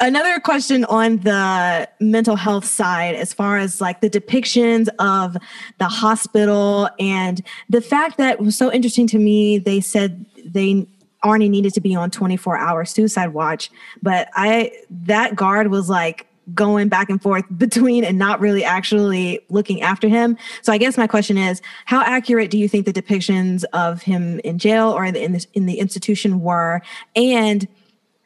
Another 0.00 0.40
question 0.40 0.84
on 0.86 1.18
the 1.18 1.88
mental 2.00 2.34
health 2.34 2.64
side, 2.64 3.14
as 3.14 3.32
far 3.32 3.56
as 3.56 3.80
like 3.80 4.00
the 4.00 4.10
depictions 4.10 4.88
of 4.98 5.36
the 5.78 5.86
hospital 5.86 6.88
and 6.98 7.40
the 7.68 7.80
fact 7.80 8.18
that 8.18 8.40
was 8.40 8.56
so 8.58 8.72
interesting 8.72 9.06
to 9.08 9.18
me, 9.18 9.58
they 9.58 9.80
said 9.80 10.26
they 10.44 10.86
Arnie 11.24 11.50
needed 11.50 11.74
to 11.74 11.80
be 11.80 11.94
on 11.94 12.10
24 12.10 12.56
hour 12.56 12.84
suicide 12.84 13.28
watch, 13.28 13.70
but 14.02 14.28
I 14.34 14.72
that 14.90 15.36
guard 15.36 15.68
was 15.68 15.88
like 15.88 16.26
going 16.54 16.88
back 16.88 17.10
and 17.10 17.20
forth 17.20 17.44
between 17.56 18.04
and 18.04 18.18
not 18.18 18.40
really 18.40 18.64
actually 18.64 19.40
looking 19.48 19.82
after 19.82 20.08
him. 20.08 20.36
So 20.62 20.72
I 20.72 20.78
guess 20.78 20.96
my 20.96 21.06
question 21.06 21.36
is, 21.36 21.60
how 21.84 22.02
accurate 22.02 22.50
do 22.50 22.58
you 22.58 22.68
think 22.68 22.86
the 22.86 22.92
depictions 22.92 23.64
of 23.72 24.02
him 24.02 24.40
in 24.40 24.58
jail 24.58 24.90
or 24.90 25.04
in 25.04 25.14
the, 25.14 25.22
in 25.22 25.32
the, 25.32 25.46
in 25.54 25.66
the 25.66 25.78
institution 25.78 26.40
were? 26.40 26.80
And 27.14 27.68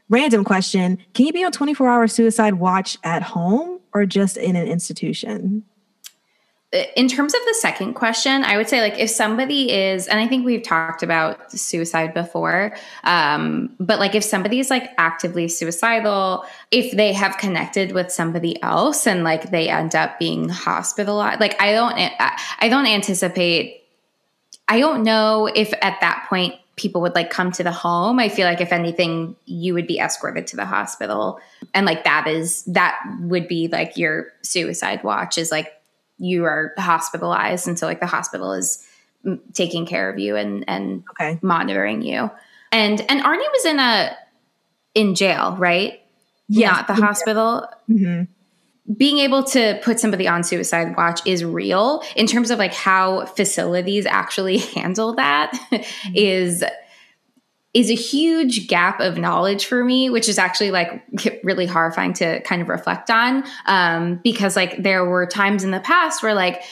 random 0.09 0.45
question, 0.45 0.99
can 1.15 1.27
you 1.27 1.33
be 1.33 1.45
on 1.45 1.53
24 1.53 1.89
hour 1.89 2.07
suicide 2.07 2.55
watch 2.55 2.99
at 3.05 3.23
home 3.23 3.81
or 3.93 4.07
just 4.07 4.37
in 4.37 4.57
an 4.57 4.69
institution? 4.69 5.65
In 6.75 7.09
terms 7.09 7.35
of 7.35 7.41
the 7.47 7.55
second 7.55 7.95
question, 7.95 8.43
I 8.43 8.57
would 8.57 8.69
say 8.69 8.81
like 8.81 8.99
if 8.99 9.09
somebody 9.09 9.73
is, 9.73 10.09
and 10.09 10.19
I 10.19 10.27
think 10.27 10.45
we've 10.45 10.63
talked 10.63 11.03
about 11.03 11.53
suicide 11.53 12.13
before, 12.13 12.75
um, 13.05 13.75
but 13.79 14.01
like 14.01 14.15
if 14.15 14.25
somebody 14.25 14.59
is 14.59 14.71
like 14.71 14.91
actively 14.99 15.47
suicidal, 15.49 16.45
if 16.71 16.97
they 16.97 17.13
have 17.13 17.39
connected 17.39 17.93
with 17.93 18.11
somebody 18.11 18.61
else 18.63 19.07
and 19.07 19.23
like 19.23 19.51
they 19.51 19.69
end 19.69 19.95
up 19.95 20.19
being 20.19 20.49
hospitalized, 20.49 21.41
like 21.41 21.61
I 21.61 21.73
don't, 21.73 21.95
I 21.97 22.69
don't 22.69 22.87
anticipate. 22.87 23.83
I 24.67 24.81
don't 24.81 25.05
know 25.05 25.49
if 25.55 25.73
at 25.83 26.01
that 26.01 26.27
point 26.29 26.55
people 26.77 27.01
would 27.03 27.15
like 27.15 27.31
come 27.31 27.53
to 27.53 27.63
the 27.63 27.71
home. 27.71 28.19
I 28.19 28.29
feel 28.29 28.49
like 28.49 28.61
if 28.61 28.73
anything, 28.73 29.37
you 29.45 29.75
would 29.75 29.87
be 29.87 29.99
escorted 29.99 30.47
to 30.49 30.57
the 30.57 30.65
hospital, 30.65 31.39
and 31.73 31.87
like 31.87 32.03
that 32.05 32.27
is 32.27 32.65
that 32.65 33.01
would 33.21 33.47
be 33.47 33.69
like 33.69 33.97
your 33.97 34.33
suicide 34.43 35.05
watch 35.05 35.39
is 35.39 35.53
like 35.53 35.73
you 36.19 36.45
are 36.45 36.73
hospitalized 36.79 37.67
and 37.69 37.79
so 37.79 37.87
like 37.87 38.01
the 38.01 38.07
hospital 38.07 38.53
is 38.53 38.87
mm, 39.27 39.41
taking 39.53 39.87
care 39.87 40.11
of 40.11 40.19
you 40.19 40.37
and 40.37 40.65
and 40.69 41.05
okay. 41.11 41.39
monitoring 41.43 42.03
you. 42.03 42.31
And 42.73 43.01
and 43.09 43.21
arnie 43.23 43.53
was 43.53 43.65
in 43.65 43.79
a 43.79 44.17
in 44.95 45.15
jail 45.15 45.57
right? 45.59 46.01
Yeah 46.49 46.71
not 46.71 46.87
the 46.87 46.95
hospital? 46.95 47.67
Mhm. 47.91 48.29
being 48.97 49.19
able 49.19 49.43
to 49.45 49.81
put 49.83 49.99
somebody 49.99 50.29
on 50.29 50.45
suicide 50.45 50.95
watch 50.97 51.21
is 51.27 51.43
real. 51.45 52.03
In 52.17 52.27
terms 52.27 52.51
of 52.51 52.59
like 52.59 52.75
how 52.75 53.27
facilities 53.27 54.07
actually 54.07 54.59
handle 54.75 55.15
that 55.15 55.53
is 56.15 56.63
is 57.75 57.91
a 57.91 57.95
huge 57.95 58.69
gap 58.69 59.01
of 59.01 59.19
knowledge 59.19 59.67
for 59.67 59.85
me 59.85 60.09
which 60.09 60.29
is 60.29 60.39
actually 60.39 60.71
like 60.71 61.05
really 61.45 61.67
horrifying 61.67 62.13
to 62.13 62.41
kind 62.43 62.63
of 62.63 62.69
reflect 62.69 63.11
on 63.11 63.45
um, 63.67 64.21
because 64.23 64.57
like 64.57 64.83
there 64.83 65.05
were 65.05 65.27
times 65.27 65.65
in 65.65 65.71
the 65.71 65.81
past 65.81 66.23
where 66.23 66.35
like 66.35 66.63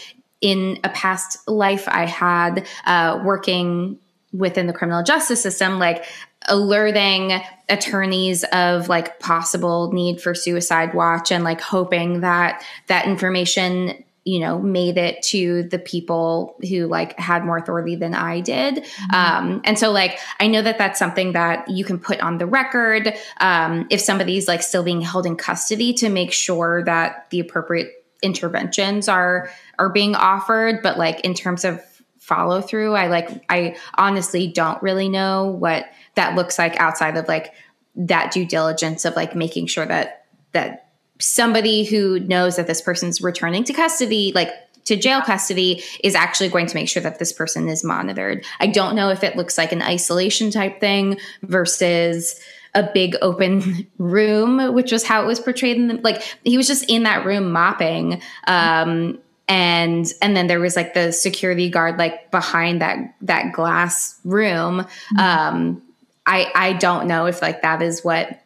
in 0.41 0.79
a 0.85 0.89
past 0.91 1.39
life 1.49 1.89
i 1.89 2.07
had 2.07 2.67
uh, 2.87 3.21
working 3.25 3.99
within 4.33 4.67
the 4.67 4.73
criminal 4.73 5.03
justice 5.03 5.43
system 5.43 5.79
like 5.79 6.05
alerting 6.49 7.41
attorneys 7.69 8.45
of 8.53 8.89
like 8.89 9.21
possible 9.21 9.93
need 9.93 10.21
for 10.21 10.35
suicide 10.35 10.95
watch 10.95 11.31
and 11.31 11.45
like 11.45 11.61
hoping 11.61 12.21
that 12.21 12.65
that 12.89 13.07
information 13.07 14.03
you 14.25 14.39
know 14.39 14.59
made 14.59 14.97
it 14.99 15.23
to 15.23 15.65
the 15.65 15.79
people 15.79 16.57
who 16.69 16.87
like 16.87 17.19
had 17.19 17.45
more 17.45 17.57
authority 17.57 17.97
than 17.97 18.15
i 18.15 18.41
did. 18.41 18.85
Um 19.13 19.61
and 19.65 19.79
so 19.79 19.91
like 19.91 20.19
i 20.41 20.47
know 20.47 20.63
that 20.63 20.79
that's 20.79 20.99
something 20.99 21.33
that 21.33 21.69
you 21.69 21.85
can 21.85 21.99
put 21.99 22.21
on 22.21 22.39
the 22.39 22.47
record 22.47 23.15
um 23.41 23.87
if 23.91 24.01
somebody's 24.01 24.47
like 24.49 24.63
still 24.63 24.83
being 24.83 25.01
held 25.01 25.27
in 25.27 25.37
custody 25.37 25.93
to 25.95 26.09
make 26.09 26.33
sure 26.33 26.85
that 26.85 27.29
the 27.31 27.41
appropriate 27.41 27.91
interventions 28.23 29.09
are 29.09 29.51
are 29.79 29.89
being 29.91 30.15
offered. 30.15 30.83
But 30.83 30.97
like 30.99 31.21
in 31.21 31.35
terms 31.35 31.65
of 31.65 31.83
follow 32.19 32.61
through 32.61 32.95
i 32.95 33.09
like 33.09 33.45
i 33.49 33.77
honestly 33.97 34.47
don't 34.47 34.81
really 34.81 35.09
know 35.09 35.47
what 35.47 35.87
that 36.15 36.37
looks 36.37 36.57
like 36.57 36.77
outside 36.77 37.17
of 37.17 37.27
like 37.27 37.53
that 37.97 38.31
due 38.31 38.47
diligence 38.47 39.05
of 39.05 39.17
like 39.17 39.35
making 39.35 39.67
sure 39.67 39.85
that 39.85 40.25
that 40.53 40.92
somebody 41.23 41.85
who 41.85 42.19
knows 42.21 42.57
that 42.57 42.67
this 42.67 42.83
person's 42.83 43.21
returning 43.21 43.65
to 43.65 43.73
custody 43.73 44.33
like 44.35 44.51
to 44.85 44.97
jail 44.97 45.23
custody 45.23 45.83
is 46.03 46.17
actually 46.17 46.49
going 46.49 46.67
to 46.67 46.75
make 46.75 46.89
sure 46.89 47.03
that 47.03 47.21
this 47.21 47.33
person 47.33 47.69
is 47.69 47.85
monitored. 47.85 48.45
I 48.59 48.67
don't 48.67 48.97
know 48.97 49.11
if 49.11 49.23
it 49.23 49.37
looks 49.37 49.57
like 49.57 49.71
an 49.71 49.81
isolation 49.81 50.51
type 50.51 50.81
thing 50.81 51.19
versus 51.43 52.41
a 52.75 52.83
big 52.93 53.15
open 53.23 53.87
room 53.99 54.75
which 54.75 54.91
was 54.91 55.05
how 55.05 55.23
it 55.23 55.27
was 55.27 55.39
portrayed 55.39 55.77
in 55.77 55.89
the 55.89 55.95
like 56.03 56.23
he 56.43 56.57
was 56.57 56.67
just 56.67 56.89
in 56.91 57.03
that 57.03 57.25
room 57.25 57.53
mopping 57.53 58.21
um 58.47 59.19
and 59.47 60.07
and 60.23 60.35
then 60.35 60.47
there 60.47 60.59
was 60.59 60.75
like 60.75 60.95
the 60.95 61.13
security 61.13 61.69
guard 61.69 61.99
like 61.99 62.31
behind 62.31 62.81
that 62.81 63.15
that 63.21 63.53
glass 63.53 64.19
room. 64.25 64.87
Um 65.19 65.83
i 66.25 66.51
i 66.55 66.73
don't 66.75 67.07
know 67.07 67.27
if 67.27 67.43
like 67.43 67.63
that 67.63 67.83
is 67.83 68.03
what 68.03 68.42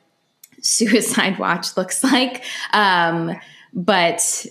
suicide 0.66 1.38
watch 1.44 1.76
looks 1.76 2.02
like 2.04 2.42
um 2.72 3.32
but 3.72 4.46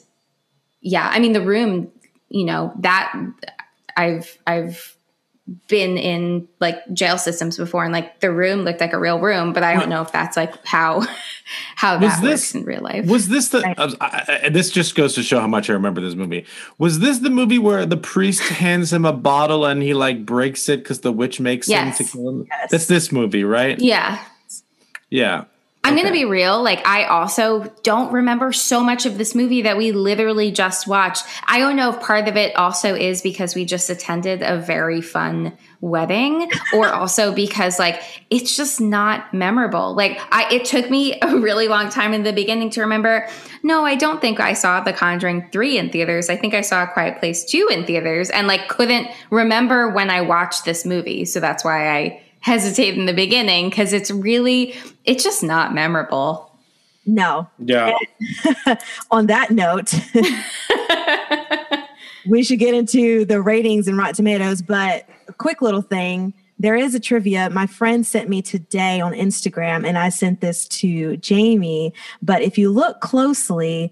yeah 0.81 1.09
i 1.13 1.19
mean 1.19 1.33
the 1.33 1.41
room 1.45 1.91
you 2.29 2.45
know 2.45 2.71
that 2.79 3.13
i've 3.97 4.37
i've 4.47 4.91
been 5.67 5.95
in 5.95 6.47
like 6.59 6.77
jail 6.91 7.19
systems 7.19 7.55
before 7.55 7.83
and 7.83 7.93
like 7.93 8.19
the 8.19 8.31
room 8.31 8.61
looked 8.61 8.81
like 8.81 8.93
a 8.93 8.99
real 8.99 9.19
room 9.19 9.53
but 9.53 9.61
i 9.61 9.75
don't 9.75 9.89
know 9.89 10.01
if 10.01 10.11
that's 10.11 10.35
like 10.35 10.53
how 10.65 11.01
how 11.75 11.99
Was 11.99 12.13
that 12.13 12.21
this- 12.23 12.31
works 12.41 12.55
in 12.55 12.63
real 12.63 12.81
life 12.81 13.05
Was 13.05 13.29
this 13.29 13.49
the? 13.49 13.59
uh, 13.79 13.91
I, 14.01 14.39
I, 14.45 14.49
this 14.49 14.71
just 14.71 14.95
goes 14.95 15.13
to 15.13 15.21
show 15.21 15.39
how 15.39 15.45
much 15.47 15.69
I 15.69 15.73
remember 15.73 16.01
this 16.01 16.15
movie. 16.15 16.45
Was 16.79 16.97
this 16.99 17.19
the 17.19 17.29
movie 17.29 17.59
where 17.59 17.85
the 17.85 17.95
priest 17.97 18.41
hands 18.49 18.91
him 18.91 19.05
a 19.05 19.13
bottle 19.13 19.65
and 19.65 19.83
he 19.83 19.93
like 19.93 20.25
breaks 20.25 20.67
it 20.67 20.77
because 20.81 21.01
the 21.01 21.11
witch 21.11 21.39
makes 21.39 21.67
Yes. 21.69 21.99
him 21.99 22.05
to 22.07 22.11
kill 22.11 22.29
him? 22.29 22.47
That's 22.71 22.87
this 22.87 23.11
movie, 23.11 23.43
right? 23.43 23.79
yeah 23.79 24.23
Yeah. 25.11 25.43
I'm 25.85 25.93
going 25.93 26.07
to 26.07 26.11
be 26.11 26.25
real. 26.25 26.63
Like, 26.63 26.85
I 26.87 27.03
also 27.05 27.71
don't 27.83 28.11
remember 28.11 28.51
so 28.51 28.83
much 28.83 29.05
of 29.05 29.19
this 29.19 29.35
movie 29.35 29.61
that 29.61 29.77
we 29.77 29.91
literally 29.91 30.51
just 30.51 30.87
watched. 30.87 31.23
I 31.47 31.59
don't 31.59 31.75
know 31.75 31.91
if 31.91 32.01
part 32.01 32.27
of 32.27 32.35
it 32.35 32.55
also 32.55 32.95
is 32.95 33.21
because 33.21 33.53
we 33.53 33.65
just 33.65 33.91
attended 33.91 34.41
a 34.41 34.57
very 34.57 34.99
fun 34.99 35.55
wedding 35.81 36.49
or 36.73 36.91
also 36.91 37.31
because 37.35 37.77
like 37.77 38.01
it's 38.31 38.57
just 38.57 38.81
not 38.81 39.31
memorable. 39.31 39.93
Like 39.93 40.19
I 40.31 40.51
it 40.51 40.65
took 40.65 40.89
me 40.89 41.19
a 41.21 41.37
really 41.37 41.67
long 41.67 41.89
time 41.89 42.15
in 42.15 42.23
the 42.23 42.33
beginning 42.33 42.71
to 42.71 42.81
remember, 42.81 43.29
no, 43.61 43.85
I 43.85 43.93
don't 43.93 44.19
think 44.19 44.39
I 44.39 44.53
saw 44.53 44.81
The 44.81 44.91
Conjuring 44.91 45.49
3 45.51 45.77
in 45.77 45.91
theaters. 45.91 46.31
I 46.31 46.35
think 46.35 46.55
I 46.55 46.61
saw 46.61 46.81
A 46.81 46.87
Quiet 46.87 47.19
Place 47.19 47.45
2 47.45 47.69
in 47.71 47.85
theaters 47.85 48.31
and 48.31 48.47
like 48.47 48.69
couldn't 48.69 49.07
remember 49.29 49.89
when 49.89 50.09
I 50.09 50.21
watched 50.21 50.65
this 50.65 50.83
movie. 50.83 51.25
So 51.25 51.39
that's 51.39 51.63
why 51.63 51.91
I 51.95 52.21
hesitate 52.45 52.95
in 52.95 53.07
the 53.07 53.13
beginning 53.13 53.71
because 53.71 53.91
it's 53.91 54.11
really 54.11 54.75
it's 55.03 55.23
just 55.23 55.41
not 55.41 55.73
memorable. 55.73 56.51
No. 57.07 57.49
Yeah. 57.57 57.97
On 59.11 59.25
that 59.25 59.49
note, 59.49 59.95
we 62.27 62.43
should 62.43 62.59
get 62.59 62.75
into 62.75 63.25
the 63.25 63.41
ratings 63.41 63.87
and 63.87 63.97
Rotten 63.97 64.13
Tomatoes, 64.13 64.61
but 64.61 65.09
a 65.27 65.33
quick 65.33 65.63
little 65.63 65.81
thing. 65.81 66.35
There 66.59 66.75
is 66.75 66.93
a 66.93 66.99
trivia 66.99 67.49
my 67.49 67.65
friend 67.65 68.05
sent 68.05 68.29
me 68.29 68.43
today 68.43 69.01
on 69.01 69.13
Instagram, 69.13 69.85
and 69.85 69.97
I 69.97 70.09
sent 70.09 70.39
this 70.39 70.67
to 70.67 71.17
Jamie. 71.17 71.93
But 72.21 72.43
if 72.43 72.59
you 72.59 72.69
look 72.69 73.01
closely, 73.01 73.91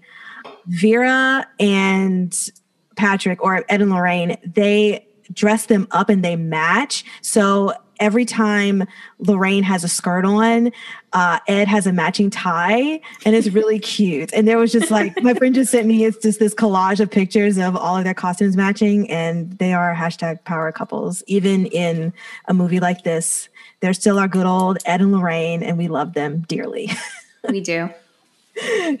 Vera 0.66 1.44
and 1.58 2.50
Patrick 2.96 3.42
or 3.42 3.64
Ed 3.68 3.82
and 3.82 3.90
Lorraine, 3.90 4.36
they 4.46 5.06
dress 5.32 5.66
them 5.66 5.88
up 5.90 6.08
and 6.08 6.24
they 6.24 6.36
match. 6.36 7.04
So 7.20 7.74
every 8.04 8.26
time 8.26 8.86
Lorraine 9.18 9.62
has 9.62 9.82
a 9.82 9.88
skirt 9.88 10.26
on, 10.26 10.70
uh, 11.14 11.38
Ed 11.48 11.68
has 11.68 11.86
a 11.86 11.92
matching 11.92 12.28
tie, 12.28 13.00
and 13.24 13.34
it's 13.34 13.48
really 13.48 13.78
cute. 13.96 14.30
And 14.34 14.46
there 14.46 14.58
was 14.58 14.70
just 14.70 14.90
like 14.90 15.22
my 15.22 15.32
friend 15.32 15.54
just 15.54 15.72
sent 15.72 15.86
me 15.86 16.04
it's 16.04 16.18
just 16.18 16.38
this 16.38 16.54
collage 16.54 17.00
of 17.00 17.10
pictures 17.10 17.56
of 17.56 17.76
all 17.76 17.96
of 17.96 18.04
their 18.04 18.14
costumes 18.14 18.56
matching, 18.56 19.10
and 19.10 19.58
they 19.58 19.72
are 19.72 19.94
hashtag 19.94 20.44
power 20.44 20.70
couples. 20.70 21.24
Even 21.26 21.64
in 21.66 22.12
a 22.46 22.52
movie 22.52 22.78
like 22.78 23.04
this, 23.04 23.48
they're 23.80 23.94
still 23.94 24.18
our 24.18 24.28
good 24.28 24.46
old 24.46 24.78
Ed 24.84 25.00
and 25.00 25.12
Lorraine, 25.12 25.62
and 25.62 25.78
we 25.78 25.88
love 25.88 26.12
them 26.12 26.44
dearly. 26.46 26.90
We 27.46 27.60
do. 27.60 27.90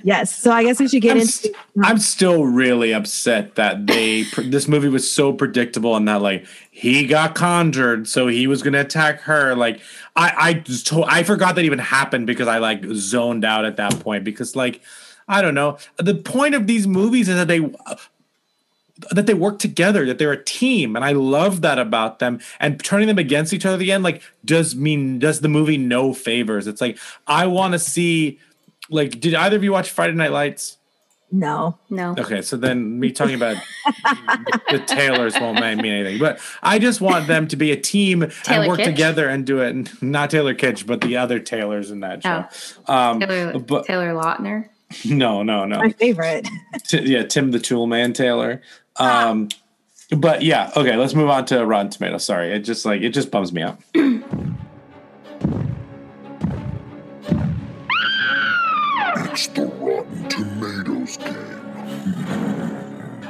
Yes. 0.02 0.36
So 0.36 0.50
I 0.50 0.64
guess 0.64 0.80
we 0.80 0.88
should 0.88 1.02
get 1.02 1.12
I'm, 1.12 1.18
into. 1.18 1.32
st- 1.32 1.56
I'm 1.82 1.98
still 1.98 2.44
really 2.44 2.92
upset 2.92 3.54
that 3.54 3.86
they 3.86 4.22
this 4.36 4.66
movie 4.68 4.88
was 4.88 5.08
so 5.10 5.32
predictable 5.32 5.94
and 5.96 6.08
that 6.08 6.22
like 6.22 6.46
he 6.70 7.06
got 7.06 7.34
conjured, 7.34 8.08
so 8.08 8.26
he 8.26 8.46
was 8.46 8.62
gonna 8.62 8.80
attack 8.80 9.20
her. 9.22 9.54
Like 9.54 9.80
I 10.16 10.34
I 10.36 10.52
just 10.54 10.86
to- 10.88 11.04
I 11.04 11.22
forgot 11.22 11.54
that 11.54 11.64
even 11.64 11.78
happened 11.78 12.26
because 12.26 12.48
I 12.48 12.58
like 12.58 12.84
zoned 12.92 13.44
out 13.44 13.64
at 13.64 13.76
that 13.76 14.00
point 14.00 14.24
because 14.24 14.56
like 14.56 14.80
I 15.28 15.40
don't 15.40 15.54
know 15.54 15.78
the 15.96 16.14
point 16.14 16.54
of 16.54 16.66
these 16.66 16.86
movies 16.86 17.28
is 17.28 17.36
that 17.36 17.48
they 17.48 17.60
uh, 17.86 17.96
that 19.10 19.26
they 19.26 19.34
work 19.34 19.58
together, 19.58 20.06
that 20.06 20.18
they're 20.18 20.32
a 20.32 20.44
team, 20.44 20.94
and 20.94 21.04
I 21.04 21.12
love 21.12 21.62
that 21.62 21.78
about 21.78 22.20
them. 22.20 22.40
And 22.60 22.82
turning 22.82 23.08
them 23.08 23.18
against 23.18 23.52
each 23.52 23.66
other 23.66 23.74
at 23.74 23.80
the 23.80 23.90
end, 23.90 24.04
like, 24.04 24.22
does 24.44 24.76
mean 24.76 25.18
does 25.18 25.40
the 25.40 25.48
movie 25.48 25.76
no 25.76 26.14
favors? 26.14 26.66
It's 26.66 26.80
like 26.80 26.98
I 27.26 27.46
want 27.46 27.72
to 27.72 27.78
see, 27.78 28.38
like, 28.90 29.20
did 29.20 29.34
either 29.34 29.56
of 29.56 29.64
you 29.64 29.72
watch 29.72 29.90
Friday 29.90 30.14
Night 30.14 30.32
Lights? 30.32 30.78
No. 31.32 31.78
No. 31.90 32.14
Okay, 32.16 32.42
so 32.42 32.56
then 32.56 33.00
me 33.00 33.10
talking 33.10 33.34
about 33.34 33.56
the 34.70 34.78
Taylors 34.86 35.34
won't 35.40 35.60
mean 35.60 35.84
anything, 35.84 36.18
but 36.20 36.38
I 36.62 36.78
just 36.78 37.00
want 37.00 37.26
them 37.26 37.48
to 37.48 37.56
be 37.56 37.72
a 37.72 37.76
team 37.76 38.30
Taylor 38.44 38.60
and 38.62 38.68
work 38.68 38.78
Kitsch? 38.80 38.84
together 38.84 39.28
and 39.28 39.44
do 39.44 39.60
it. 39.60 40.00
Not 40.02 40.30
Taylor 40.30 40.54
Kitsch, 40.54 40.86
but 40.86 41.00
the 41.00 41.16
other 41.16 41.40
Taylors 41.40 41.90
in 41.90 42.00
that 42.00 42.22
show. 42.22 42.44
Oh. 42.86 42.94
Um, 42.94 43.20
Taylor, 43.20 43.58
but 43.58 43.84
Taylor 43.86 44.12
Lautner. 44.14 44.68
no, 45.04 45.42
no, 45.42 45.64
no. 45.64 45.78
My 45.78 45.90
favorite. 45.90 46.46
T- 46.86 47.02
yeah, 47.02 47.24
Tim 47.24 47.50
the 47.50 47.58
Tool 47.58 47.88
Man 47.88 48.12
Taylor. 48.12 48.62
Um, 48.96 49.48
but 50.16 50.42
yeah, 50.42 50.70
okay, 50.76 50.94
let's 50.96 51.14
move 51.14 51.30
on 51.30 51.46
to 51.46 51.64
Rotten 51.66 51.90
Tomatoes. 51.90 52.24
Sorry, 52.24 52.52
it 52.52 52.60
just 52.60 52.84
like 52.84 53.02
it 53.02 53.10
just 53.10 53.32
bums 53.32 53.52
me 53.52 53.62
out. 53.62 53.80
It's 59.34 59.48
the 59.48 59.66
Rotten 59.66 60.28
Tomatoes 60.28 61.16
game. 61.16 61.34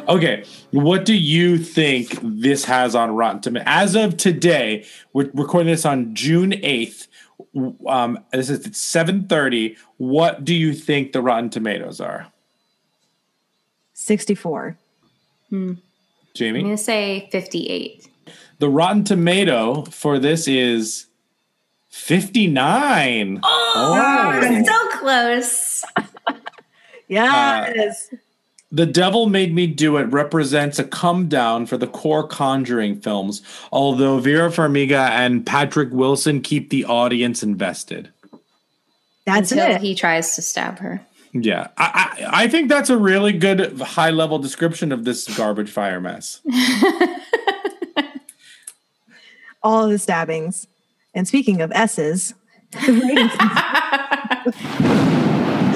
Okay, 0.07 0.45
what 0.71 1.07
do 1.07 1.15
you 1.15 1.57
think 1.57 2.19
this 2.23 2.67
has 2.67 2.95
on 2.95 3.17
Rotten 3.17 3.41
Tomatoes? 3.41 3.65
As 3.67 3.95
of 3.95 4.19
today, 4.19 4.85
we're 5.15 5.31
recording 5.33 5.73
this 5.73 5.87
on 5.87 6.15
June 6.15 6.53
eighth. 6.63 7.09
Um, 7.87 8.19
this 8.35 8.51
is 8.51 8.77
seven 8.77 9.27
thirty. 9.29 9.79
What 9.97 10.45
do 10.45 10.55
you 10.55 10.75
think 10.75 11.13
the 11.13 11.23
Rotten 11.23 11.49
Tomatoes 11.49 12.03
are, 12.03 12.27
64. 13.95 14.77
Jamie, 16.35 16.59
I'm 16.59 16.67
going 16.67 16.77
to 16.77 16.83
say 16.83 17.31
58. 17.33 18.11
The 18.59 18.69
Rotten 18.69 19.05
Tomato 19.05 19.85
for 19.85 20.19
this 20.19 20.47
is 20.49 21.07
fifty 21.95 22.47
nine. 22.47 23.41
Oh, 23.43 24.33
oh. 24.43 24.65
so 24.65 24.99
close. 24.99 25.85
Yes. 27.07 28.09
Uh, 28.11 28.17
the 28.73 28.87
Devil 28.87 29.29
Made 29.29 29.55
Me 29.55 29.67
Do 29.67 29.99
It 29.99 30.05
represents 30.05 30.79
a 30.79 30.85
come 30.85 31.29
down 31.29 31.67
for 31.67 31.77
the 31.77 31.87
core 31.87 32.27
Conjuring 32.27 33.01
films, 33.01 33.43
although 33.71 34.19
Vera 34.19 34.49
Farmiga 34.49 35.11
and 35.11 35.47
Patrick 35.47 35.91
Wilson 35.93 36.41
keep 36.41 36.71
the 36.71 36.85
audience 36.87 37.43
invested. 37.43 38.11
That's 39.27 39.53
Until 39.53 39.77
it. 39.77 39.81
he 39.81 39.95
tries 39.95 40.35
to 40.37 40.43
stab 40.43 40.79
her. 40.79 41.01
Yeah, 41.33 41.69
I, 41.77 42.15
I, 42.21 42.45
I 42.45 42.49
think 42.49 42.69
that's 42.69 42.91
a 42.91 42.97
really 42.97 43.33
good 43.33 43.81
high 43.81 44.11
level 44.11 44.39
description 44.39 44.93
of 44.93 45.05
this 45.05 45.33
garbage 45.37 45.71
fire 45.71 46.01
mess. 46.01 46.41
All 49.63 49.89
the 49.89 49.99
stabbings. 49.99 50.67
And 51.15 51.29
speaking 51.29 51.61
of 51.61 51.71
S's, 51.73 52.35
the 52.73 52.93
ratings 52.93 53.33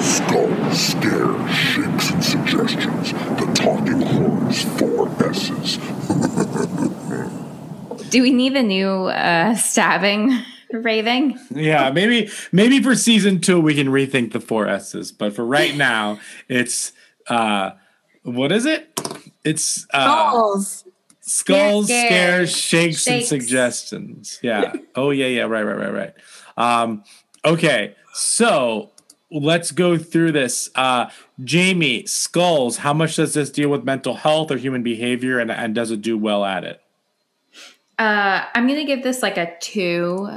Skull, 0.01 0.71
scare, 0.73 1.47
shakes, 1.49 2.11
and 2.11 2.23
suggestions. 2.23 3.11
The 3.11 3.51
talking 3.55 4.01
horns, 4.01 4.63
four 4.79 5.09
S's. 5.23 5.77
Do 8.09 8.21
we 8.21 8.31
need 8.31 8.55
a 8.55 8.63
new 8.63 9.05
uh, 9.05 9.55
stabbing 9.55 10.39
raving? 10.71 11.37
Yeah, 11.51 11.91
maybe 11.91 12.29
maybe 12.51 12.81
for 12.81 12.95
season 12.95 13.39
two 13.39 13.61
we 13.61 13.75
can 13.75 13.87
rethink 13.87 14.31
the 14.31 14.39
four 14.39 14.67
S's, 14.67 15.11
but 15.11 15.33
for 15.33 15.45
right 15.45 15.75
now 15.89 16.19
it's 16.47 16.91
uh 17.27 17.71
what 18.23 18.51
is 18.51 18.65
it? 18.65 18.89
It's 19.43 19.85
uh 19.93 20.29
Skulls. 20.31 20.85
Skulls, 21.29 21.85
Scare, 21.85 22.47
scares, 22.47 22.57
shakes, 22.57 23.07
and 23.07 23.23
suggestions. 23.23 24.39
Yeah. 24.41 24.73
oh 24.95 25.11
yeah, 25.11 25.27
yeah, 25.27 25.43
right, 25.43 25.63
right, 25.63 25.77
right, 25.77 25.93
right. 25.93 26.13
Um, 26.57 27.03
okay, 27.45 27.95
so 28.13 28.91
let's 29.31 29.71
go 29.71 29.97
through 29.97 30.31
this. 30.31 30.69
Uh 30.75 31.09
Jamie, 31.43 32.05
skulls, 32.05 32.77
how 32.77 32.93
much 32.93 33.15
does 33.15 33.33
this 33.33 33.49
deal 33.49 33.69
with 33.69 33.83
mental 33.83 34.15
health 34.15 34.51
or 34.51 34.57
human 34.57 34.83
behavior 34.83 35.39
and, 35.39 35.51
and 35.51 35.73
does 35.73 35.91
it 35.91 36.01
do 36.01 36.17
well 36.17 36.43
at 36.43 36.63
it? 36.63 36.81
Uh, 37.99 38.45
I'm 38.55 38.65
gonna 38.65 38.85
give 38.85 39.03
this 39.03 39.21
like 39.21 39.37
a 39.37 39.53
two 39.59 40.29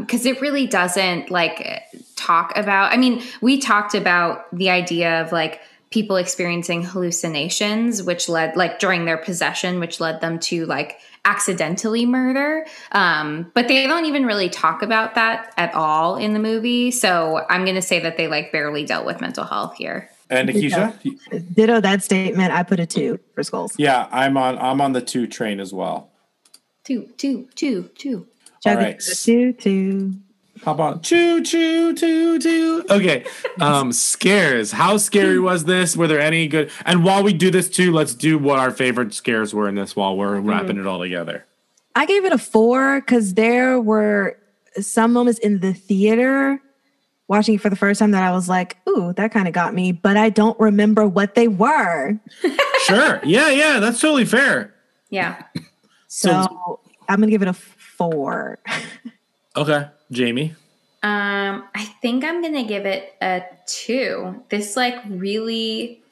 because 0.00 0.26
it 0.26 0.42
really 0.42 0.66
doesn't 0.66 1.30
like 1.30 1.82
talk 2.16 2.54
about. 2.54 2.92
I 2.92 2.98
mean, 2.98 3.22
we 3.40 3.58
talked 3.58 3.94
about 3.94 4.54
the 4.54 4.68
idea 4.68 5.22
of 5.22 5.32
like 5.32 5.62
people 5.90 6.16
experiencing 6.16 6.82
hallucinations, 6.82 8.02
which 8.02 8.28
led 8.28 8.56
like 8.56 8.78
during 8.78 9.04
their 9.04 9.16
possession, 9.16 9.80
which 9.80 10.00
led 10.00 10.20
them 10.20 10.38
to 10.38 10.66
like 10.66 11.00
accidentally 11.24 12.06
murder. 12.06 12.66
Um, 12.92 13.50
but 13.54 13.68
they 13.68 13.86
don't 13.86 14.04
even 14.04 14.26
really 14.26 14.48
talk 14.48 14.82
about 14.82 15.14
that 15.14 15.52
at 15.56 15.74
all 15.74 16.16
in 16.16 16.32
the 16.32 16.38
movie. 16.38 16.90
So 16.90 17.44
I'm 17.48 17.64
gonna 17.64 17.82
say 17.82 18.00
that 18.00 18.16
they 18.16 18.28
like 18.28 18.52
barely 18.52 18.84
dealt 18.84 19.06
with 19.06 19.20
mental 19.20 19.44
health 19.44 19.76
here. 19.76 20.10
And 20.30 20.48
Nikisha? 20.48 21.54
Ditto 21.54 21.80
that 21.80 22.02
statement. 22.02 22.52
I 22.52 22.62
put 22.62 22.80
a 22.80 22.86
two 22.86 23.18
for 23.34 23.42
skulls. 23.42 23.74
Yeah, 23.78 24.08
I'm 24.10 24.36
on 24.36 24.58
I'm 24.58 24.80
on 24.80 24.92
the 24.92 25.00
two 25.00 25.26
train 25.26 25.60
as 25.60 25.72
well. 25.72 26.10
Two, 26.84 27.08
two, 27.16 27.48
two, 27.54 27.90
two. 27.96 28.26
All 28.66 28.74
Chug 28.74 28.78
right. 28.78 29.00
two, 29.00 29.52
two. 29.52 30.14
Hop 30.64 30.80
on. 30.80 31.00
Choo 31.02 31.42
choo 31.42 31.94
choo 31.94 32.38
choo. 32.38 32.84
Okay. 32.90 33.24
Um 33.60 33.92
scares. 33.92 34.72
How 34.72 34.96
scary 34.96 35.38
was 35.38 35.64
this? 35.64 35.96
Were 35.96 36.06
there 36.06 36.20
any 36.20 36.46
good 36.48 36.70
and 36.84 37.04
while 37.04 37.22
we 37.22 37.32
do 37.32 37.50
this 37.50 37.68
too, 37.68 37.92
let's 37.92 38.14
do 38.14 38.38
what 38.38 38.58
our 38.58 38.70
favorite 38.70 39.14
scares 39.14 39.54
were 39.54 39.68
in 39.68 39.74
this 39.74 39.94
while 39.96 40.16
we're 40.16 40.40
wrapping 40.40 40.78
it 40.78 40.86
all 40.86 41.00
together. 41.00 41.44
I 41.94 42.06
gave 42.06 42.24
it 42.24 42.32
a 42.32 42.38
four 42.38 43.00
because 43.00 43.34
there 43.34 43.80
were 43.80 44.38
some 44.80 45.12
moments 45.12 45.40
in 45.40 45.60
the 45.60 45.72
theater 45.72 46.60
watching 47.28 47.56
it 47.56 47.60
for 47.60 47.70
the 47.70 47.76
first 47.76 47.98
time 47.98 48.12
that 48.12 48.22
I 48.22 48.30
was 48.32 48.48
like, 48.48 48.78
ooh, 48.88 49.12
that 49.14 49.32
kind 49.32 49.46
of 49.46 49.54
got 49.54 49.74
me, 49.74 49.92
but 49.92 50.16
I 50.16 50.30
don't 50.30 50.58
remember 50.58 51.06
what 51.06 51.34
they 51.34 51.48
were. 51.48 52.18
Sure. 52.82 53.20
Yeah, 53.24 53.50
yeah, 53.50 53.80
that's 53.80 54.00
totally 54.00 54.24
fair. 54.24 54.72
Yeah. 55.10 55.42
So, 56.06 56.80
I'm 57.08 57.16
going 57.16 57.26
to 57.26 57.30
give 57.32 57.42
it 57.42 57.48
a 57.48 57.52
four. 57.52 58.60
Okay. 59.56 59.88
Jamie. 60.10 60.54
Um, 61.02 61.64
I 61.74 61.84
think 62.02 62.24
I'm 62.24 62.42
gonna 62.42 62.64
give 62.64 62.86
it 62.86 63.14
a 63.20 63.42
two. 63.66 64.42
This 64.48 64.76
like 64.76 64.96
really 65.08 66.02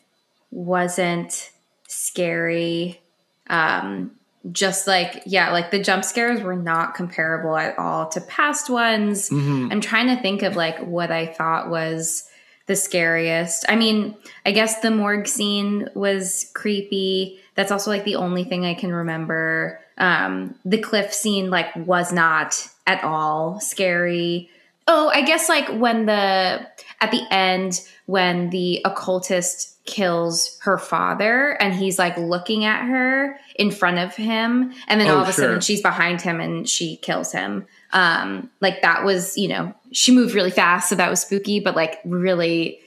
wasn't 0.51 1.51
scary. 1.89 3.01
Um, 3.49 4.13
just 4.53 4.87
like 4.87 5.23
yeah, 5.27 5.51
like 5.51 5.71
the 5.73 5.83
jump 5.83 6.05
scares 6.05 6.41
were 6.41 6.55
not 6.57 6.95
comparable 6.95 7.57
at 7.57 7.77
all 7.79 8.09
to 8.11 8.21
past 8.21 8.71
ones. 8.71 9.29
Mhm. 9.31 9.73
I'm 9.73 9.81
trying 9.81 10.15
to 10.15 10.23
think 10.23 10.43
of 10.43 10.55
like 10.55 10.79
what 10.79 11.11
I 11.11 11.27
thought 11.27 11.69
was 11.69 12.29
the 12.67 12.77
scariest. 12.77 13.65
I 13.69 13.77
mean, 13.77 14.17
I 14.45 14.53
guess 14.53 14.81
the 14.81 14.91
morgue 14.91 15.27
scene 15.27 15.89
was 15.95 16.51
creepy. 16.55 17.41
That's 17.55 17.73
also 17.73 17.91
like 17.91 18.05
the 18.05 18.17
only 18.17 18.45
thing 18.45 18.65
I 18.65 18.75
can 18.75 18.93
remember. 18.93 19.81
Um, 19.99 20.55
the 20.65 20.79
cliff 20.79 21.13
scene 21.13 21.51
like 21.51 21.75
was 21.75 22.13
not 22.13 22.69
at 22.87 23.03
all 23.05 23.61
scary. 23.61 24.51
Oh, 24.89 25.09
I 25.09 25.23
guess 25.23 25.49
like 25.49 25.69
when 25.69 26.07
the 26.07 26.67
at 27.01 27.11
the 27.11 27.23
end 27.31 27.81
when 28.07 28.51
the 28.51 28.81
occultist 28.85 29.73
kills 29.85 30.59
her 30.63 30.79
father 30.79 31.51
and 31.61 31.75
he's 31.75 31.99
like 31.99 32.17
looking 32.17 32.65
at 32.65 32.85
her 32.87 33.39
in 33.57 33.71
front 33.71 33.99
of 33.99 34.15
him 34.15 34.73
and 34.89 35.01
then 35.01 35.09
Oh, 35.09 35.17
all 35.17 35.23
of 35.23 35.29
a 35.29 35.33
sure. 35.33 35.45
sudden 35.45 35.61
she's 35.61 35.83
behind 35.83 36.21
him 36.21 36.41
and 36.41 36.69
she 36.69 36.97
kills 36.99 37.33
him. 37.33 37.67
Um 37.93 38.51
like 38.61 38.83
that 38.83 39.05
was, 39.05 39.37
you 39.37 39.49
know, 39.49 39.75
she 39.93 40.13
moved 40.13 40.35
really 40.35 40.51
fast 40.51 40.89
so 40.89 40.95
that 40.95 41.11
was 41.11 41.21
spooky 41.21 41.61
but 41.61 41.75
like 41.77 41.99
really 42.05 42.81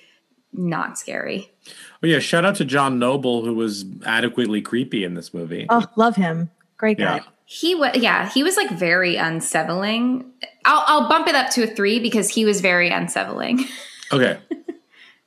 not 0.54 0.98
scary. 0.98 1.52
Oh 2.02 2.08
yeah, 2.08 2.20
shout 2.20 2.44
out 2.46 2.56
to 2.56 2.66
John 2.66 2.98
Noble 2.98 3.44
who 3.46 3.54
was 3.54 3.86
adequately 4.06 4.62
creepy 4.62 5.04
in 5.04 5.14
this 5.14 5.34
movie. 5.34 5.66
Oh, 5.70 5.86
love 5.96 6.16
him. 6.16 6.50
Great 6.78 6.98
guy. 6.98 7.18
Yeah. 7.18 7.24
He 7.52 7.74
was, 7.74 7.96
yeah, 7.96 8.30
he 8.30 8.44
was 8.44 8.56
like 8.58 8.70
very 8.70 9.16
unsettling. 9.16 10.32
I'll, 10.66 10.84
I'll 10.86 11.10
bump 11.10 11.28
it 11.28 11.34
up 11.34 11.50
to 11.54 11.64
a 11.64 11.68
three 11.68 12.00
because 12.00 12.30
he 12.30 12.46
was 12.46 12.62
very 12.62 12.90
unsettling. 12.90 13.66
Okay. 14.12 14.40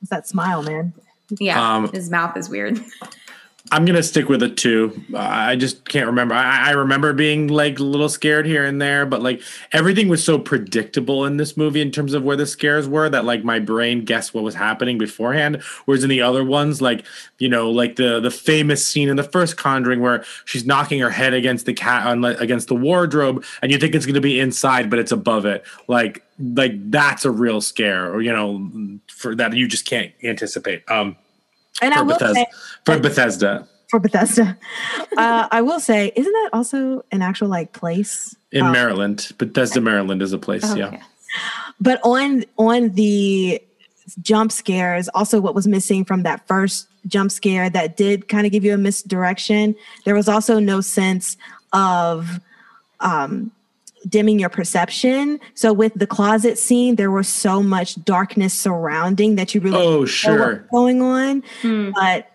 It's 0.00 0.10
that 0.10 0.26
smile, 0.26 0.62
man. 0.64 0.92
yeah, 1.38 1.76
Um, 1.76 1.88
his 1.92 2.10
mouth 2.10 2.36
is 2.36 2.48
weird. 2.48 2.80
I'm 3.70 3.84
gonna 3.84 4.02
stick 4.02 4.28
with 4.28 4.42
a 4.42 4.48
two. 4.48 5.02
I 5.16 5.54
just 5.54 5.88
can't 5.88 6.06
remember. 6.06 6.34
I, 6.34 6.68
I 6.68 6.70
remember 6.72 7.12
being 7.12 7.46
like 7.46 7.78
a 7.78 7.84
little 7.84 8.08
scared 8.08 8.44
here 8.44 8.64
and 8.64 8.82
there, 8.82 9.06
but 9.06 9.22
like 9.22 9.40
everything 9.70 10.08
was 10.08 10.22
so 10.22 10.38
predictable 10.38 11.24
in 11.24 11.36
this 11.36 11.56
movie 11.56 11.80
in 11.80 11.92
terms 11.92 12.12
of 12.12 12.24
where 12.24 12.36
the 12.36 12.44
scares 12.44 12.88
were 12.88 13.08
that 13.08 13.24
like 13.24 13.44
my 13.44 13.60
brain 13.60 14.04
guessed 14.04 14.34
what 14.34 14.42
was 14.42 14.56
happening 14.56 14.98
beforehand. 14.98 15.62
Whereas 15.84 16.02
in 16.02 16.10
the 16.10 16.20
other 16.20 16.44
ones, 16.44 16.82
like 16.82 17.04
you 17.38 17.48
know, 17.48 17.70
like 17.70 17.96
the 17.96 18.18
the 18.20 18.32
famous 18.32 18.84
scene 18.84 19.08
in 19.08 19.16
the 19.16 19.22
first 19.22 19.56
Conjuring 19.56 20.00
where 20.00 20.24
she's 20.44 20.66
knocking 20.66 21.00
her 21.00 21.10
head 21.10 21.32
against 21.32 21.64
the 21.64 21.72
cat 21.72 22.06
on 22.06 22.24
against 22.24 22.66
the 22.66 22.74
wardrobe, 22.74 23.44
and 23.62 23.70
you 23.70 23.78
think 23.78 23.94
it's 23.94 24.06
gonna 24.06 24.20
be 24.20 24.40
inside, 24.40 24.90
but 24.90 24.98
it's 24.98 25.12
above 25.12 25.46
it. 25.46 25.64
Like 25.86 26.24
like 26.38 26.72
that's 26.90 27.24
a 27.24 27.30
real 27.30 27.60
scare, 27.60 28.12
or 28.12 28.20
you 28.20 28.32
know, 28.32 28.98
for 29.06 29.36
that 29.36 29.54
you 29.54 29.68
just 29.68 29.86
can't 29.86 30.12
anticipate. 30.24 30.82
Um, 30.90 31.16
And 31.80 31.94
I 31.94 31.98
for 31.98 32.04
will 32.04 32.12
Bethesda, 32.18 32.34
say 32.34 32.46
for 32.84 32.98
Bethesda. 32.98 33.68
for 33.88 33.98
Bethesda, 34.00 34.58
uh, 35.16 35.48
I 35.50 35.62
will 35.62 35.80
say, 35.80 36.12
isn't 36.14 36.32
that 36.32 36.50
also 36.52 37.04
an 37.12 37.22
actual 37.22 37.48
like 37.48 37.72
place? 37.72 38.36
in 38.52 38.66
Um, 38.66 38.72
Maryland. 38.72 39.32
Bethesda, 39.38 39.80
Maryland 39.80 40.20
is 40.22 40.32
a 40.32 40.38
place. 40.38 40.62
Oh, 40.64 40.74
yeah. 40.74 40.88
okay. 40.88 41.00
But 41.80 42.00
on 42.04 42.44
on 42.58 42.90
the 42.90 43.62
jump 44.20 44.52
scares, 44.52 45.08
also 45.08 45.40
what 45.40 45.54
was 45.54 45.66
missing 45.66 46.04
from 46.04 46.22
that 46.24 46.46
first 46.46 46.88
jump 47.06 47.32
scare 47.32 47.70
that 47.70 47.96
did 47.96 48.28
kind 48.28 48.44
of 48.46 48.52
give 48.52 48.64
you 48.64 48.74
a 48.74 48.78
misdirection, 48.78 49.74
there 50.04 50.14
was 50.14 50.28
also 50.28 50.58
no 50.58 50.80
sense 50.82 51.36
of 51.72 52.40
um 53.00 53.50
dimming 54.09 54.38
your 54.38 54.48
perception. 54.48 55.38
So 55.55 55.72
with 55.72 55.92
the 55.94 56.07
closet 56.07 56.59
scene, 56.59 56.96
there 56.96 57.11
was 57.11 57.28
so 57.28 57.62
much 57.62 58.03
darkness 58.05 58.55
surrounding 58.55 59.36
that 59.36 59.55
you 59.55 59.61
really 59.61 59.76
Oh, 59.76 59.80
didn't 59.80 60.00
know 60.00 60.07
sure. 60.07 60.38
what's 60.57 60.70
going 60.70 61.03
on. 61.03 61.42
Hmm. 61.62 61.90
But 61.94 62.28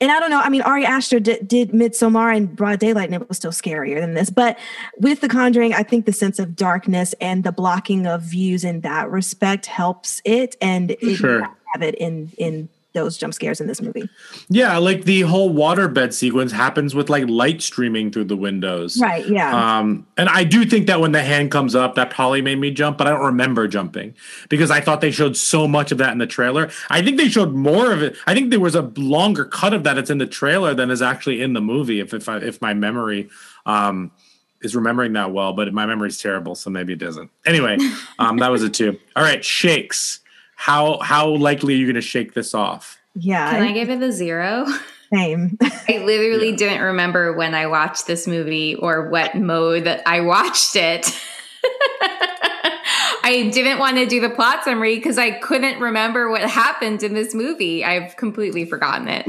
and 0.00 0.10
I 0.10 0.18
don't 0.20 0.28
know. 0.28 0.40
I 0.40 0.48
mean, 0.50 0.60
Ari 0.62 0.84
Aster 0.84 1.18
did, 1.20 1.46
did 1.48 1.70
Midsommar 1.70 2.36
in 2.36 2.46
broad 2.46 2.78
daylight, 2.80 3.10
and 3.10 3.14
it 3.22 3.28
was 3.28 3.38
still 3.38 3.52
scarier 3.52 4.00
than 4.00 4.12
this. 4.14 4.28
But 4.28 4.58
with 4.98 5.20
The 5.20 5.28
Conjuring, 5.28 5.72
I 5.72 5.82
think 5.82 6.04
the 6.04 6.12
sense 6.12 6.38
of 6.38 6.56
darkness 6.56 7.14
and 7.20 7.42
the 7.44 7.52
blocking 7.52 8.06
of 8.06 8.20
views 8.20 8.64
in 8.64 8.80
that 8.80 9.08
respect 9.10 9.66
helps 9.66 10.20
it, 10.24 10.56
and 10.60 10.90
it 10.90 11.16
Sure. 11.16 11.48
have 11.72 11.82
it 11.82 11.94
in 11.94 12.32
in 12.36 12.68
those 12.94 13.18
jump 13.18 13.34
scares 13.34 13.60
in 13.60 13.66
this 13.66 13.82
movie. 13.82 14.08
Yeah, 14.48 14.78
like 14.78 15.04
the 15.04 15.22
whole 15.22 15.52
waterbed 15.52 16.12
sequence 16.12 16.52
happens 16.52 16.94
with 16.94 17.10
like 17.10 17.28
light 17.28 17.60
streaming 17.60 18.10
through 18.10 18.24
the 18.24 18.36
windows. 18.36 19.00
Right, 19.00 19.26
yeah. 19.28 19.78
Um, 19.78 20.06
and 20.16 20.28
I 20.28 20.44
do 20.44 20.64
think 20.64 20.86
that 20.86 21.00
when 21.00 21.12
the 21.12 21.22
hand 21.22 21.50
comes 21.50 21.74
up, 21.74 21.96
that 21.96 22.10
probably 22.10 22.40
made 22.40 22.58
me 22.58 22.70
jump, 22.70 22.96
but 22.96 23.06
I 23.06 23.10
don't 23.10 23.24
remember 23.24 23.68
jumping 23.68 24.14
because 24.48 24.70
I 24.70 24.80
thought 24.80 25.00
they 25.00 25.10
showed 25.10 25.36
so 25.36 25.68
much 25.68 25.92
of 25.92 25.98
that 25.98 26.12
in 26.12 26.18
the 26.18 26.26
trailer. 26.26 26.70
I 26.88 27.02
think 27.02 27.16
they 27.16 27.28
showed 27.28 27.52
more 27.52 27.92
of 27.92 28.00
it. 28.00 28.16
I 28.26 28.34
think 28.34 28.50
there 28.50 28.60
was 28.60 28.76
a 28.76 28.92
longer 28.96 29.44
cut 29.44 29.74
of 29.74 29.82
that 29.84 29.94
that's 29.94 30.10
in 30.10 30.18
the 30.18 30.26
trailer 30.26 30.72
than 30.72 30.90
is 30.90 31.02
actually 31.02 31.42
in 31.42 31.52
the 31.52 31.60
movie. 31.60 32.00
If 32.00 32.14
if 32.14 32.28
I, 32.28 32.38
if 32.38 32.62
my 32.62 32.74
memory 32.74 33.28
um, 33.66 34.12
is 34.62 34.76
remembering 34.76 35.12
that 35.14 35.32
well, 35.32 35.52
but 35.52 35.72
my 35.74 35.84
memory's 35.84 36.18
terrible, 36.18 36.54
so 36.54 36.70
maybe 36.70 36.92
it 36.92 36.98
doesn't. 36.98 37.30
Anyway, 37.44 37.76
um, 38.20 38.38
that 38.38 38.50
was 38.50 38.62
a 38.62 38.70
two. 38.70 38.98
All 39.16 39.22
right, 39.22 39.44
shakes. 39.44 40.20
How 40.64 40.98
how 41.00 41.28
likely 41.28 41.74
are 41.74 41.76
you 41.76 41.84
going 41.84 41.94
to 41.96 42.00
shake 42.00 42.32
this 42.32 42.54
off? 42.54 42.98
Yeah. 43.14 43.50
Can 43.50 43.64
I 43.64 43.72
give 43.72 43.90
it 43.90 44.02
a 44.02 44.10
zero? 44.10 44.64
Same. 45.12 45.58
I 45.62 45.98
literally 45.98 46.56
didn't 46.56 46.80
remember 46.80 47.34
when 47.34 47.54
I 47.54 47.66
watched 47.66 48.06
this 48.06 48.26
movie 48.26 48.74
or 48.74 49.10
what 49.10 49.34
mode 49.34 49.84
that 49.84 50.02
I 50.06 50.22
watched 50.22 50.74
it. 50.74 51.06
I 53.22 53.50
didn't 53.52 53.78
want 53.78 53.98
to 53.98 54.06
do 54.06 54.22
the 54.22 54.30
plot 54.30 54.64
summary 54.64 54.96
because 54.96 55.18
I 55.18 55.32
couldn't 55.32 55.80
remember 55.80 56.30
what 56.30 56.48
happened 56.48 57.02
in 57.02 57.12
this 57.12 57.34
movie. 57.34 57.84
I've 57.84 58.16
completely 58.16 58.64
forgotten 58.64 59.08
it. 59.08 59.28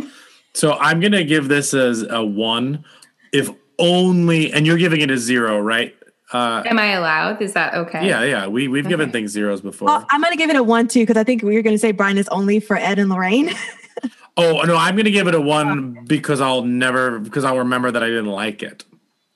So 0.54 0.76
I'm 0.76 1.02
gonna 1.02 1.26
give 1.26 1.50
this 1.50 1.74
as 1.74 2.04
a 2.04 2.24
one, 2.24 2.86
if 3.34 3.50
only, 3.78 4.54
and 4.54 4.66
you're 4.66 4.78
giving 4.78 5.02
it 5.02 5.12
a 5.12 5.18
zero, 5.18 5.60
right? 5.60 5.94
Uh, 6.34 6.64
Am 6.66 6.80
I 6.80 6.94
allowed? 6.94 7.42
Is 7.42 7.54
that 7.54 7.76
okay? 7.76 8.08
yeah, 8.08 8.24
yeah. 8.24 8.48
We 8.48 8.68
we've 8.68 8.88
given 8.88 9.12
things 9.12 9.32
zeros 9.32 9.62
before. 9.62 9.88
Well, 9.88 10.08
I'm 10.10 10.22
gonna 10.22 10.36
give 10.36 10.50
it 10.50 10.56
a 10.56 10.64
one 10.64 10.88
too 10.88 11.02
because 11.02 11.18
I 11.18 11.24
think 11.24 11.44
we 11.44 11.56
were 11.56 11.62
gonna 11.62 11.78
say 11.78 11.92
Brian 11.92 12.18
is 12.18 12.28
only 12.30 12.60
for 12.60 12.76
Ed 12.78 12.98
and 12.98 13.10
Lorraine. 13.10 13.52
oh 14.38 14.62
no, 14.64 14.76
I'm 14.76 14.96
gonna 14.96 15.12
give 15.12 15.28
it 15.28 15.36
a 15.36 15.42
one 15.42 16.04
because 16.08 16.42
I'll 16.42 16.64
never 16.64 17.20
because 17.20 17.44
I'll 17.44 17.60
remember 17.60 17.92
that 17.92 18.04
I 18.04 18.08
didn't 18.08 18.26
like 18.26 18.64
it. 18.64 18.84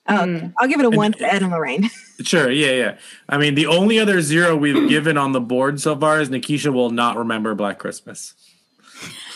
Oh, 0.10 0.24
okay. 0.24 0.52
I'll 0.58 0.68
give 0.68 0.80
it 0.80 0.86
a 0.88 0.90
one 0.90 1.14
for 1.14 1.24
Ed 1.24 1.44
and 1.44 1.52
Lorraine. 1.52 1.90
Sure, 2.22 2.52
yeah, 2.52 2.72
yeah. 2.72 2.98
I 3.30 3.38
mean, 3.38 3.56
the 3.56 3.68
only 3.68 3.98
other 3.98 4.20
zero 4.20 4.54
we've 4.54 4.90
given 4.90 5.18
on 5.18 5.32
the 5.32 5.40
board 5.40 5.80
so 5.80 5.98
far 5.98 6.20
is 6.20 6.28
Nikisha 6.28 6.74
will 6.74 6.90
not 6.90 7.16
remember 7.16 7.56
Black 7.56 7.80
Christmas. 7.80 8.34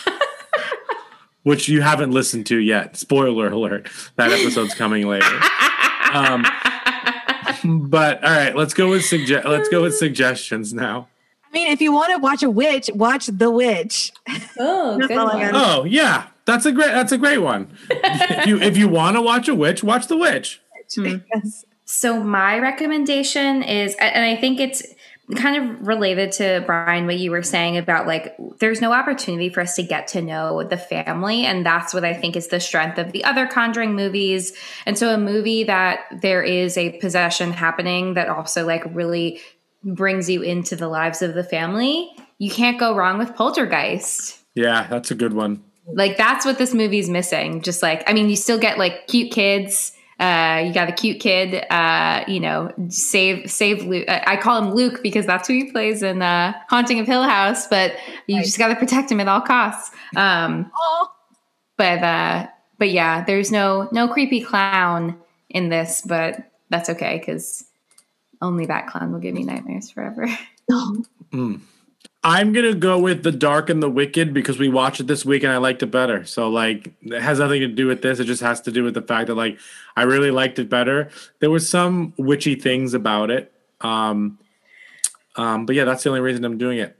Which 1.44 1.66
you 1.66 1.80
haven't 1.80 2.10
listened 2.10 2.44
to 2.48 2.58
yet. 2.58 2.98
Spoiler 2.98 3.48
alert. 3.48 3.88
That 4.16 4.32
episode's 4.32 4.74
coming 4.74 5.08
later. 5.08 5.40
Um, 6.12 6.44
but 7.64 8.22
all 8.24 8.30
right, 8.30 8.54
let's 8.56 8.74
go 8.74 8.88
with 8.90 9.02
sugge- 9.02 9.44
let's 9.44 9.68
go 9.68 9.82
with 9.82 9.96
suggestions 9.96 10.72
now. 10.72 11.08
I 11.48 11.52
mean, 11.52 11.70
if 11.70 11.80
you 11.80 11.92
want 11.92 12.12
to 12.12 12.18
watch 12.18 12.42
a 12.42 12.50
witch, 12.50 12.90
watch 12.94 13.26
The 13.26 13.50
Witch. 13.50 14.12
Oh, 14.58 14.98
good 14.98 15.16
one. 15.16 15.50
Oh 15.54 15.84
yeah, 15.84 16.26
that's 16.44 16.66
a 16.66 16.72
great 16.72 16.88
that's 16.88 17.12
a 17.12 17.18
great 17.18 17.38
one. 17.38 17.76
if 17.90 18.46
you 18.46 18.60
if 18.60 18.76
you 18.76 18.88
want 18.88 19.16
to 19.16 19.22
watch 19.22 19.48
a 19.48 19.54
witch, 19.54 19.82
watch 19.82 20.06
the 20.08 20.16
witch. 20.16 20.60
Yes. 20.96 21.64
So 21.86 22.22
my 22.22 22.58
recommendation 22.58 23.62
is, 23.62 23.94
and 23.96 24.24
I 24.24 24.36
think 24.36 24.60
it's 24.60 24.82
kind 25.36 25.56
of 25.56 25.86
related 25.86 26.32
to 26.32 26.62
Brian 26.66 27.06
what 27.06 27.18
you 27.18 27.30
were 27.30 27.42
saying 27.42 27.78
about 27.78 28.06
like 28.06 28.36
there's 28.58 28.82
no 28.82 28.92
opportunity 28.92 29.48
for 29.48 29.62
us 29.62 29.74
to 29.76 29.82
get 29.82 30.06
to 30.08 30.20
know 30.20 30.62
the 30.62 30.76
family 30.76 31.46
and 31.46 31.64
that's 31.64 31.94
what 31.94 32.04
I 32.04 32.12
think 32.12 32.36
is 32.36 32.48
the 32.48 32.60
strength 32.60 32.98
of 32.98 33.12
the 33.12 33.24
other 33.24 33.46
conjuring 33.46 33.94
movies. 33.94 34.52
And 34.84 34.98
so 34.98 35.14
a 35.14 35.18
movie 35.18 35.64
that 35.64 36.00
there 36.20 36.42
is 36.42 36.76
a 36.76 36.98
possession 36.98 37.52
happening 37.52 38.14
that 38.14 38.28
also 38.28 38.66
like 38.66 38.84
really 38.90 39.40
brings 39.82 40.28
you 40.28 40.42
into 40.42 40.76
the 40.76 40.88
lives 40.88 41.22
of 41.22 41.34
the 41.34 41.44
family 41.44 42.10
you 42.38 42.50
can't 42.50 42.78
go 42.78 42.96
wrong 42.96 43.16
with 43.16 43.34
poltergeist. 43.36 44.40
Yeah, 44.54 44.86
that's 44.88 45.10
a 45.10 45.14
good 45.14 45.32
one. 45.32 45.62
like 45.86 46.16
that's 46.16 46.44
what 46.44 46.58
this 46.58 46.74
movie's 46.74 47.08
missing. 47.08 47.62
Just 47.62 47.82
like 47.82 48.02
i 48.08 48.12
mean 48.12 48.28
you 48.28 48.36
still 48.36 48.58
get 48.58 48.78
like 48.78 49.06
cute 49.06 49.32
kids 49.32 49.92
uh 50.20 50.62
you 50.64 50.72
got 50.72 50.88
a 50.88 50.92
cute 50.92 51.20
kid 51.20 51.64
uh 51.70 52.24
you 52.28 52.38
know 52.38 52.72
save 52.88 53.50
save 53.50 53.84
luke 53.84 54.04
i 54.08 54.36
call 54.36 54.62
him 54.62 54.74
luke 54.74 55.02
because 55.02 55.26
that's 55.26 55.48
who 55.48 55.54
he 55.54 55.70
plays 55.70 56.02
in 56.02 56.22
uh 56.22 56.52
haunting 56.68 57.00
of 57.00 57.06
hill 57.06 57.22
house 57.22 57.66
but 57.66 57.94
you 58.26 58.42
just 58.42 58.58
got 58.58 58.68
to 58.68 58.76
protect 58.76 59.10
him 59.10 59.20
at 59.20 59.28
all 59.28 59.40
costs. 59.40 59.94
Um 60.16 60.70
but 61.76 62.02
uh 62.02 62.46
but 62.78 62.90
yeah 62.90 63.24
there's 63.24 63.50
no 63.50 63.88
no 63.92 64.08
creepy 64.08 64.40
clown 64.40 65.18
in 65.50 65.68
this 65.68 66.02
but 66.06 66.50
that's 66.70 66.88
okay 66.90 67.18
because 67.18 67.64
only 68.40 68.66
that 68.66 68.86
clown 68.86 69.12
will 69.12 69.20
give 69.20 69.34
me 69.34 69.44
nightmares 69.44 69.90
forever. 69.90 70.26
Mm. 71.32 71.60
I'm 72.24 72.52
gonna 72.52 72.74
go 72.74 72.98
with 72.98 73.22
the 73.22 73.30
Dark 73.30 73.68
and 73.68 73.82
the 73.82 73.90
Wicked 73.90 74.32
because 74.32 74.58
we 74.58 74.68
watched 74.68 74.98
it 74.98 75.06
this 75.06 75.24
week 75.26 75.42
and 75.42 75.52
I 75.52 75.58
liked 75.58 75.82
it 75.82 75.90
better. 75.90 76.24
So 76.24 76.48
like, 76.48 76.92
it 77.02 77.20
has 77.20 77.38
nothing 77.38 77.60
to 77.60 77.68
do 77.68 77.86
with 77.86 78.00
this. 78.00 78.18
It 78.18 78.24
just 78.24 78.42
has 78.42 78.62
to 78.62 78.72
do 78.72 78.82
with 78.82 78.94
the 78.94 79.02
fact 79.02 79.26
that 79.26 79.34
like 79.34 79.58
I 79.94 80.04
really 80.04 80.30
liked 80.30 80.58
it 80.58 80.70
better. 80.70 81.10
There 81.40 81.50
was 81.50 81.68
some 81.68 82.14
witchy 82.16 82.54
things 82.54 82.94
about 82.94 83.30
it. 83.30 83.52
Um, 83.82 84.38
Um, 85.36 85.66
but 85.66 85.74
yeah, 85.74 85.84
that's 85.84 86.02
the 86.02 86.10
only 86.10 86.20
reason 86.20 86.44
I'm 86.44 86.58
doing 86.58 86.78
it. 86.78 86.96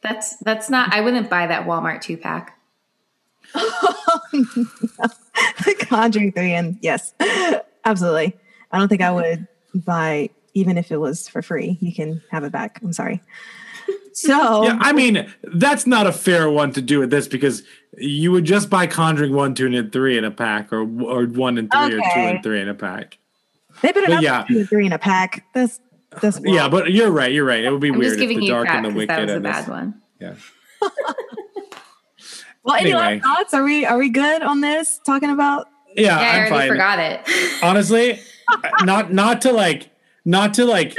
That's 0.00 0.36
that's 0.38 0.70
not. 0.70 0.94
I 0.94 1.00
wouldn't 1.00 1.28
buy 1.28 1.46
that 1.46 1.66
Walmart 1.66 2.00
two 2.00 2.16
pack. 2.16 2.58
the 4.32 5.76
Conjuring 5.80 6.32
3, 6.32 6.52
and 6.52 6.78
yes, 6.82 7.14
absolutely. 7.84 8.36
I 8.72 8.78
don't 8.78 8.88
think 8.88 9.02
I 9.02 9.10
would 9.12 9.46
buy, 9.74 10.30
even 10.54 10.76
if 10.78 10.90
it 10.90 10.96
was 10.98 11.28
for 11.28 11.42
free. 11.42 11.78
You 11.80 11.94
can 11.94 12.22
have 12.30 12.44
it 12.44 12.52
back. 12.52 12.80
I'm 12.82 12.92
sorry. 12.92 13.20
So, 14.14 14.64
Yeah, 14.64 14.78
I 14.80 14.92
mean 14.92 15.26
that's 15.42 15.86
not 15.86 16.06
a 16.06 16.12
fair 16.12 16.48
one 16.48 16.72
to 16.72 16.80
do 16.80 17.00
with 17.00 17.10
this 17.10 17.26
because 17.26 17.62
you 17.98 18.30
would 18.32 18.44
just 18.44 18.70
buy 18.70 18.86
Conjuring 18.86 19.32
one, 19.34 19.54
two, 19.54 19.66
and 19.66 19.92
three 19.92 20.16
in 20.16 20.24
a 20.24 20.30
pack, 20.30 20.72
or 20.72 20.82
or 20.82 21.26
one 21.26 21.58
and 21.58 21.70
three, 21.70 21.94
or 21.94 21.98
two 21.98 22.20
and 22.20 22.42
three 22.42 22.60
in 22.60 22.68
a 22.68 22.74
pack. 22.74 23.18
they 23.82 23.92
better 23.92 24.06
but 24.06 24.14
not 24.14 24.22
yeah. 24.22 24.44
yeah. 24.48 24.54
two 24.54 24.62
or 24.62 24.66
three 24.66 24.86
in 24.86 24.92
a 24.92 24.98
pack. 24.98 25.44
That's, 25.52 25.80
that's 26.20 26.40
Yeah, 26.44 26.68
but 26.68 26.92
you're 26.92 27.10
right. 27.10 27.32
You're 27.32 27.44
right. 27.44 27.64
It 27.64 27.70
would 27.70 27.80
be 27.80 27.88
I'm 27.88 27.98
weird 27.98 28.18
just 28.18 28.22
if 28.30 28.36
the 28.36 28.44
you 28.44 28.50
dark 28.50 28.66
crap 28.66 28.84
and 28.84 28.84
the 28.84 29.00
because 29.00 29.18
wicked 29.18 29.28
that 29.28 29.34
was 29.34 29.36
a 29.36 29.40
bad 29.40 29.62
this. 29.64 29.68
one. 29.68 30.02
Yeah. 30.20 30.34
well, 32.62 32.76
any 32.76 32.94
last 32.94 33.22
thoughts? 33.22 33.54
Are 33.54 33.64
we, 33.64 33.84
are 33.84 33.98
we 33.98 34.10
good 34.10 34.42
on 34.42 34.60
this? 34.60 35.00
Talking 35.04 35.30
about, 35.30 35.66
Yeah, 35.96 36.20
Yeah, 36.20 36.26
I 36.26 36.30
I'm 36.30 36.38
already 36.38 36.50
fine. 36.50 36.68
forgot 36.68 36.98
it. 37.00 37.20
honestly 37.62 38.20
not 38.84 39.12
not 39.12 39.40
to 39.42 39.52
like 39.52 39.90
not 40.24 40.54
to 40.54 40.64
like 40.64 40.96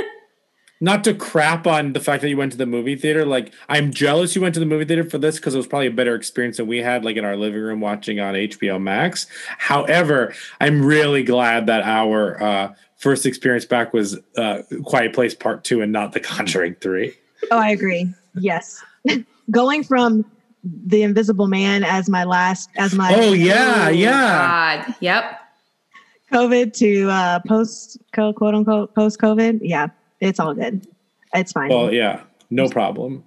not 0.85 1.03
to 1.03 1.13
crap 1.13 1.67
on 1.67 1.93
the 1.93 1.99
fact 1.99 2.21
that 2.21 2.29
you 2.29 2.37
went 2.37 2.51
to 2.51 2.57
the 2.57 2.65
movie 2.65 2.95
theater 2.95 3.25
like 3.25 3.53
i'm 3.69 3.91
jealous 3.91 4.35
you 4.35 4.41
went 4.41 4.53
to 4.53 4.59
the 4.59 4.65
movie 4.65 4.85
theater 4.85 5.03
for 5.03 5.17
this 5.17 5.35
because 5.37 5.53
it 5.53 5.57
was 5.57 5.67
probably 5.67 5.87
a 5.87 5.91
better 5.91 6.15
experience 6.15 6.57
than 6.57 6.67
we 6.67 6.77
had 6.77 7.03
like 7.03 7.17
in 7.17 7.25
our 7.25 7.35
living 7.35 7.59
room 7.61 7.81
watching 7.81 8.19
on 8.19 8.33
hbo 8.33 8.81
max 8.81 9.27
however 9.57 10.33
i'm 10.61 10.85
really 10.85 11.23
glad 11.23 11.65
that 11.65 11.83
our 11.83 12.41
uh 12.41 12.73
first 12.95 13.25
experience 13.25 13.65
back 13.65 13.93
was 13.93 14.17
uh 14.37 14.61
quiet 14.83 15.13
place 15.13 15.33
part 15.33 15.63
two 15.63 15.81
and 15.81 15.91
not 15.91 16.13
the 16.13 16.19
conjuring 16.19 16.75
three 16.75 17.13
oh, 17.51 17.57
I 17.57 17.69
agree. 17.69 18.13
Yes. 18.35 18.83
Going 19.51 19.83
from 19.83 20.25
the 20.63 21.03
invisible 21.03 21.47
man 21.47 21.83
as 21.83 22.09
my 22.09 22.23
last, 22.23 22.69
as 22.77 22.95
my 22.95 23.13
oh 23.13 23.33
yeah 23.33 23.89
yeah 23.89 24.83
God. 24.83 24.95
Yep. 24.99 25.39
COVID 26.31 26.73
to 26.73 27.09
uh, 27.09 27.39
post 27.47 27.99
quote 28.13 28.41
unquote 28.41 28.95
post 28.95 29.19
COVID. 29.19 29.59
Yeah, 29.61 29.89
it's 30.19 30.39
all 30.39 30.53
good. 30.53 30.87
It's 31.33 31.51
fine. 31.51 31.69
well 31.69 31.91
yeah 31.91 32.21
no 32.49 32.69
problem 32.69 33.23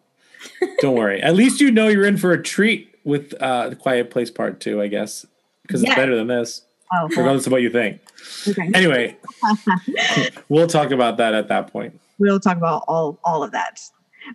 don't 0.81 0.95
worry 0.95 1.21
at 1.21 1.35
least 1.35 1.61
you 1.61 1.71
know 1.71 1.89
you're 1.89 2.07
in 2.07 2.17
for 2.17 2.33
a 2.33 2.43
treat 2.43 2.95
with 3.05 3.35
uh 3.41 3.69
the 3.69 3.77
quiet 3.77 4.11
place 4.11 4.31
part 4.31 4.61
two 4.61 4.81
i 4.81 4.87
guess 4.87 5.27
because 5.63 5.83
Yeah. 5.83 5.91
it's 5.91 5.97
better 5.97 6.17
than 6.17 6.29
this 6.29 6.63
oh, 6.93 6.97
well, 7.01 7.09
regardless 7.09 7.47
of 7.47 7.53
what 7.53 7.61
you 7.63 7.71
think 7.71 8.01
okay. 8.49 8.71
Anyway, 8.75 9.17
we'll 10.49 10.67
talk 10.67 10.91
about 10.91 11.17
that 11.19 11.35
at 11.35 11.49
that 11.49 11.71
point. 11.73 11.99
we'll 12.19 12.41
talk 12.41 12.57
about 12.57 12.83
all 12.89 13.19
all 13.25 13.43
of 13.43 13.53
that. 13.53 13.81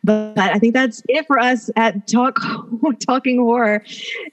But 0.04 0.38
I 0.40 0.58
think 0.60 0.74
that's 0.74 1.04
it 1.10 1.28
for 1.28 1.38
us 1.38 1.70
at 1.76 2.08
Talk 2.08 2.40
Talking 3.06 3.40
Horror. 3.40 3.84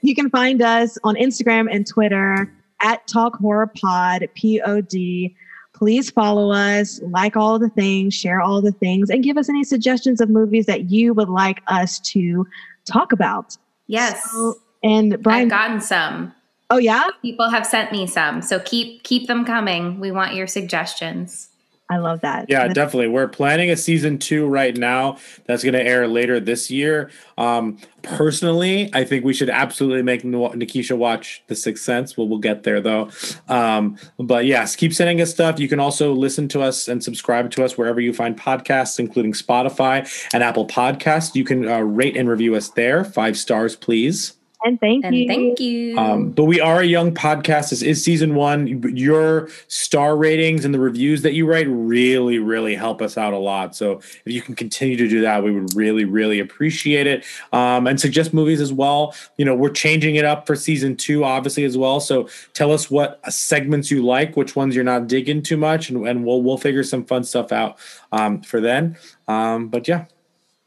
You 0.02 0.14
can 0.14 0.30
find 0.30 0.62
us 0.62 0.96
on 1.04 1.16
Instagram 1.16 1.68
and 1.70 1.86
Twitter 1.86 2.50
at 2.80 3.06
Talk 3.08 3.36
Horror 3.36 3.70
Pod 3.80 4.28
P 4.34 4.60
O 4.62 4.80
D. 4.80 5.34
Please 5.80 6.10
follow 6.10 6.52
us, 6.52 7.00
like 7.04 7.38
all 7.38 7.58
the 7.58 7.70
things, 7.70 8.12
share 8.12 8.42
all 8.42 8.60
the 8.60 8.70
things, 8.70 9.08
and 9.08 9.24
give 9.24 9.38
us 9.38 9.48
any 9.48 9.64
suggestions 9.64 10.20
of 10.20 10.28
movies 10.28 10.66
that 10.66 10.90
you 10.90 11.14
would 11.14 11.30
like 11.30 11.62
us 11.68 11.98
to 12.00 12.46
talk 12.84 13.12
about. 13.12 13.56
Yes. 13.86 14.30
So- 14.30 14.56
and 14.82 15.22
Brian, 15.22 15.44
I've 15.44 15.48
gotten 15.50 15.80
some. 15.80 16.34
oh 16.70 16.78
yeah, 16.78 17.08
People 17.22 17.50
have 17.50 17.66
sent 17.66 17.92
me 17.92 18.06
some, 18.06 18.40
so 18.40 18.58
keep 18.60 19.02
keep 19.02 19.26
them 19.26 19.44
coming. 19.44 20.00
We 20.00 20.10
want 20.10 20.34
your 20.34 20.46
suggestions. 20.46 21.49
I 21.91 21.97
love 21.97 22.20
that. 22.20 22.47
Yeah, 22.49 22.68
definitely. 22.68 23.09
We're 23.09 23.26
planning 23.26 23.68
a 23.68 23.76
season 23.76 24.18
two 24.18 24.47
right 24.47 24.76
now 24.76 25.18
that's 25.47 25.64
going 25.64 25.74
to 25.74 25.82
air 25.82 26.07
later 26.07 26.38
this 26.38 26.70
year. 26.70 27.11
Um, 27.36 27.78
personally, 28.03 28.88
I 28.95 29.03
think 29.03 29.24
we 29.24 29.34
should 29.34 29.51
absolutely 29.51 30.03
make 30.03 30.22
Nikisha 30.22 30.97
watch 30.97 31.43
The 31.49 31.57
Sixth 31.57 31.82
Sense. 31.82 32.16
Well, 32.16 32.28
we'll 32.28 32.38
get 32.38 32.62
there 32.62 32.80
though. 32.80 33.11
Um, 33.49 33.99
but 34.20 34.45
yes, 34.45 34.76
keep 34.76 34.95
sending 34.95 35.20
us 35.20 35.32
stuff. 35.32 35.59
You 35.59 35.68
can 35.68 35.80
also 35.80 36.12
listen 36.12 36.47
to 36.49 36.62
us 36.62 36.86
and 36.86 37.03
subscribe 37.03 37.51
to 37.51 37.64
us 37.64 37.76
wherever 37.76 38.01
you 38.01 38.12
find 38.12 38.38
podcasts, 38.38 39.01
including 39.01 39.32
Spotify 39.32 40.09
and 40.32 40.45
Apple 40.45 40.68
Podcasts. 40.68 41.34
You 41.34 41.45
can 41.45 41.66
uh, 41.66 41.80
rate 41.80 42.16
and 42.16 42.28
review 42.28 42.55
us 42.55 42.68
there. 42.70 43.05
Five 43.05 43.36
stars, 43.36 43.74
please. 43.74 44.39
And 44.64 44.78
thank 44.80 45.04
And 45.04 45.16
you. 45.16 45.26
thank 45.26 45.61
you. 45.61 45.98
Um, 45.98 46.30
but 46.30 46.44
we 46.44 46.61
are 46.61 46.80
a 46.80 46.84
young 46.84 47.14
podcast. 47.14 47.70
This 47.70 47.82
is 47.82 48.02
season 48.02 48.34
one. 48.34 48.66
Your 48.96 49.48
star 49.68 50.16
ratings 50.16 50.64
and 50.64 50.74
the 50.74 50.78
reviews 50.78 51.22
that 51.22 51.32
you 51.32 51.46
write 51.46 51.66
really, 51.68 52.38
really 52.38 52.74
help 52.74 53.00
us 53.00 53.16
out 53.16 53.32
a 53.32 53.38
lot. 53.38 53.74
So 53.74 53.92
if 53.92 54.22
you 54.26 54.42
can 54.42 54.54
continue 54.54 54.96
to 54.96 55.08
do 55.08 55.20
that, 55.22 55.42
we 55.42 55.50
would 55.50 55.74
really, 55.74 56.04
really 56.04 56.40
appreciate 56.40 57.06
it. 57.06 57.24
Um, 57.52 57.86
and 57.86 58.00
suggest 58.00 58.34
movies 58.34 58.61
as 58.61 58.72
well. 58.72 59.14
You 59.36 59.44
know, 59.44 59.54
we're 59.54 59.70
changing 59.70 60.16
it 60.16 60.24
up 60.24 60.46
for 60.46 60.56
season 60.56 60.96
two, 60.96 61.24
obviously 61.24 61.64
as 61.64 61.78
well. 61.78 62.00
So 62.00 62.28
tell 62.52 62.72
us 62.72 62.90
what 62.90 63.20
segments 63.32 63.90
you 63.90 64.04
like, 64.04 64.36
which 64.36 64.56
ones 64.56 64.74
you're 64.74 64.84
not 64.84 65.06
digging 65.06 65.42
too 65.42 65.56
much, 65.56 65.90
and, 65.90 66.06
and 66.06 66.24
we'll 66.24 66.42
we'll 66.42 66.58
figure 66.58 66.84
some 66.84 67.04
fun 67.04 67.24
stuff 67.24 67.52
out 67.52 67.78
um, 68.12 68.42
for 68.42 68.61
then. 68.61 68.96
Um, 69.28 69.68
but 69.68 69.88
yeah, 69.88 70.04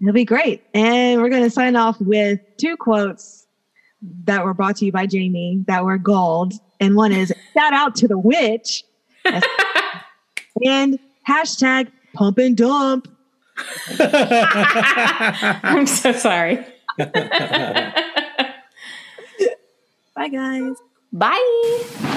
It'll 0.02 0.14
be 0.14 0.26
great. 0.26 0.62
And 0.74 1.22
we're 1.22 1.30
going 1.30 1.44
to 1.44 1.50
sign 1.50 1.78
off 1.78 2.00
with 2.02 2.40
two 2.58 2.76
quotes 2.76 3.43
that 4.26 4.44
were 4.44 4.54
brought 4.54 4.78
to 4.78 4.86
you 4.86 4.92
by 4.92 5.06
Jamie 5.06 5.64
that 5.68 5.84
were 5.84 5.98
gold. 5.98 6.54
And 6.80 6.96
one 6.96 7.12
is 7.12 7.34
shout 7.54 7.74
out 7.74 7.96
to 7.98 8.08
the 8.08 8.18
witch 8.18 8.84
and 10.66 11.00
hashtag 11.28 11.90
pump 12.14 12.38
and 12.38 12.56
dump. 12.58 13.08
I'm 14.00 15.86
so 15.88 16.12
sorry. 16.12 16.66
Bye, 20.16 20.28
guys. 20.30 20.76
Bye. 21.12 22.10